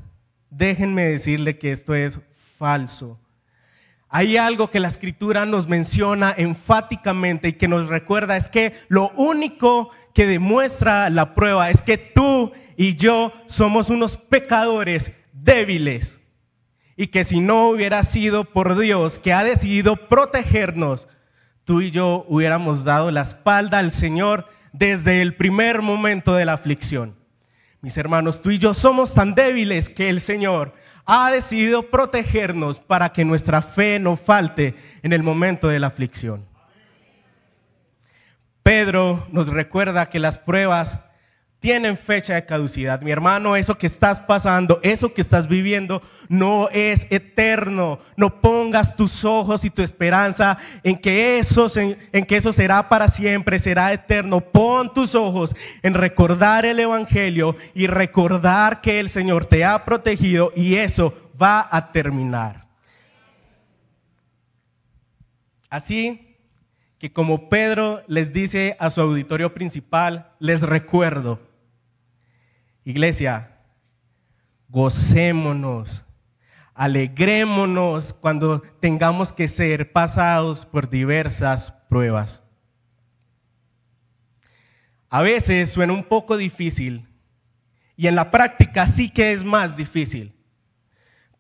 déjenme 0.50 1.06
decirle 1.06 1.58
que 1.58 1.72
esto 1.72 1.94
es 1.94 2.20
falso. 2.58 3.18
Hay 4.08 4.36
algo 4.36 4.68
que 4.68 4.78
la 4.78 4.88
escritura 4.88 5.46
nos 5.46 5.66
menciona 5.66 6.34
enfáticamente 6.36 7.48
y 7.48 7.52
que 7.54 7.66
nos 7.66 7.88
recuerda 7.88 8.36
es 8.36 8.50
que 8.50 8.74
lo 8.88 9.08
único 9.16 9.90
que 10.14 10.26
demuestra 10.26 11.10
la 11.10 11.34
prueba 11.34 11.70
es 11.70 11.82
que 11.82 11.98
tú 11.98 12.52
y 12.76 12.96
yo 12.96 13.32
somos 13.46 13.90
unos 13.90 14.16
pecadores 14.16 15.12
débiles 15.32 16.20
y 16.96 17.08
que 17.08 17.24
si 17.24 17.40
no 17.40 17.68
hubiera 17.68 18.02
sido 18.02 18.44
por 18.44 18.78
Dios 18.78 19.18
que 19.18 19.32
ha 19.32 19.44
decidido 19.44 19.96
protegernos, 19.96 21.08
tú 21.64 21.80
y 21.80 21.90
yo 21.90 22.24
hubiéramos 22.28 22.84
dado 22.84 23.10
la 23.10 23.22
espalda 23.22 23.78
al 23.78 23.90
Señor 23.90 24.46
desde 24.72 25.22
el 25.22 25.34
primer 25.34 25.82
momento 25.82 26.34
de 26.34 26.44
la 26.44 26.54
aflicción. 26.54 27.16
Mis 27.80 27.96
hermanos, 27.96 28.42
tú 28.42 28.50
y 28.50 28.58
yo 28.58 28.74
somos 28.74 29.14
tan 29.14 29.34
débiles 29.34 29.88
que 29.88 30.08
el 30.08 30.20
Señor 30.20 30.74
ha 31.04 31.30
decidido 31.30 31.90
protegernos 31.90 32.78
para 32.78 33.12
que 33.12 33.24
nuestra 33.24 33.60
fe 33.60 33.98
no 33.98 34.16
falte 34.16 34.74
en 35.02 35.12
el 35.12 35.22
momento 35.22 35.68
de 35.68 35.80
la 35.80 35.88
aflicción. 35.88 36.46
Pedro 38.62 39.26
nos 39.30 39.48
recuerda 39.48 40.08
que 40.08 40.18
las 40.18 40.38
pruebas 40.38 40.98
tienen 41.62 41.96
fecha 41.96 42.34
de 42.34 42.44
caducidad. 42.44 43.02
Mi 43.02 43.12
hermano, 43.12 43.54
eso 43.54 43.78
que 43.78 43.86
estás 43.86 44.18
pasando, 44.18 44.80
eso 44.82 45.14
que 45.14 45.20
estás 45.20 45.46
viviendo, 45.46 46.02
no 46.28 46.68
es 46.70 47.06
eterno. 47.08 48.00
No 48.16 48.40
pongas 48.40 48.96
tus 48.96 49.24
ojos 49.24 49.64
y 49.64 49.70
tu 49.70 49.80
esperanza 49.80 50.58
en 50.82 50.98
que 50.98 51.38
eso, 51.38 51.68
será 52.52 52.88
para 52.88 53.06
siempre, 53.06 53.60
será 53.60 53.92
eterno. 53.92 54.40
Pon 54.40 54.92
tus 54.92 55.14
ojos 55.14 55.54
en 55.84 55.94
recordar 55.94 56.66
el 56.66 56.80
Evangelio 56.80 57.54
y 57.74 57.86
recordar 57.86 58.80
que 58.80 58.98
el 58.98 59.08
Señor 59.08 59.46
te 59.46 59.64
ha 59.64 59.84
protegido 59.84 60.52
y 60.56 60.74
eso 60.74 61.14
va 61.40 61.68
a 61.70 61.92
terminar. 61.92 62.66
Así 65.70 66.31
que 67.02 67.12
como 67.12 67.48
Pedro 67.48 68.00
les 68.06 68.32
dice 68.32 68.76
a 68.78 68.88
su 68.88 69.00
auditorio 69.00 69.52
principal, 69.52 70.30
les 70.38 70.62
recuerdo, 70.62 71.40
Iglesia, 72.84 73.58
gocémonos, 74.68 76.04
alegrémonos 76.74 78.12
cuando 78.12 78.60
tengamos 78.78 79.32
que 79.32 79.48
ser 79.48 79.90
pasados 79.90 80.64
por 80.64 80.88
diversas 80.88 81.72
pruebas. 81.88 82.40
A 85.08 85.22
veces 85.22 85.72
suena 85.72 85.94
un 85.94 86.04
poco 86.04 86.36
difícil 86.36 87.08
y 87.96 88.06
en 88.06 88.14
la 88.14 88.30
práctica 88.30 88.86
sí 88.86 89.10
que 89.10 89.32
es 89.32 89.42
más 89.42 89.76
difícil. 89.76 90.36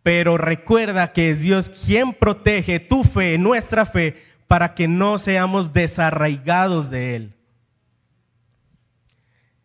Pero 0.02 0.38
recuerda 0.38 1.12
que 1.12 1.30
es 1.30 1.42
Dios 1.42 1.70
quien 1.70 2.12
protege 2.14 2.80
tu 2.80 3.04
fe, 3.04 3.38
nuestra 3.38 3.86
fe, 3.86 4.31
para 4.52 4.74
que 4.74 4.86
no 4.86 5.16
seamos 5.16 5.72
desarraigados 5.72 6.90
de 6.90 7.16
Él. 7.16 7.34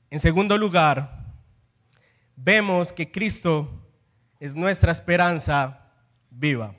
En 0.09 0.17
segundo 0.17 0.57
lugar, 0.57 1.25
vemos 2.37 2.93
que 2.93 3.11
Cristo 3.11 3.69
es 4.39 4.55
nuestra 4.55 4.93
esperanza 4.93 5.91
viva. 6.29 6.73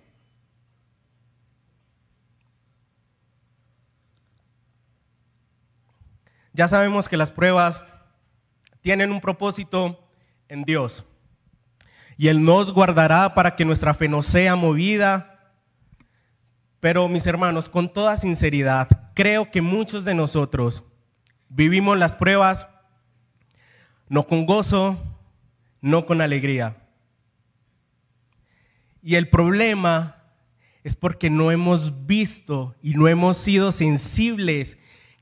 Ya 6.54 6.66
sabemos 6.66 7.10
que 7.10 7.18
las 7.18 7.30
pruebas 7.30 7.84
tienen 8.80 9.12
un 9.12 9.20
propósito 9.20 10.02
en 10.48 10.64
Dios 10.64 11.04
y 12.16 12.28
Él 12.28 12.42
nos 12.42 12.72
guardará 12.72 13.34
para 13.34 13.54
que 13.54 13.66
nuestra 13.66 13.92
fe 13.92 14.08
no 14.08 14.22
sea 14.22 14.56
movida. 14.56 15.37
Pero 16.80 17.08
mis 17.08 17.26
hermanos, 17.26 17.68
con 17.68 17.92
toda 17.92 18.16
sinceridad, 18.16 18.88
creo 19.14 19.50
que 19.50 19.62
muchos 19.62 20.04
de 20.04 20.14
nosotros 20.14 20.84
vivimos 21.48 21.98
las 21.98 22.14
pruebas 22.14 22.68
no 24.08 24.26
con 24.26 24.46
gozo, 24.46 24.98
no 25.80 26.06
con 26.06 26.20
alegría. 26.20 26.76
Y 29.02 29.16
el 29.16 29.28
problema 29.28 30.16
es 30.84 30.96
porque 30.96 31.30
no 31.30 31.50
hemos 31.50 32.06
visto 32.06 32.74
y 32.82 32.94
no 32.94 33.08
hemos 33.08 33.36
sido 33.36 33.72
sensibles 33.72 34.78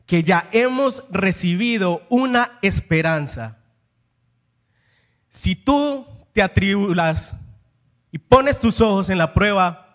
que 0.07 0.23
ya 0.23 0.49
hemos 0.53 1.03
recibido 1.11 2.03
una 2.09 2.59
esperanza. 2.63 3.59
Si 5.29 5.57
tú 5.57 6.07
te 6.33 6.43
atribulas 6.43 7.37
y 8.13 8.19
pones 8.19 8.61
tus 8.61 8.81
ojos 8.81 9.11
en 9.11 9.19
la 9.19 9.35
prueba, 9.35 9.86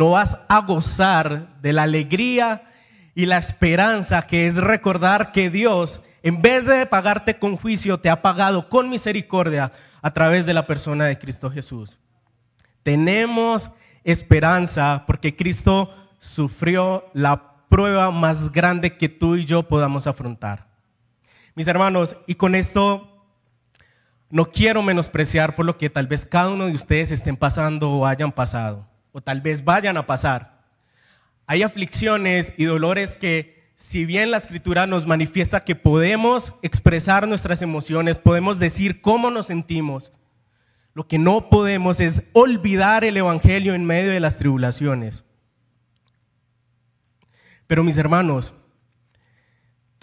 no 0.00 0.12
vas 0.12 0.38
a 0.48 0.62
gozar 0.62 1.60
de 1.60 1.74
la 1.74 1.82
alegría 1.82 2.64
y 3.14 3.26
la 3.26 3.36
esperanza 3.36 4.22
que 4.26 4.46
es 4.46 4.56
recordar 4.56 5.30
que 5.30 5.50
Dios 5.50 6.00
en 6.22 6.42
vez 6.42 6.66
de 6.66 6.86
pagarte 6.86 7.38
con 7.38 7.56
juicio, 7.56 7.98
te 7.98 8.10
ha 8.10 8.22
pagado 8.22 8.68
con 8.68 8.90
misericordia 8.90 9.72
a 10.02 10.10
través 10.10 10.46
de 10.46 10.54
la 10.54 10.66
persona 10.66 11.06
de 11.06 11.18
Cristo 11.18 11.50
Jesús. 11.50 11.98
Tenemos 12.82 13.70
esperanza 14.04 15.04
porque 15.06 15.36
Cristo 15.36 15.92
sufrió 16.18 17.04
la 17.14 17.66
prueba 17.68 18.10
más 18.10 18.52
grande 18.52 18.96
que 18.96 19.08
tú 19.08 19.36
y 19.36 19.44
yo 19.44 19.62
podamos 19.62 20.06
afrontar. 20.06 20.66
Mis 21.54 21.68
hermanos, 21.68 22.16
y 22.26 22.34
con 22.34 22.54
esto 22.54 23.26
no 24.30 24.46
quiero 24.46 24.82
menospreciar 24.82 25.54
por 25.54 25.64
lo 25.64 25.76
que 25.78 25.90
tal 25.90 26.06
vez 26.06 26.24
cada 26.24 26.50
uno 26.50 26.66
de 26.66 26.72
ustedes 26.72 27.12
estén 27.12 27.36
pasando 27.36 27.90
o 27.90 28.06
hayan 28.06 28.32
pasado, 28.32 28.89
o 29.12 29.20
tal 29.20 29.40
vez 29.40 29.64
vayan 29.64 29.96
a 29.96 30.06
pasar. 30.06 30.60
Hay 31.46 31.62
aflicciones 31.62 32.52
y 32.56 32.64
dolores 32.64 33.14
que 33.14 33.60
si 33.74 34.04
bien 34.04 34.30
la 34.30 34.36
escritura 34.36 34.86
nos 34.86 35.06
manifiesta 35.06 35.64
que 35.64 35.74
podemos 35.74 36.52
expresar 36.62 37.26
nuestras 37.26 37.62
emociones, 37.62 38.18
podemos 38.18 38.58
decir 38.58 39.00
cómo 39.00 39.30
nos 39.30 39.46
sentimos, 39.46 40.12
lo 40.92 41.08
que 41.08 41.18
no 41.18 41.48
podemos 41.48 41.98
es 42.00 42.22
olvidar 42.32 43.04
el 43.04 43.16
Evangelio 43.16 43.74
en 43.74 43.84
medio 43.84 44.10
de 44.10 44.20
las 44.20 44.36
tribulaciones. 44.36 45.24
Pero 47.66 47.82
mis 47.82 47.96
hermanos, 47.96 48.52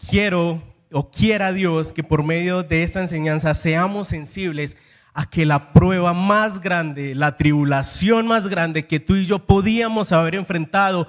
quiero 0.10 0.64
o 0.92 1.12
quiera 1.12 1.52
Dios 1.52 1.92
que 1.92 2.04
por 2.04 2.24
medio 2.24 2.64
de 2.64 2.84
esta 2.84 3.02
enseñanza 3.02 3.54
seamos 3.54 4.08
sensibles 4.08 4.78
a 5.18 5.28
que 5.28 5.48
la 5.48 5.74
prueba 5.74 6.14
más 6.14 6.62
grande, 6.62 7.16
la 7.16 7.36
tribulación 7.38 8.28
más 8.28 8.48
grande 8.48 8.86
que 8.86 9.00
tú 9.00 9.16
y 9.16 9.26
yo 9.26 9.40
podíamos 9.40 10.12
haber 10.12 10.36
enfrentado, 10.36 11.08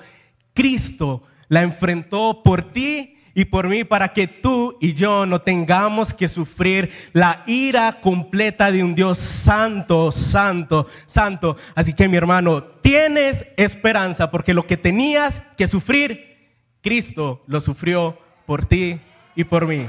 Cristo 0.55 1.25
la 1.49 1.61
enfrentó 1.61 2.43
por 2.43 2.63
ti 2.73 3.19
y 3.35 3.45
por 3.45 3.69
mí 3.69 3.85
para 3.85 4.09
que 4.09 4.27
tú 4.27 4.79
y 4.81 4.95
yo 4.95 5.27
no 5.27 5.43
tengamos 5.43 6.15
que 6.15 6.27
sufrir 6.27 6.91
la 7.13 7.43
ira 7.47 8.01
completa 8.01 8.73
de 8.73 8.83
un 8.83 8.95
Dios 8.95 9.19
santo, 9.19 10.11
santo, 10.11 10.87
santo. 11.05 11.59
Así 11.75 11.93
que 11.93 12.09
mi 12.09 12.17
hermano, 12.17 12.65
tienes 12.65 13.45
esperanza 13.59 14.31
porque 14.31 14.55
lo 14.55 14.67
que 14.67 14.79
tenías 14.79 15.43
que 15.59 15.67
sufrir, 15.67 16.49
Cristo 16.81 17.45
lo 17.47 17.61
sufrió 17.61 18.17
por 18.47 18.65
ti 18.65 18.99
y 19.37 19.45
por 19.45 19.67
mí. 19.67 19.87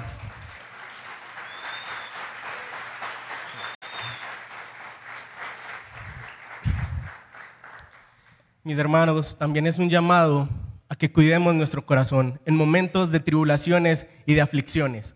Mis 8.64 8.78
hermanos, 8.78 9.38
también 9.38 9.68
es 9.68 9.80
un 9.80 9.90
llamado 9.90 10.50
a 10.90 10.96
que 10.96 11.12
cuidemos 11.12 11.56
nuestro 11.56 11.86
corazón 11.86 12.42
en 12.46 12.56
momentos 12.56 13.10
de 13.10 13.22
tribulaciones 13.22 14.06
y 14.26 14.34
de 14.34 14.42
aflicciones. 14.42 15.16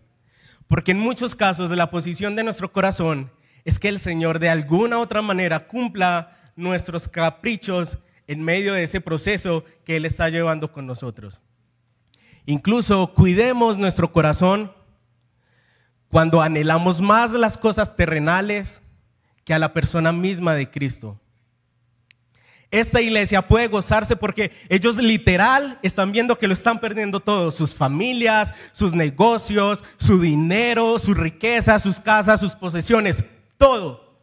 Porque 0.66 0.92
en 0.92 0.98
muchos 0.98 1.34
casos 1.34 1.70
la 1.70 1.90
posición 1.90 2.36
de 2.36 2.44
nuestro 2.44 2.72
corazón 2.72 3.30
es 3.64 3.78
que 3.78 3.88
el 3.88 3.98
Señor 3.98 4.38
de 4.38 4.48
alguna 4.48 4.98
otra 4.98 5.20
manera 5.20 5.66
cumpla 5.66 6.52
nuestros 6.56 7.06
caprichos 7.06 7.98
en 8.26 8.42
medio 8.42 8.72
de 8.72 8.84
ese 8.84 9.02
proceso 9.02 9.64
que 9.84 9.96
Él 9.96 10.06
está 10.06 10.30
llevando 10.30 10.72
con 10.72 10.86
nosotros. 10.86 11.42
Incluso 12.46 13.12
cuidemos 13.12 13.76
nuestro 13.76 14.10
corazón 14.10 14.72
cuando 16.08 16.40
anhelamos 16.40 17.02
más 17.02 17.32
las 17.32 17.58
cosas 17.58 17.94
terrenales 17.94 18.82
que 19.44 19.52
a 19.52 19.58
la 19.58 19.74
persona 19.74 20.12
misma 20.12 20.54
de 20.54 20.70
Cristo. 20.70 21.20
Esta 22.74 23.00
iglesia 23.00 23.46
puede 23.46 23.68
gozarse 23.68 24.16
porque 24.16 24.50
ellos 24.68 24.96
literal 24.96 25.78
están 25.80 26.10
viendo 26.10 26.36
que 26.36 26.48
lo 26.48 26.54
están 26.54 26.80
perdiendo 26.80 27.20
todo, 27.20 27.52
sus 27.52 27.72
familias, 27.72 28.52
sus 28.72 28.94
negocios, 28.94 29.84
su 29.96 30.20
dinero, 30.20 30.98
su 30.98 31.14
riqueza, 31.14 31.78
sus 31.78 32.00
casas, 32.00 32.40
sus 32.40 32.56
posesiones, 32.56 33.22
todo. 33.58 34.18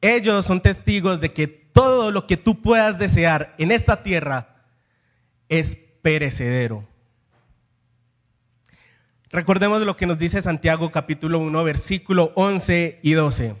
Ellos 0.00 0.46
son 0.46 0.62
testigos 0.62 1.20
de 1.20 1.30
que 1.34 1.46
todo 1.46 2.10
lo 2.10 2.26
que 2.26 2.38
tú 2.38 2.62
puedas 2.62 2.98
desear 2.98 3.54
en 3.58 3.70
esta 3.70 4.02
tierra 4.02 4.64
es 5.50 5.76
perecedero. 6.00 6.88
Recordemos 9.28 9.82
lo 9.82 9.94
que 9.94 10.06
nos 10.06 10.16
dice 10.16 10.40
Santiago 10.40 10.90
capítulo 10.90 11.38
1, 11.38 11.64
versículo 11.64 12.32
11 12.34 13.00
y 13.02 13.12
12. 13.12 13.56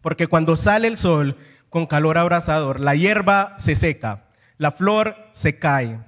Porque 0.00 0.26
cuando 0.26 0.56
sale 0.56 0.88
el 0.88 0.96
sol 0.96 1.36
con 1.70 1.86
calor 1.86 2.18
abrasador, 2.18 2.80
la 2.80 2.94
hierba 2.94 3.54
se 3.56 3.74
seca, 3.74 4.24
la 4.58 4.72
flor 4.72 5.16
se 5.32 5.58
cae 5.58 6.00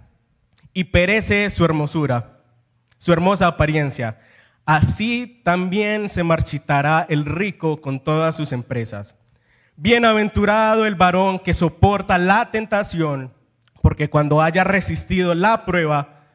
y 0.74 0.84
perece 0.84 1.48
su 1.50 1.64
hermosura, 1.64 2.40
su 2.98 3.12
hermosa 3.12 3.46
apariencia. 3.46 4.18
Así 4.66 5.40
también 5.44 6.08
se 6.08 6.22
marchitará 6.22 7.06
el 7.08 7.24
rico 7.24 7.80
con 7.80 8.00
todas 8.00 8.36
sus 8.36 8.52
empresas. 8.52 9.14
Bienaventurado 9.76 10.84
el 10.84 10.94
varón 10.94 11.38
que 11.38 11.54
soporta 11.54 12.18
la 12.18 12.50
tentación, 12.50 13.32
porque 13.80 14.10
cuando 14.10 14.42
haya 14.42 14.64
resistido 14.64 15.34
la 15.34 15.64
prueba, 15.64 16.26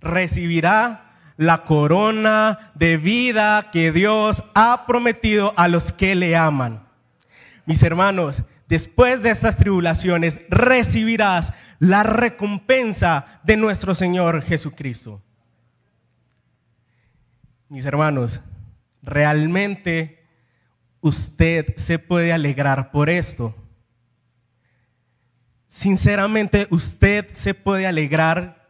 recibirá 0.00 1.18
la 1.36 1.64
corona 1.64 2.72
de 2.74 2.96
vida 2.96 3.70
que 3.72 3.92
Dios 3.92 4.44
ha 4.54 4.86
prometido 4.86 5.52
a 5.56 5.68
los 5.68 5.92
que 5.92 6.14
le 6.14 6.36
aman. 6.36 6.86
Mis 7.66 7.82
hermanos, 7.82 8.42
después 8.68 9.22
de 9.22 9.30
estas 9.30 9.56
tribulaciones 9.56 10.40
recibirás 10.48 11.52
la 11.78 12.02
recompensa 12.02 13.40
de 13.44 13.56
nuestro 13.56 13.94
Señor 13.94 14.42
Jesucristo. 14.42 15.22
Mis 17.68 17.86
hermanos, 17.86 18.40
realmente 19.02 20.24
usted 21.00 21.74
se 21.76 21.98
puede 21.98 22.32
alegrar 22.32 22.90
por 22.90 23.10
esto. 23.10 23.54
Sinceramente, 25.66 26.66
usted 26.70 27.28
se 27.32 27.52
puede 27.52 27.86
alegrar 27.86 28.68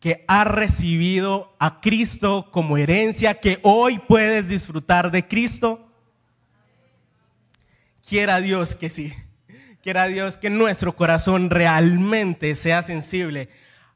que 0.00 0.24
has 0.26 0.46
recibido 0.46 1.54
a 1.60 1.80
Cristo 1.80 2.48
como 2.50 2.78
herencia, 2.78 3.34
que 3.34 3.60
hoy 3.62 3.98
puedes 3.98 4.48
disfrutar 4.48 5.10
de 5.10 5.28
Cristo? 5.28 5.89
Quiera 8.10 8.40
Dios 8.40 8.74
que 8.74 8.90
sí. 8.90 9.14
Quiera 9.84 10.06
Dios 10.06 10.36
que 10.36 10.50
nuestro 10.50 10.96
corazón 10.96 11.48
realmente 11.48 12.56
sea 12.56 12.82
sensible 12.82 13.48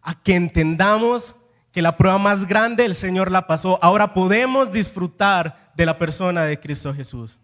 a 0.02 0.14
que 0.22 0.36
entendamos 0.36 1.34
que 1.72 1.82
la 1.82 1.96
prueba 1.96 2.18
más 2.18 2.46
grande 2.46 2.84
el 2.84 2.94
Señor 2.94 3.32
la 3.32 3.48
pasó. 3.48 3.80
Ahora 3.82 4.14
podemos 4.14 4.70
disfrutar 4.70 5.72
de 5.74 5.84
la 5.84 5.98
persona 5.98 6.44
de 6.44 6.60
Cristo 6.60 6.94
Jesús. 6.94 7.40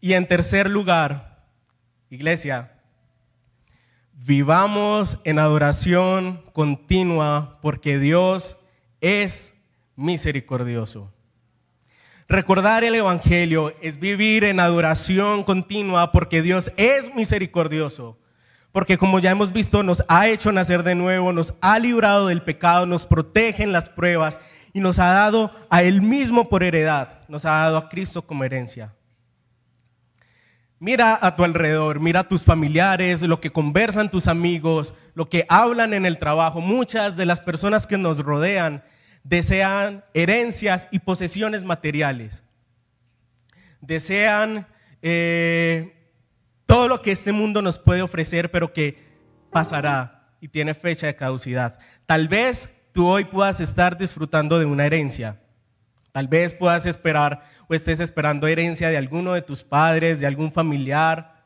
Y 0.00 0.12
en 0.12 0.28
tercer 0.28 0.70
lugar, 0.70 1.44
iglesia, 2.08 2.78
Vivamos 4.24 5.18
en 5.24 5.38
adoración 5.38 6.42
continua 6.52 7.58
porque 7.62 7.98
Dios 7.98 8.56
es 9.00 9.54
misericordioso. 9.94 11.12
Recordar 12.30 12.84
el 12.84 12.94
Evangelio 12.94 13.74
es 13.80 13.98
vivir 13.98 14.44
en 14.44 14.60
adoración 14.60 15.44
continua 15.44 16.12
porque 16.12 16.42
Dios 16.42 16.70
es 16.76 17.14
misericordioso. 17.14 18.18
Porque 18.70 18.98
como 18.98 19.18
ya 19.18 19.30
hemos 19.30 19.50
visto, 19.50 19.82
nos 19.82 20.04
ha 20.08 20.28
hecho 20.28 20.52
nacer 20.52 20.82
de 20.82 20.94
nuevo, 20.94 21.32
nos 21.32 21.54
ha 21.62 21.78
librado 21.78 22.26
del 22.26 22.42
pecado, 22.42 22.84
nos 22.84 23.06
protege 23.06 23.62
en 23.62 23.72
las 23.72 23.88
pruebas 23.88 24.42
y 24.74 24.80
nos 24.80 24.98
ha 24.98 25.06
dado 25.06 25.50
a 25.70 25.82
Él 25.82 26.02
mismo 26.02 26.50
por 26.50 26.62
heredad, 26.62 27.26
nos 27.28 27.46
ha 27.46 27.52
dado 27.52 27.78
a 27.78 27.88
Cristo 27.88 28.20
como 28.20 28.44
herencia. 28.44 28.94
Mira 30.78 31.18
a 31.22 31.34
tu 31.34 31.44
alrededor, 31.44 31.98
mira 31.98 32.20
a 32.20 32.28
tus 32.28 32.44
familiares, 32.44 33.22
lo 33.22 33.40
que 33.40 33.50
conversan 33.50 34.10
tus 34.10 34.26
amigos, 34.26 34.92
lo 35.14 35.30
que 35.30 35.46
hablan 35.48 35.94
en 35.94 36.04
el 36.04 36.18
trabajo. 36.18 36.60
Muchas 36.60 37.16
de 37.16 37.24
las 37.24 37.40
personas 37.40 37.86
que 37.86 37.96
nos 37.96 38.18
rodean 38.18 38.84
desean 39.28 40.04
herencias 40.14 40.88
y 40.90 41.00
posesiones 41.00 41.62
materiales. 41.62 42.42
Desean 43.80 44.66
eh, 45.02 45.94
todo 46.64 46.88
lo 46.88 47.02
que 47.02 47.12
este 47.12 47.32
mundo 47.32 47.60
nos 47.60 47.78
puede 47.78 48.02
ofrecer, 48.02 48.50
pero 48.50 48.72
que 48.72 48.98
pasará 49.52 50.30
y 50.40 50.48
tiene 50.48 50.74
fecha 50.74 51.06
de 51.06 51.16
caducidad. 51.16 51.78
Tal 52.06 52.28
vez 52.28 52.70
tú 52.92 53.06
hoy 53.06 53.24
puedas 53.24 53.60
estar 53.60 53.98
disfrutando 53.98 54.58
de 54.58 54.64
una 54.64 54.86
herencia. 54.86 55.40
Tal 56.10 56.26
vez 56.26 56.54
puedas 56.54 56.86
esperar 56.86 57.42
o 57.68 57.74
estés 57.74 58.00
esperando 58.00 58.46
herencia 58.46 58.88
de 58.88 58.96
alguno 58.96 59.34
de 59.34 59.42
tus 59.42 59.62
padres, 59.62 60.20
de 60.20 60.26
algún 60.26 60.50
familiar. 60.50 61.44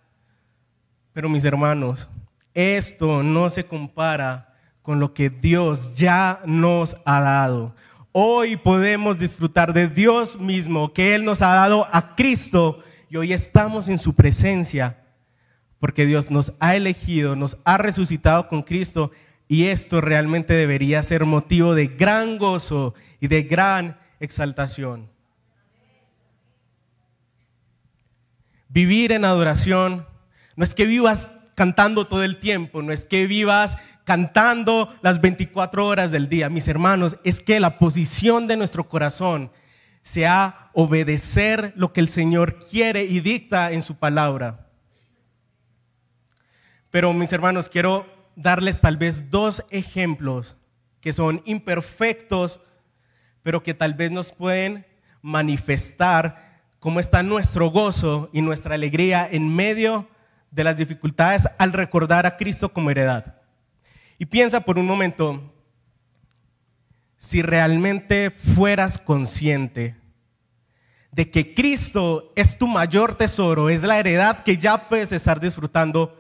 Pero 1.12 1.28
mis 1.28 1.44
hermanos, 1.44 2.08
esto 2.54 3.24
no 3.24 3.50
se 3.50 3.64
compara 3.64 4.51
con 4.82 5.00
lo 5.00 5.14
que 5.14 5.30
Dios 5.30 5.94
ya 5.94 6.40
nos 6.44 6.96
ha 7.04 7.20
dado. 7.20 7.74
Hoy 8.10 8.56
podemos 8.56 9.18
disfrutar 9.18 9.72
de 9.72 9.88
Dios 9.88 10.38
mismo, 10.38 10.92
que 10.92 11.14
Él 11.14 11.24
nos 11.24 11.40
ha 11.40 11.54
dado 11.54 11.88
a 11.92 12.14
Cristo 12.14 12.80
y 13.08 13.16
hoy 13.16 13.32
estamos 13.32 13.88
en 13.88 13.98
su 13.98 14.14
presencia, 14.14 14.98
porque 15.78 16.04
Dios 16.04 16.30
nos 16.30 16.52
ha 16.60 16.76
elegido, 16.76 17.36
nos 17.36 17.56
ha 17.64 17.78
resucitado 17.78 18.48
con 18.48 18.62
Cristo 18.62 19.12
y 19.48 19.66
esto 19.66 20.00
realmente 20.00 20.54
debería 20.54 21.02
ser 21.02 21.24
motivo 21.24 21.74
de 21.74 21.86
gran 21.86 22.38
gozo 22.38 22.94
y 23.20 23.28
de 23.28 23.42
gran 23.42 23.98
exaltación. 24.18 25.10
Vivir 28.68 29.12
en 29.12 29.24
adoración 29.24 30.06
no 30.56 30.64
es 30.64 30.74
que 30.74 30.86
vivas 30.86 31.32
cantando 31.54 32.06
todo 32.06 32.24
el 32.24 32.38
tiempo, 32.38 32.82
no 32.82 32.92
es 32.92 33.04
que 33.04 33.26
vivas 33.26 33.76
cantando 34.04 34.92
las 35.02 35.20
24 35.20 35.86
horas 35.86 36.10
del 36.10 36.28
día. 36.28 36.48
Mis 36.48 36.68
hermanos, 36.68 37.18
es 37.24 37.40
que 37.40 37.60
la 37.60 37.78
posición 37.78 38.46
de 38.46 38.56
nuestro 38.56 38.88
corazón 38.88 39.50
sea 40.02 40.70
obedecer 40.74 41.72
lo 41.76 41.92
que 41.92 42.00
el 42.00 42.08
Señor 42.08 42.58
quiere 42.58 43.04
y 43.04 43.20
dicta 43.20 43.72
en 43.72 43.82
su 43.82 43.96
palabra. 43.96 44.68
Pero 46.90 47.12
mis 47.12 47.32
hermanos, 47.32 47.68
quiero 47.68 48.06
darles 48.36 48.80
tal 48.80 48.96
vez 48.96 49.30
dos 49.30 49.64
ejemplos 49.70 50.56
que 51.00 51.12
son 51.12 51.42
imperfectos, 51.44 52.60
pero 53.42 53.62
que 53.62 53.74
tal 53.74 53.94
vez 53.94 54.10
nos 54.10 54.32
pueden 54.32 54.86
manifestar 55.20 56.62
cómo 56.78 57.00
está 57.00 57.22
nuestro 57.22 57.70
gozo 57.70 58.28
y 58.32 58.42
nuestra 58.42 58.74
alegría 58.74 59.28
en 59.30 59.54
medio 59.54 60.08
de 60.50 60.64
las 60.64 60.76
dificultades 60.76 61.48
al 61.58 61.72
recordar 61.72 62.26
a 62.26 62.36
Cristo 62.36 62.72
como 62.72 62.90
heredad. 62.90 63.41
Y 64.22 64.26
piensa 64.26 64.60
por 64.60 64.78
un 64.78 64.86
momento, 64.86 65.52
si 67.16 67.42
realmente 67.42 68.30
fueras 68.30 68.96
consciente 68.96 69.96
de 71.10 71.28
que 71.28 71.54
Cristo 71.54 72.32
es 72.36 72.56
tu 72.56 72.68
mayor 72.68 73.16
tesoro, 73.16 73.68
es 73.68 73.82
la 73.82 73.98
heredad 73.98 74.44
que 74.44 74.58
ya 74.58 74.88
puedes 74.88 75.10
estar 75.10 75.40
disfrutando, 75.40 76.16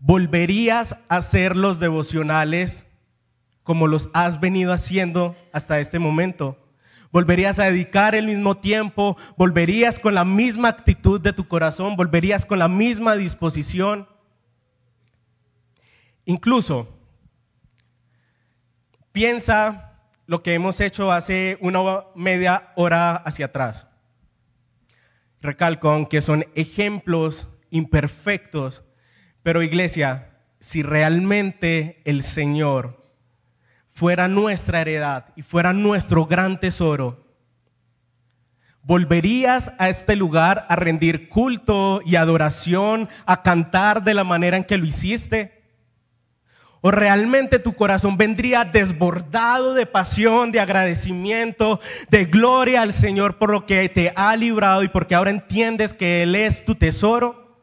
¿volverías 0.00 0.96
a 1.06 1.18
hacer 1.18 1.54
los 1.54 1.78
devocionales 1.78 2.86
como 3.62 3.86
los 3.86 4.08
has 4.14 4.40
venido 4.40 4.72
haciendo 4.72 5.36
hasta 5.52 5.78
este 5.78 6.00
momento? 6.00 6.58
volverías 7.12 7.60
a 7.60 7.66
dedicar 7.66 8.16
el 8.16 8.26
mismo 8.26 8.56
tiempo, 8.56 9.16
volverías 9.36 10.00
con 10.00 10.16
la 10.16 10.24
misma 10.24 10.70
actitud 10.70 11.20
de 11.20 11.32
tu 11.32 11.46
corazón, 11.46 11.94
volverías 11.94 12.44
con 12.44 12.58
la 12.58 12.66
misma 12.66 13.14
disposición. 13.14 14.08
Incluso, 16.24 16.97
piensa 19.18 19.98
lo 20.26 20.44
que 20.44 20.54
hemos 20.54 20.80
hecho 20.80 21.10
hace 21.10 21.58
una 21.60 22.04
media 22.14 22.70
hora 22.76 23.16
hacia 23.16 23.46
atrás. 23.46 23.88
Recalco, 25.42 26.08
que 26.08 26.20
son 26.20 26.46
ejemplos 26.54 27.48
imperfectos, 27.70 28.84
pero 29.42 29.64
iglesia, 29.64 30.38
si 30.60 30.84
realmente 30.84 32.00
el 32.04 32.22
Señor 32.22 33.12
fuera 33.90 34.28
nuestra 34.28 34.82
heredad 34.82 35.32
y 35.34 35.42
fuera 35.42 35.72
nuestro 35.72 36.26
gran 36.26 36.60
tesoro, 36.60 37.26
¿Volverías 38.84 39.72
a 39.78 39.88
este 39.90 40.14
lugar 40.16 40.64
a 40.70 40.76
rendir 40.76 41.28
culto 41.28 42.00
y 42.06 42.16
adoración, 42.16 43.08
a 43.26 43.42
cantar 43.42 44.02
de 44.02 44.14
la 44.14 44.24
manera 44.24 44.56
en 44.56 44.64
que 44.64 44.78
lo 44.78 44.86
hiciste? 44.86 45.57
¿O 46.80 46.90
realmente 46.90 47.58
tu 47.58 47.74
corazón 47.74 48.16
vendría 48.16 48.64
desbordado 48.64 49.74
de 49.74 49.86
pasión, 49.86 50.52
de 50.52 50.60
agradecimiento, 50.60 51.80
de 52.08 52.24
gloria 52.24 52.82
al 52.82 52.92
Señor 52.92 53.38
por 53.38 53.50
lo 53.50 53.66
que 53.66 53.88
te 53.88 54.12
ha 54.14 54.36
librado 54.36 54.82
y 54.84 54.88
porque 54.88 55.14
ahora 55.14 55.30
entiendes 55.30 55.92
que 55.92 56.22
Él 56.22 56.34
es 56.34 56.64
tu 56.64 56.76
tesoro? 56.76 57.58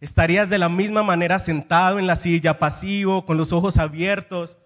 ¿Estarías 0.00 0.50
de 0.50 0.58
la 0.58 0.68
misma 0.68 1.02
manera 1.02 1.38
sentado 1.38 1.98
en 1.98 2.06
la 2.06 2.16
silla, 2.16 2.58
pasivo, 2.58 3.24
con 3.24 3.38
los 3.38 3.52
ojos 3.52 3.78
abiertos? 3.78 4.58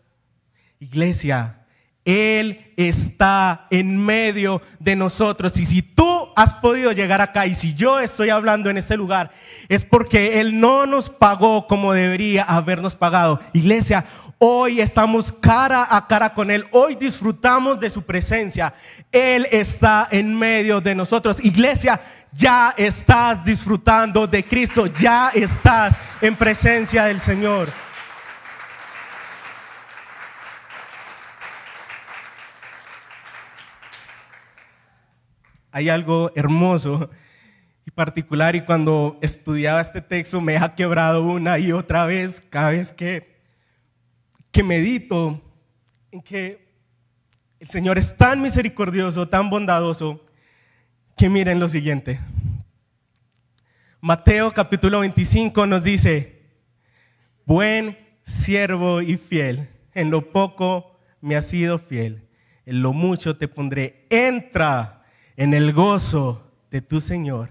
Iglesia, 0.80 1.60
él 2.04 2.72
está 2.76 3.66
en 3.70 3.96
medio 3.96 4.62
de 4.78 4.96
nosotros. 4.96 5.56
Y 5.58 5.66
si 5.66 5.82
tú 5.82 6.19
has 6.40 6.54
podido 6.54 6.92
llegar 6.92 7.20
acá 7.20 7.46
y 7.46 7.52
si 7.52 7.74
yo 7.74 8.00
estoy 8.00 8.30
hablando 8.30 8.70
en 8.70 8.78
este 8.78 8.96
lugar, 8.96 9.30
es 9.68 9.84
porque 9.84 10.40
Él 10.40 10.58
no 10.58 10.86
nos 10.86 11.10
pagó 11.10 11.66
como 11.66 11.92
debería 11.92 12.44
habernos 12.44 12.96
pagado. 12.96 13.40
Iglesia, 13.52 14.06
hoy 14.38 14.80
estamos 14.80 15.32
cara 15.32 15.86
a 15.90 16.06
cara 16.06 16.32
con 16.32 16.50
Él. 16.50 16.66
Hoy 16.70 16.94
disfrutamos 16.94 17.78
de 17.78 17.90
su 17.90 18.02
presencia. 18.02 18.72
Él 19.12 19.46
está 19.50 20.08
en 20.10 20.34
medio 20.34 20.80
de 20.80 20.94
nosotros. 20.94 21.44
Iglesia, 21.44 22.00
ya 22.32 22.72
estás 22.74 23.44
disfrutando 23.44 24.26
de 24.26 24.42
Cristo. 24.42 24.86
Ya 24.86 25.30
estás 25.34 26.00
en 26.22 26.34
presencia 26.36 27.04
del 27.04 27.20
Señor. 27.20 27.68
Hay 35.72 35.88
algo 35.88 36.32
hermoso 36.34 37.10
y 37.86 37.90
particular 37.90 38.56
y 38.56 38.62
cuando 38.62 39.18
estudiaba 39.20 39.80
este 39.80 40.00
texto 40.00 40.40
me 40.40 40.56
ha 40.56 40.74
quebrado 40.74 41.24
una 41.24 41.58
y 41.58 41.72
otra 41.72 42.06
vez 42.06 42.42
cada 42.50 42.70
vez 42.70 42.92
que, 42.92 43.40
que 44.50 44.62
medito 44.62 45.40
en 46.10 46.22
que 46.22 46.70
el 47.58 47.68
Señor 47.68 47.98
es 47.98 48.16
tan 48.16 48.40
misericordioso, 48.40 49.28
tan 49.28 49.50
bondadoso, 49.50 50.24
que 51.16 51.28
miren 51.28 51.60
lo 51.60 51.68
siguiente. 51.68 52.18
Mateo 54.00 54.50
capítulo 54.52 55.00
25 55.00 55.66
nos 55.66 55.82
dice, 55.82 56.40
buen 57.44 57.98
siervo 58.22 59.02
y 59.02 59.18
fiel, 59.18 59.68
en 59.92 60.10
lo 60.10 60.32
poco 60.32 60.98
me 61.20 61.36
has 61.36 61.46
sido 61.46 61.78
fiel, 61.78 62.26
en 62.64 62.80
lo 62.80 62.94
mucho 62.94 63.36
te 63.36 63.46
pondré, 63.46 64.06
entra 64.08 64.99
en 65.40 65.54
el 65.54 65.72
gozo 65.72 66.46
de 66.70 66.82
tu 66.82 67.00
Señor. 67.00 67.48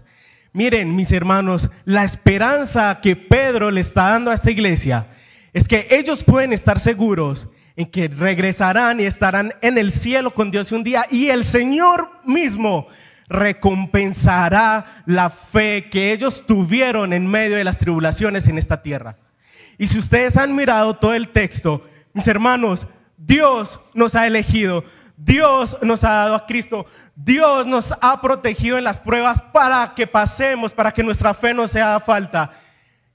Miren, 0.53 0.95
mis 0.95 1.11
hermanos, 1.11 1.71
la 1.85 2.03
esperanza 2.03 2.99
que 3.01 3.15
Pedro 3.15 3.71
le 3.71 3.81
está 3.81 4.11
dando 4.11 4.29
a 4.29 4.35
esta 4.35 4.51
iglesia 4.51 5.07
es 5.53 5.67
que 5.67 5.87
ellos 5.89 6.23
pueden 6.23 6.53
estar 6.53 6.79
seguros 6.79 7.47
en 7.75 7.87
que 7.87 8.07
regresarán 8.07 8.99
y 8.99 9.05
estarán 9.05 9.55
en 9.63 9.79
el 9.79 9.91
cielo 9.91 10.35
con 10.35 10.51
Dios 10.51 10.71
un 10.71 10.83
día 10.83 11.07
y 11.09 11.29
el 11.29 11.43
Señor 11.43 12.11
mismo 12.25 12.87
recompensará 13.27 15.03
la 15.07 15.31
fe 15.31 15.89
que 15.89 16.11
ellos 16.11 16.45
tuvieron 16.45 17.11
en 17.11 17.25
medio 17.25 17.57
de 17.57 17.63
las 17.63 17.79
tribulaciones 17.79 18.47
en 18.47 18.59
esta 18.59 18.83
tierra. 18.83 19.17
Y 19.79 19.87
si 19.87 19.97
ustedes 19.97 20.37
han 20.37 20.55
mirado 20.55 20.95
todo 20.95 21.15
el 21.15 21.29
texto, 21.29 21.83
mis 22.13 22.27
hermanos, 22.27 22.85
Dios 23.17 23.79
nos 23.95 24.13
ha 24.13 24.27
elegido, 24.27 24.83
Dios 25.22 25.78
nos 25.82 26.05
ha 26.05 26.11
dado 26.11 26.36
a 26.36 26.45
Cristo, 26.45 26.86
Dios 27.13 27.67
nos 27.67 27.93
ha 27.99 28.22
protegido 28.22 28.78
en 28.78 28.86
las 28.86 29.01
pruebas 29.01 29.41
para 29.41 29.93
que 29.93 30.07
pasemos, 30.07 30.74
para 30.74 30.93
que 30.93 31.03
nuestra 31.03 31.34
fe 31.34 31.53
no 31.53 31.67
sea 31.67 31.99
falta. 31.99 32.51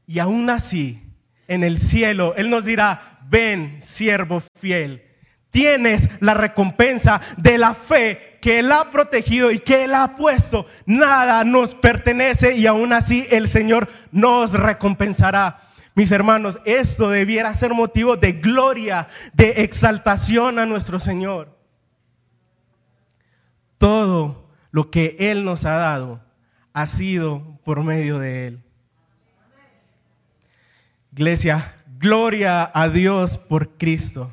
Y 0.06 0.18
aún 0.18 0.50
así, 0.50 1.02
en 1.48 1.64
el 1.64 1.78
cielo, 1.78 2.34
Él 2.36 2.50
nos 2.50 2.66
dirá, 2.66 3.20
ven, 3.26 3.80
siervo 3.80 4.42
fiel. 4.60 5.02
Tienes 5.48 6.10
la 6.20 6.34
recompensa 6.34 7.22
de 7.38 7.56
la 7.56 7.72
fe 7.72 8.38
que 8.42 8.58
Él 8.58 8.70
ha 8.70 8.90
protegido 8.90 9.50
y 9.50 9.60
que 9.60 9.84
Él 9.84 9.94
ha 9.94 10.14
puesto. 10.14 10.66
Nada 10.84 11.42
nos 11.42 11.74
pertenece 11.74 12.54
y 12.54 12.66
aún 12.66 12.92
así 12.92 13.26
el 13.30 13.48
Señor 13.48 13.88
nos 14.12 14.52
recompensará. 14.52 15.60
Mis 15.94 16.12
hermanos, 16.12 16.60
esto 16.66 17.08
debiera 17.08 17.54
ser 17.54 17.72
motivo 17.72 18.16
de 18.16 18.32
gloria, 18.32 19.08
de 19.32 19.62
exaltación 19.62 20.58
a 20.58 20.66
nuestro 20.66 21.00
Señor 21.00 21.53
todo 23.78 24.48
lo 24.70 24.90
que 24.90 25.16
Él 25.18 25.44
nos 25.44 25.64
ha 25.64 25.74
dado 25.74 26.20
ha 26.72 26.86
sido 26.86 27.58
por 27.64 27.82
medio 27.82 28.18
de 28.18 28.48
Él. 28.48 28.60
Iglesia, 31.12 31.74
gloria 31.98 32.70
a 32.74 32.88
Dios 32.88 33.38
por 33.38 33.76
Cristo. 33.78 34.32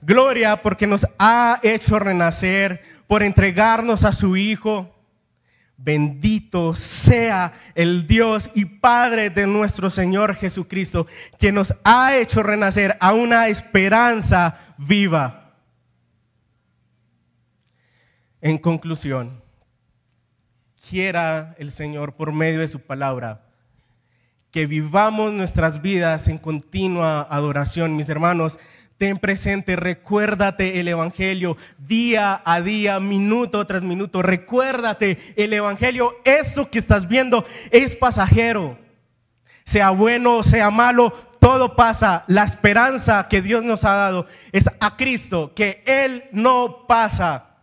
Gloria 0.00 0.62
porque 0.62 0.86
nos 0.86 1.06
ha 1.18 1.58
hecho 1.62 1.98
renacer, 1.98 2.82
por 3.08 3.22
entregarnos 3.22 4.04
a 4.04 4.12
su 4.12 4.36
Hijo. 4.36 4.94
Bendito 5.76 6.76
sea 6.76 7.52
el 7.74 8.06
Dios 8.06 8.50
y 8.54 8.64
Padre 8.64 9.28
de 9.28 9.46
nuestro 9.46 9.90
Señor 9.90 10.36
Jesucristo, 10.36 11.06
que 11.38 11.50
nos 11.50 11.74
ha 11.84 12.16
hecho 12.16 12.42
renacer 12.42 12.96
a 13.00 13.12
una 13.12 13.48
esperanza 13.48 14.74
viva. 14.78 15.43
En 18.44 18.58
conclusión, 18.58 19.40
quiera 20.90 21.54
el 21.58 21.70
Señor 21.70 22.12
por 22.12 22.30
medio 22.30 22.60
de 22.60 22.68
su 22.68 22.78
palabra 22.78 23.40
que 24.50 24.66
vivamos 24.66 25.32
nuestras 25.32 25.80
vidas 25.80 26.28
en 26.28 26.36
continua 26.36 27.26
adoración. 27.30 27.96
Mis 27.96 28.10
hermanos, 28.10 28.58
ten 28.98 29.16
presente, 29.16 29.76
recuérdate 29.76 30.78
el 30.78 30.88
Evangelio 30.88 31.56
día 31.78 32.42
a 32.44 32.60
día, 32.60 33.00
minuto 33.00 33.66
tras 33.66 33.82
minuto. 33.82 34.20
Recuérdate 34.20 35.32
el 35.36 35.54
Evangelio. 35.54 36.14
Esto 36.26 36.70
que 36.70 36.80
estás 36.80 37.08
viendo 37.08 37.46
es 37.70 37.96
pasajero. 37.96 38.78
Sea 39.64 39.88
bueno 39.88 40.36
o 40.36 40.44
sea 40.44 40.70
malo, 40.70 41.12
todo 41.40 41.76
pasa. 41.76 42.24
La 42.26 42.44
esperanza 42.44 43.26
que 43.26 43.40
Dios 43.40 43.64
nos 43.64 43.86
ha 43.86 43.94
dado 43.94 44.26
es 44.52 44.68
a 44.80 44.98
Cristo, 44.98 45.54
que 45.54 45.82
Él 45.86 46.24
no 46.30 46.84
pasa 46.86 47.53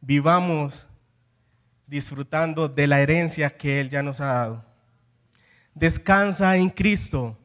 vivamos 0.00 0.86
disfrutando 1.86 2.68
de 2.68 2.86
la 2.86 3.00
herencia 3.00 3.50
que 3.50 3.80
Él 3.80 3.90
ya 3.90 4.02
nos 4.02 4.20
ha 4.20 4.26
dado. 4.26 4.64
Descansa 5.74 6.56
en 6.56 6.70
Cristo. 6.70 7.36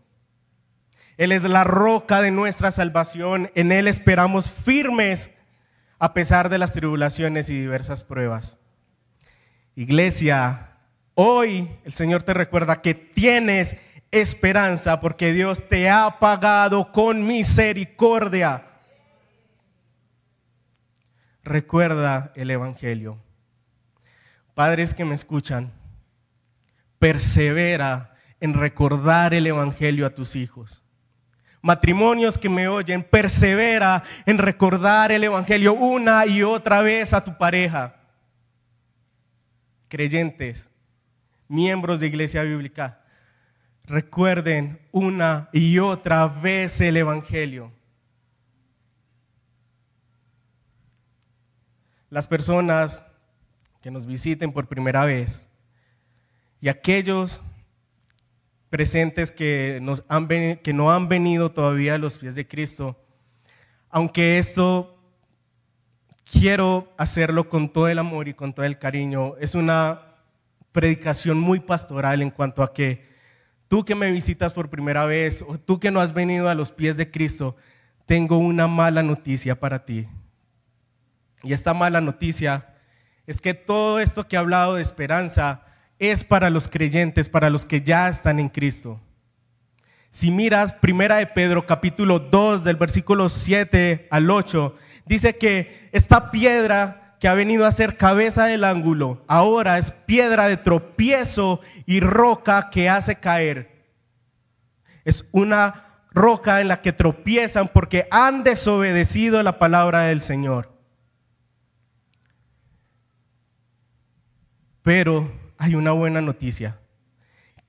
Él 1.18 1.32
es 1.32 1.44
la 1.44 1.64
roca 1.64 2.22
de 2.22 2.32
nuestra 2.32 2.72
salvación. 2.72 3.50
En 3.56 3.72
Él 3.72 3.88
esperamos 3.88 4.52
firmes 4.52 5.32
a 5.98 6.14
pesar 6.14 6.50
de 6.50 6.58
las 6.58 6.74
tribulaciones 6.74 7.50
y 7.50 7.60
diversas 7.60 8.04
pruebas. 8.04 8.58
Iglesia, 9.76 10.78
hoy 11.16 11.70
el 11.84 11.94
Señor 11.94 12.24
te 12.24 12.34
recuerda 12.34 12.82
que 12.82 12.94
tienes 12.94 13.78
esperanza 14.12 15.00
porque 15.00 15.34
Dios 15.34 15.68
te 15.68 15.90
ha 15.90 16.20
pagado 16.20 16.92
con 16.92 17.26
misericordia 17.26 18.75
recuerda 21.46 22.34
el 22.36 22.52
Evangelio. 22.52 23.18
Padres 24.56 24.94
que 24.94 25.06
me 25.06 25.16
escuchan, 25.16 25.72
persevera 27.00 28.16
en 28.40 28.54
recordar 28.54 29.34
el 29.34 29.48
Evangelio 29.48 30.06
a 30.06 30.10
tus 30.10 30.36
hijos. 30.36 30.82
Matrimonios 31.62 32.38
que 32.38 32.50
me 32.50 32.68
oyen, 32.68 33.04
persevera 33.04 34.04
en 34.26 34.38
recordar 34.38 35.12
el 35.12 35.24
Evangelio 35.24 35.74
una 35.74 36.26
y 36.26 36.44
otra 36.44 36.82
vez 36.82 37.14
a 37.14 37.24
tu 37.24 37.38
pareja. 37.38 37.96
Creyentes, 39.88 40.70
miembros 41.48 42.00
de 42.00 42.08
Iglesia 42.08 42.44
Bíblica, 42.44 43.02
recuerden 43.84 44.80
una 44.92 45.50
y 45.54 45.78
otra 45.80 46.28
vez 46.28 46.82
el 46.82 46.98
Evangelio. 46.98 47.75
Las 52.16 52.30
personas 52.30 53.04
que 53.82 53.92
nos 53.92 54.06
visiten 54.06 54.54
por 54.54 54.70
primera 54.70 55.04
vez 55.04 55.50
y 56.62 56.70
aquellos 56.70 57.42
presentes 58.70 59.34
que, 59.34 59.80
nos 59.82 60.06
han 60.08 60.30
que 60.30 60.72
no 60.74 60.94
han 60.94 61.10
venido 61.10 61.52
todavía 61.52 61.96
a 61.96 61.98
los 61.98 62.18
pies 62.18 62.36
de 62.36 62.48
Cristo, 62.48 62.96
aunque 63.90 64.38
esto 64.38 64.98
quiero 66.24 66.94
hacerlo 66.98 67.50
con 67.50 67.68
todo 67.68 67.90
el 67.90 68.00
amor 68.00 68.30
y 68.30 68.34
con 68.34 68.54
todo 68.54 68.66
el 68.66 68.80
cariño, 68.80 69.36
es 69.42 69.54
una 69.54 70.16
predicación 70.72 71.38
muy 71.38 71.60
pastoral 71.60 72.22
en 72.22 72.32
cuanto 72.32 72.64
a 72.64 72.74
que 72.74 73.10
tú 73.68 73.84
que 73.84 73.94
me 73.94 74.10
visitas 74.10 74.54
por 74.54 74.70
primera 74.70 75.06
vez 75.06 75.44
o 75.46 75.60
tú 75.60 75.82
que 75.82 75.92
no 75.92 76.00
has 76.00 76.14
venido 76.14 76.48
a 76.48 76.56
los 76.56 76.72
pies 76.72 76.96
de 76.96 77.12
Cristo, 77.12 77.58
tengo 78.06 78.38
una 78.38 78.68
mala 78.68 79.04
noticia 79.04 79.60
para 79.60 79.84
ti 79.84 80.08
Y 81.46 81.54
esta 81.54 81.76
mala 81.76 82.02
noticia 82.02 82.74
es 83.28 83.40
que 83.40 83.54
todo 83.54 84.00
esto 84.00 84.28
que 84.28 84.36
he 84.36 84.40
hablado 84.40 84.76
de 84.76 84.82
esperanza 84.82 85.64
es 86.00 86.24
para 86.24 86.50
los 86.50 86.68
creyentes, 86.68 87.30
para 87.30 87.52
los 87.52 87.66
que 87.66 87.82
ya 87.82 88.10
están 88.10 88.40
en 88.40 88.50
Cristo. 88.50 89.00
Si 90.10 90.32
miras 90.32 90.74
Primera 90.74 91.18
de 91.18 91.28
Pedro 91.28 91.66
capítulo 91.66 92.18
2 92.18 92.64
del 92.64 92.78
versículo 92.78 93.30
7 93.30 94.08
al 94.10 94.32
8, 94.32 94.76
dice 95.06 95.38
que 95.38 95.90
esta 95.92 96.32
piedra 96.32 97.16
que 97.20 97.28
ha 97.28 97.36
venido 97.36 97.68
a 97.68 97.72
ser 97.72 97.96
cabeza 97.96 98.46
del 98.46 98.64
ángulo, 98.64 99.24
ahora 99.28 99.78
es 99.78 99.92
piedra 99.92 100.48
de 100.48 100.58
tropiezo 100.58 101.62
y 101.86 102.00
roca 102.00 102.72
que 102.72 102.90
hace 102.90 103.18
caer. 103.18 103.86
Es 105.04 105.30
una 105.32 106.06
roca 106.12 106.60
en 106.60 106.70
la 106.70 106.82
que 106.82 106.92
tropiezan 106.92 107.68
porque 107.68 108.08
han 108.10 108.44
desobedecido 108.44 109.44
la 109.44 109.60
palabra 109.60 110.02
del 110.02 110.22
Señor. 110.22 110.75
Pero 114.86 115.32
hay 115.58 115.74
una 115.74 115.94
buena 115.94 116.22
noticia. 116.22 116.78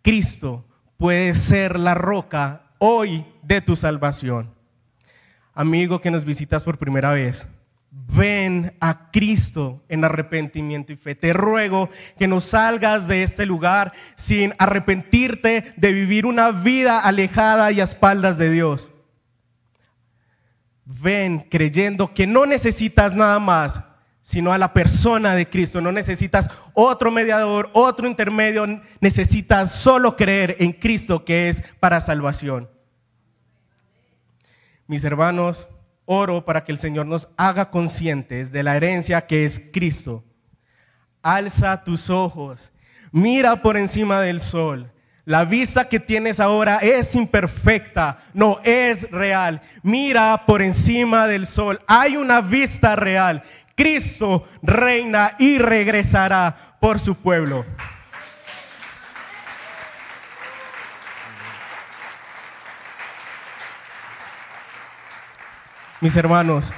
Cristo 0.02 0.66
puede 0.98 1.32
ser 1.32 1.80
la 1.80 1.94
roca 1.94 2.74
hoy 2.78 3.24
de 3.42 3.62
tu 3.62 3.74
salvación. 3.74 4.54
Amigo 5.54 6.02
que 6.02 6.10
nos 6.10 6.26
visitas 6.26 6.62
por 6.62 6.76
primera 6.76 7.12
vez, 7.12 7.48
ven 7.90 8.76
a 8.80 9.10
Cristo 9.10 9.82
en 9.88 10.04
arrepentimiento 10.04 10.92
y 10.92 10.96
fe. 10.96 11.14
Te 11.14 11.32
ruego 11.32 11.88
que 12.18 12.28
no 12.28 12.42
salgas 12.42 13.08
de 13.08 13.22
este 13.22 13.46
lugar 13.46 13.94
sin 14.14 14.52
arrepentirte 14.58 15.72
de 15.74 15.92
vivir 15.94 16.26
una 16.26 16.50
vida 16.50 16.98
alejada 16.98 17.72
y 17.72 17.80
a 17.80 17.84
espaldas 17.84 18.36
de 18.36 18.50
Dios. 18.50 18.90
Ven 20.84 21.46
creyendo 21.50 22.12
que 22.12 22.26
no 22.26 22.44
necesitas 22.44 23.14
nada 23.14 23.38
más, 23.38 23.80
sino 24.26 24.52
a 24.52 24.58
la 24.58 24.72
persona 24.72 25.36
de 25.36 25.48
Cristo. 25.48 25.80
No 25.80 25.92
necesitas 25.92 26.50
otro 26.74 27.12
mediador, 27.12 27.70
otro 27.72 28.08
intermedio, 28.08 28.66
necesitas 29.00 29.70
solo 29.70 30.16
creer 30.16 30.56
en 30.58 30.72
Cristo 30.72 31.24
que 31.24 31.48
es 31.48 31.62
para 31.78 32.00
salvación. 32.00 32.68
Mis 34.88 35.04
hermanos, 35.04 35.68
oro 36.06 36.44
para 36.44 36.64
que 36.64 36.72
el 36.72 36.78
Señor 36.78 37.06
nos 37.06 37.28
haga 37.36 37.70
conscientes 37.70 38.50
de 38.50 38.64
la 38.64 38.76
herencia 38.76 39.24
que 39.28 39.44
es 39.44 39.62
Cristo. 39.72 40.24
Alza 41.22 41.84
tus 41.84 42.10
ojos, 42.10 42.72
mira 43.12 43.62
por 43.62 43.76
encima 43.76 44.20
del 44.20 44.40
sol. 44.40 44.90
La 45.24 45.44
vista 45.44 45.88
que 45.88 45.98
tienes 45.98 46.38
ahora 46.38 46.78
es 46.78 47.14
imperfecta, 47.16 48.18
no 48.32 48.60
es 48.62 49.08
real. 49.10 49.60
Mira 49.82 50.44
por 50.46 50.62
encima 50.62 51.26
del 51.26 51.46
sol. 51.46 51.80
Hay 51.88 52.16
una 52.16 52.40
vista 52.40 52.94
real. 52.94 53.42
Cristo 53.76 54.48
reina 54.62 55.36
y 55.38 55.58
regresará 55.58 56.78
por 56.80 56.98
su 56.98 57.14
pueblo. 57.14 57.66
Mis 66.00 66.16
hermanos, 66.16 66.72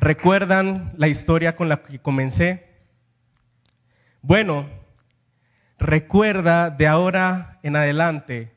¿recuerdan 0.00 0.92
la 0.96 1.06
historia 1.06 1.54
con 1.54 1.68
la 1.68 1.82
que 1.82 2.00
comencé? 2.00 2.68
Bueno, 4.20 4.68
recuerda 5.78 6.70
de 6.70 6.88
ahora 6.88 7.60
en 7.62 7.76
adelante, 7.76 8.52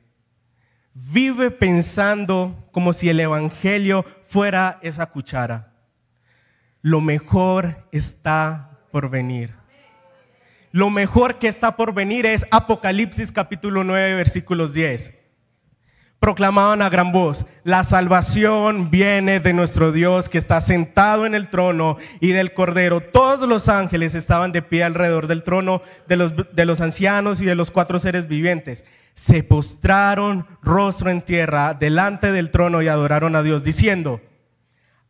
vive 0.94 1.52
pensando 1.52 2.68
como 2.72 2.94
si 2.94 3.10
el 3.10 3.20
Evangelio 3.20 4.06
fuera 4.28 4.80
esa 4.82 5.06
cuchara. 5.08 5.75
Lo 6.86 7.02
mejor 7.02 7.88
está 7.92 8.78
por 8.92 9.10
venir. 9.10 9.56
Lo 10.72 10.92
mejor 10.92 11.40
que 11.40 11.48
está 11.48 11.76
por 11.76 11.96
venir 11.96 12.28
es 12.28 12.46
Apocalipsis 12.52 13.32
capítulo 13.32 13.84
9 13.84 14.14
versículos 14.14 14.72
10 14.76 15.12
proclamaban 16.20 16.84
a 16.84 16.90
gran 16.90 17.12
voz, 17.12 17.46
la 17.64 17.84
salvación 17.84 18.92
viene 18.92 19.40
de 19.40 19.54
nuestro 19.54 19.92
Dios 19.92 20.30
que 20.30 20.38
está 20.38 20.62
sentado 20.62 21.26
en 21.26 21.34
el 21.34 21.50
trono 21.50 21.98
y 22.20 22.32
del 22.32 22.54
Cordero. 22.54 23.02
Todos 23.02 23.50
los 23.50 23.68
ángeles 23.68 24.14
estaban 24.14 24.52
de 24.52 24.62
pie 24.62 24.84
alrededor 24.84 25.26
del 25.26 25.44
trono 25.44 25.82
de 26.08 26.18
los, 26.18 26.34
de 26.54 26.66
los 26.66 26.82
ancianos 26.82 27.42
y 27.42 27.46
de 27.46 27.56
los 27.56 27.72
cuatro 27.72 28.00
seres 28.00 28.28
vivientes. 28.28 28.86
Se 29.14 29.44
postraron 29.44 30.48
rostro 30.62 31.10
en 31.10 31.22
tierra 31.22 31.74
delante 31.74 32.32
del 32.32 32.52
trono 32.52 32.82
y 32.84 32.88
adoraron 32.88 33.36
a 33.36 33.44
Dios, 33.44 33.64
diciendo, 33.64 34.22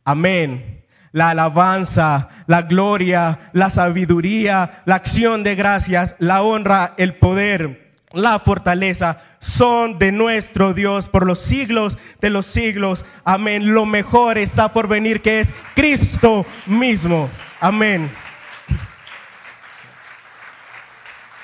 amén 0.05 0.84
la 1.16 1.30
alabanza, 1.30 2.28
la 2.45 2.63
gloria, 2.63 3.39
la 3.53 3.70
sabiduría, 3.70 4.82
la 4.84 4.95
acción 4.95 5.43
de 5.43 5.55
gracias, 5.55 6.18
la 6.20 6.41
honra, 6.41 6.93
el 6.97 7.16
poder 7.16 7.86
la 8.11 8.38
fortaleza 8.39 9.20
son 9.39 9.97
de 9.97 10.11
nuestro 10.11 10.74
Dios 10.74 11.07
por 11.07 11.26
los 11.26 11.39
siglos 11.39 11.97
de 12.20 12.30
los 12.30 12.45
siglos. 12.45 13.05
Amén. 13.24 13.74
Lo 13.74 13.86
mejor 13.86 14.38
está 14.38 14.72
por 14.72 14.88
venir 14.88 15.22
que 15.22 15.39
es 15.39 15.53
Cristo 15.74 16.45
mismo. 16.66 17.30
Amén. 17.61 18.11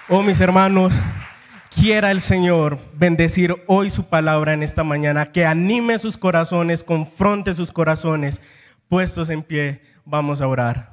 Oh 0.09 0.21
mis 0.21 0.41
hermanos, 0.41 1.01
quiera 1.73 2.11
el 2.11 2.19
Señor 2.19 2.77
bendecir 2.93 3.63
hoy 3.67 3.89
su 3.89 4.09
palabra 4.09 4.51
en 4.51 4.63
esta 4.63 4.83
mañana, 4.83 5.31
que 5.31 5.45
anime 5.45 5.97
sus 5.97 6.17
corazones, 6.17 6.83
confronte 6.83 7.53
sus 7.53 7.71
corazones. 7.71 8.41
Puestos 8.91 9.29
en 9.29 9.41
pie, 9.41 9.81
vamos 10.03 10.41
a 10.41 10.47
orar. 10.47 10.91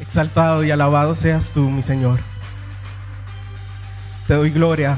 Exaltado 0.00 0.64
y 0.64 0.70
alabado 0.70 1.14
seas 1.14 1.52
tú, 1.52 1.68
mi 1.68 1.82
Señor. 1.82 2.18
Te 4.26 4.36
doy 4.36 4.48
gloria 4.48 4.96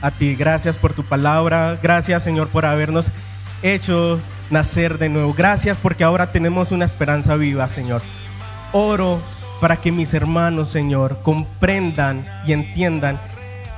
a 0.00 0.10
ti. 0.10 0.34
Gracias 0.36 0.78
por 0.78 0.94
tu 0.94 1.04
palabra. 1.04 1.78
Gracias, 1.82 2.22
Señor, 2.22 2.48
por 2.48 2.64
habernos 2.64 3.10
hecho 3.60 4.18
nacer 4.48 4.96
de 4.96 5.10
nuevo. 5.10 5.34
Gracias 5.34 5.80
porque 5.80 6.02
ahora 6.02 6.32
tenemos 6.32 6.72
una 6.72 6.86
esperanza 6.86 7.36
viva, 7.36 7.68
Señor. 7.68 8.00
Oro 8.72 9.20
para 9.60 9.76
que 9.76 9.92
mis 9.92 10.14
hermanos, 10.14 10.68
Señor, 10.68 11.18
comprendan 11.22 12.26
y 12.46 12.52
entiendan 12.52 13.18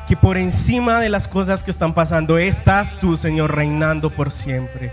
que 0.08 0.16
por 0.16 0.38
encima 0.38 1.00
de 1.00 1.10
las 1.10 1.28
cosas 1.28 1.62
que 1.62 1.70
están 1.70 1.92
pasando, 1.92 2.38
estás 2.38 2.98
tú, 2.98 3.16
Señor, 3.16 3.54
reinando 3.54 4.10
por 4.10 4.30
siempre. 4.32 4.90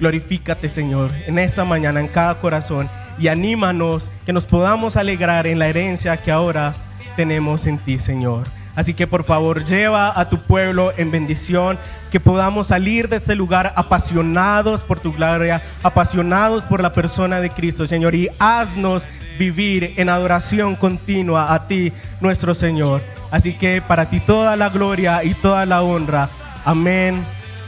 Glorifícate, 0.00 0.68
Señor, 0.68 1.12
en 1.26 1.38
esta 1.38 1.64
mañana, 1.64 2.00
en 2.00 2.08
cada 2.08 2.34
corazón 2.36 2.88
y 3.18 3.28
anímanos 3.28 4.10
que 4.26 4.32
nos 4.32 4.46
podamos 4.46 4.96
alegrar 4.96 5.46
en 5.46 5.58
la 5.58 5.68
herencia 5.68 6.16
que 6.16 6.30
ahora 6.30 6.72
tenemos 7.16 7.66
en 7.66 7.78
ti, 7.78 7.98
Señor. 7.98 8.57
Así 8.78 8.94
que 8.94 9.08
por 9.08 9.24
favor 9.24 9.64
lleva 9.64 10.12
a 10.14 10.28
tu 10.28 10.40
pueblo 10.40 10.92
en 10.96 11.10
bendición, 11.10 11.76
que 12.12 12.20
podamos 12.20 12.68
salir 12.68 13.08
de 13.08 13.16
este 13.16 13.34
lugar 13.34 13.72
apasionados 13.74 14.84
por 14.84 15.00
tu 15.00 15.12
gloria, 15.12 15.60
apasionados 15.82 16.64
por 16.64 16.80
la 16.80 16.92
persona 16.92 17.40
de 17.40 17.50
Cristo, 17.50 17.88
Señor, 17.88 18.14
y 18.14 18.28
haznos 18.38 19.08
vivir 19.36 19.94
en 19.96 20.08
adoración 20.08 20.76
continua 20.76 21.54
a 21.54 21.66
ti, 21.66 21.92
nuestro 22.20 22.54
Señor. 22.54 23.02
Así 23.32 23.52
que 23.54 23.82
para 23.82 24.08
ti 24.08 24.20
toda 24.20 24.54
la 24.54 24.68
gloria 24.68 25.24
y 25.24 25.34
toda 25.34 25.66
la 25.66 25.82
honra. 25.82 26.28
Amén 26.64 27.24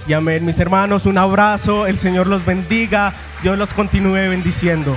y 0.07 0.13
amén. 0.13 0.47
Mis 0.47 0.61
hermanos, 0.61 1.07
un 1.07 1.19
abrazo, 1.19 1.89
el 1.89 1.97
Señor 1.97 2.29
los 2.29 2.47
bendiga, 2.47 3.15
Dios 3.43 3.59
los 3.59 3.75
continúe 3.75 4.13
bendiciendo. 4.13 4.97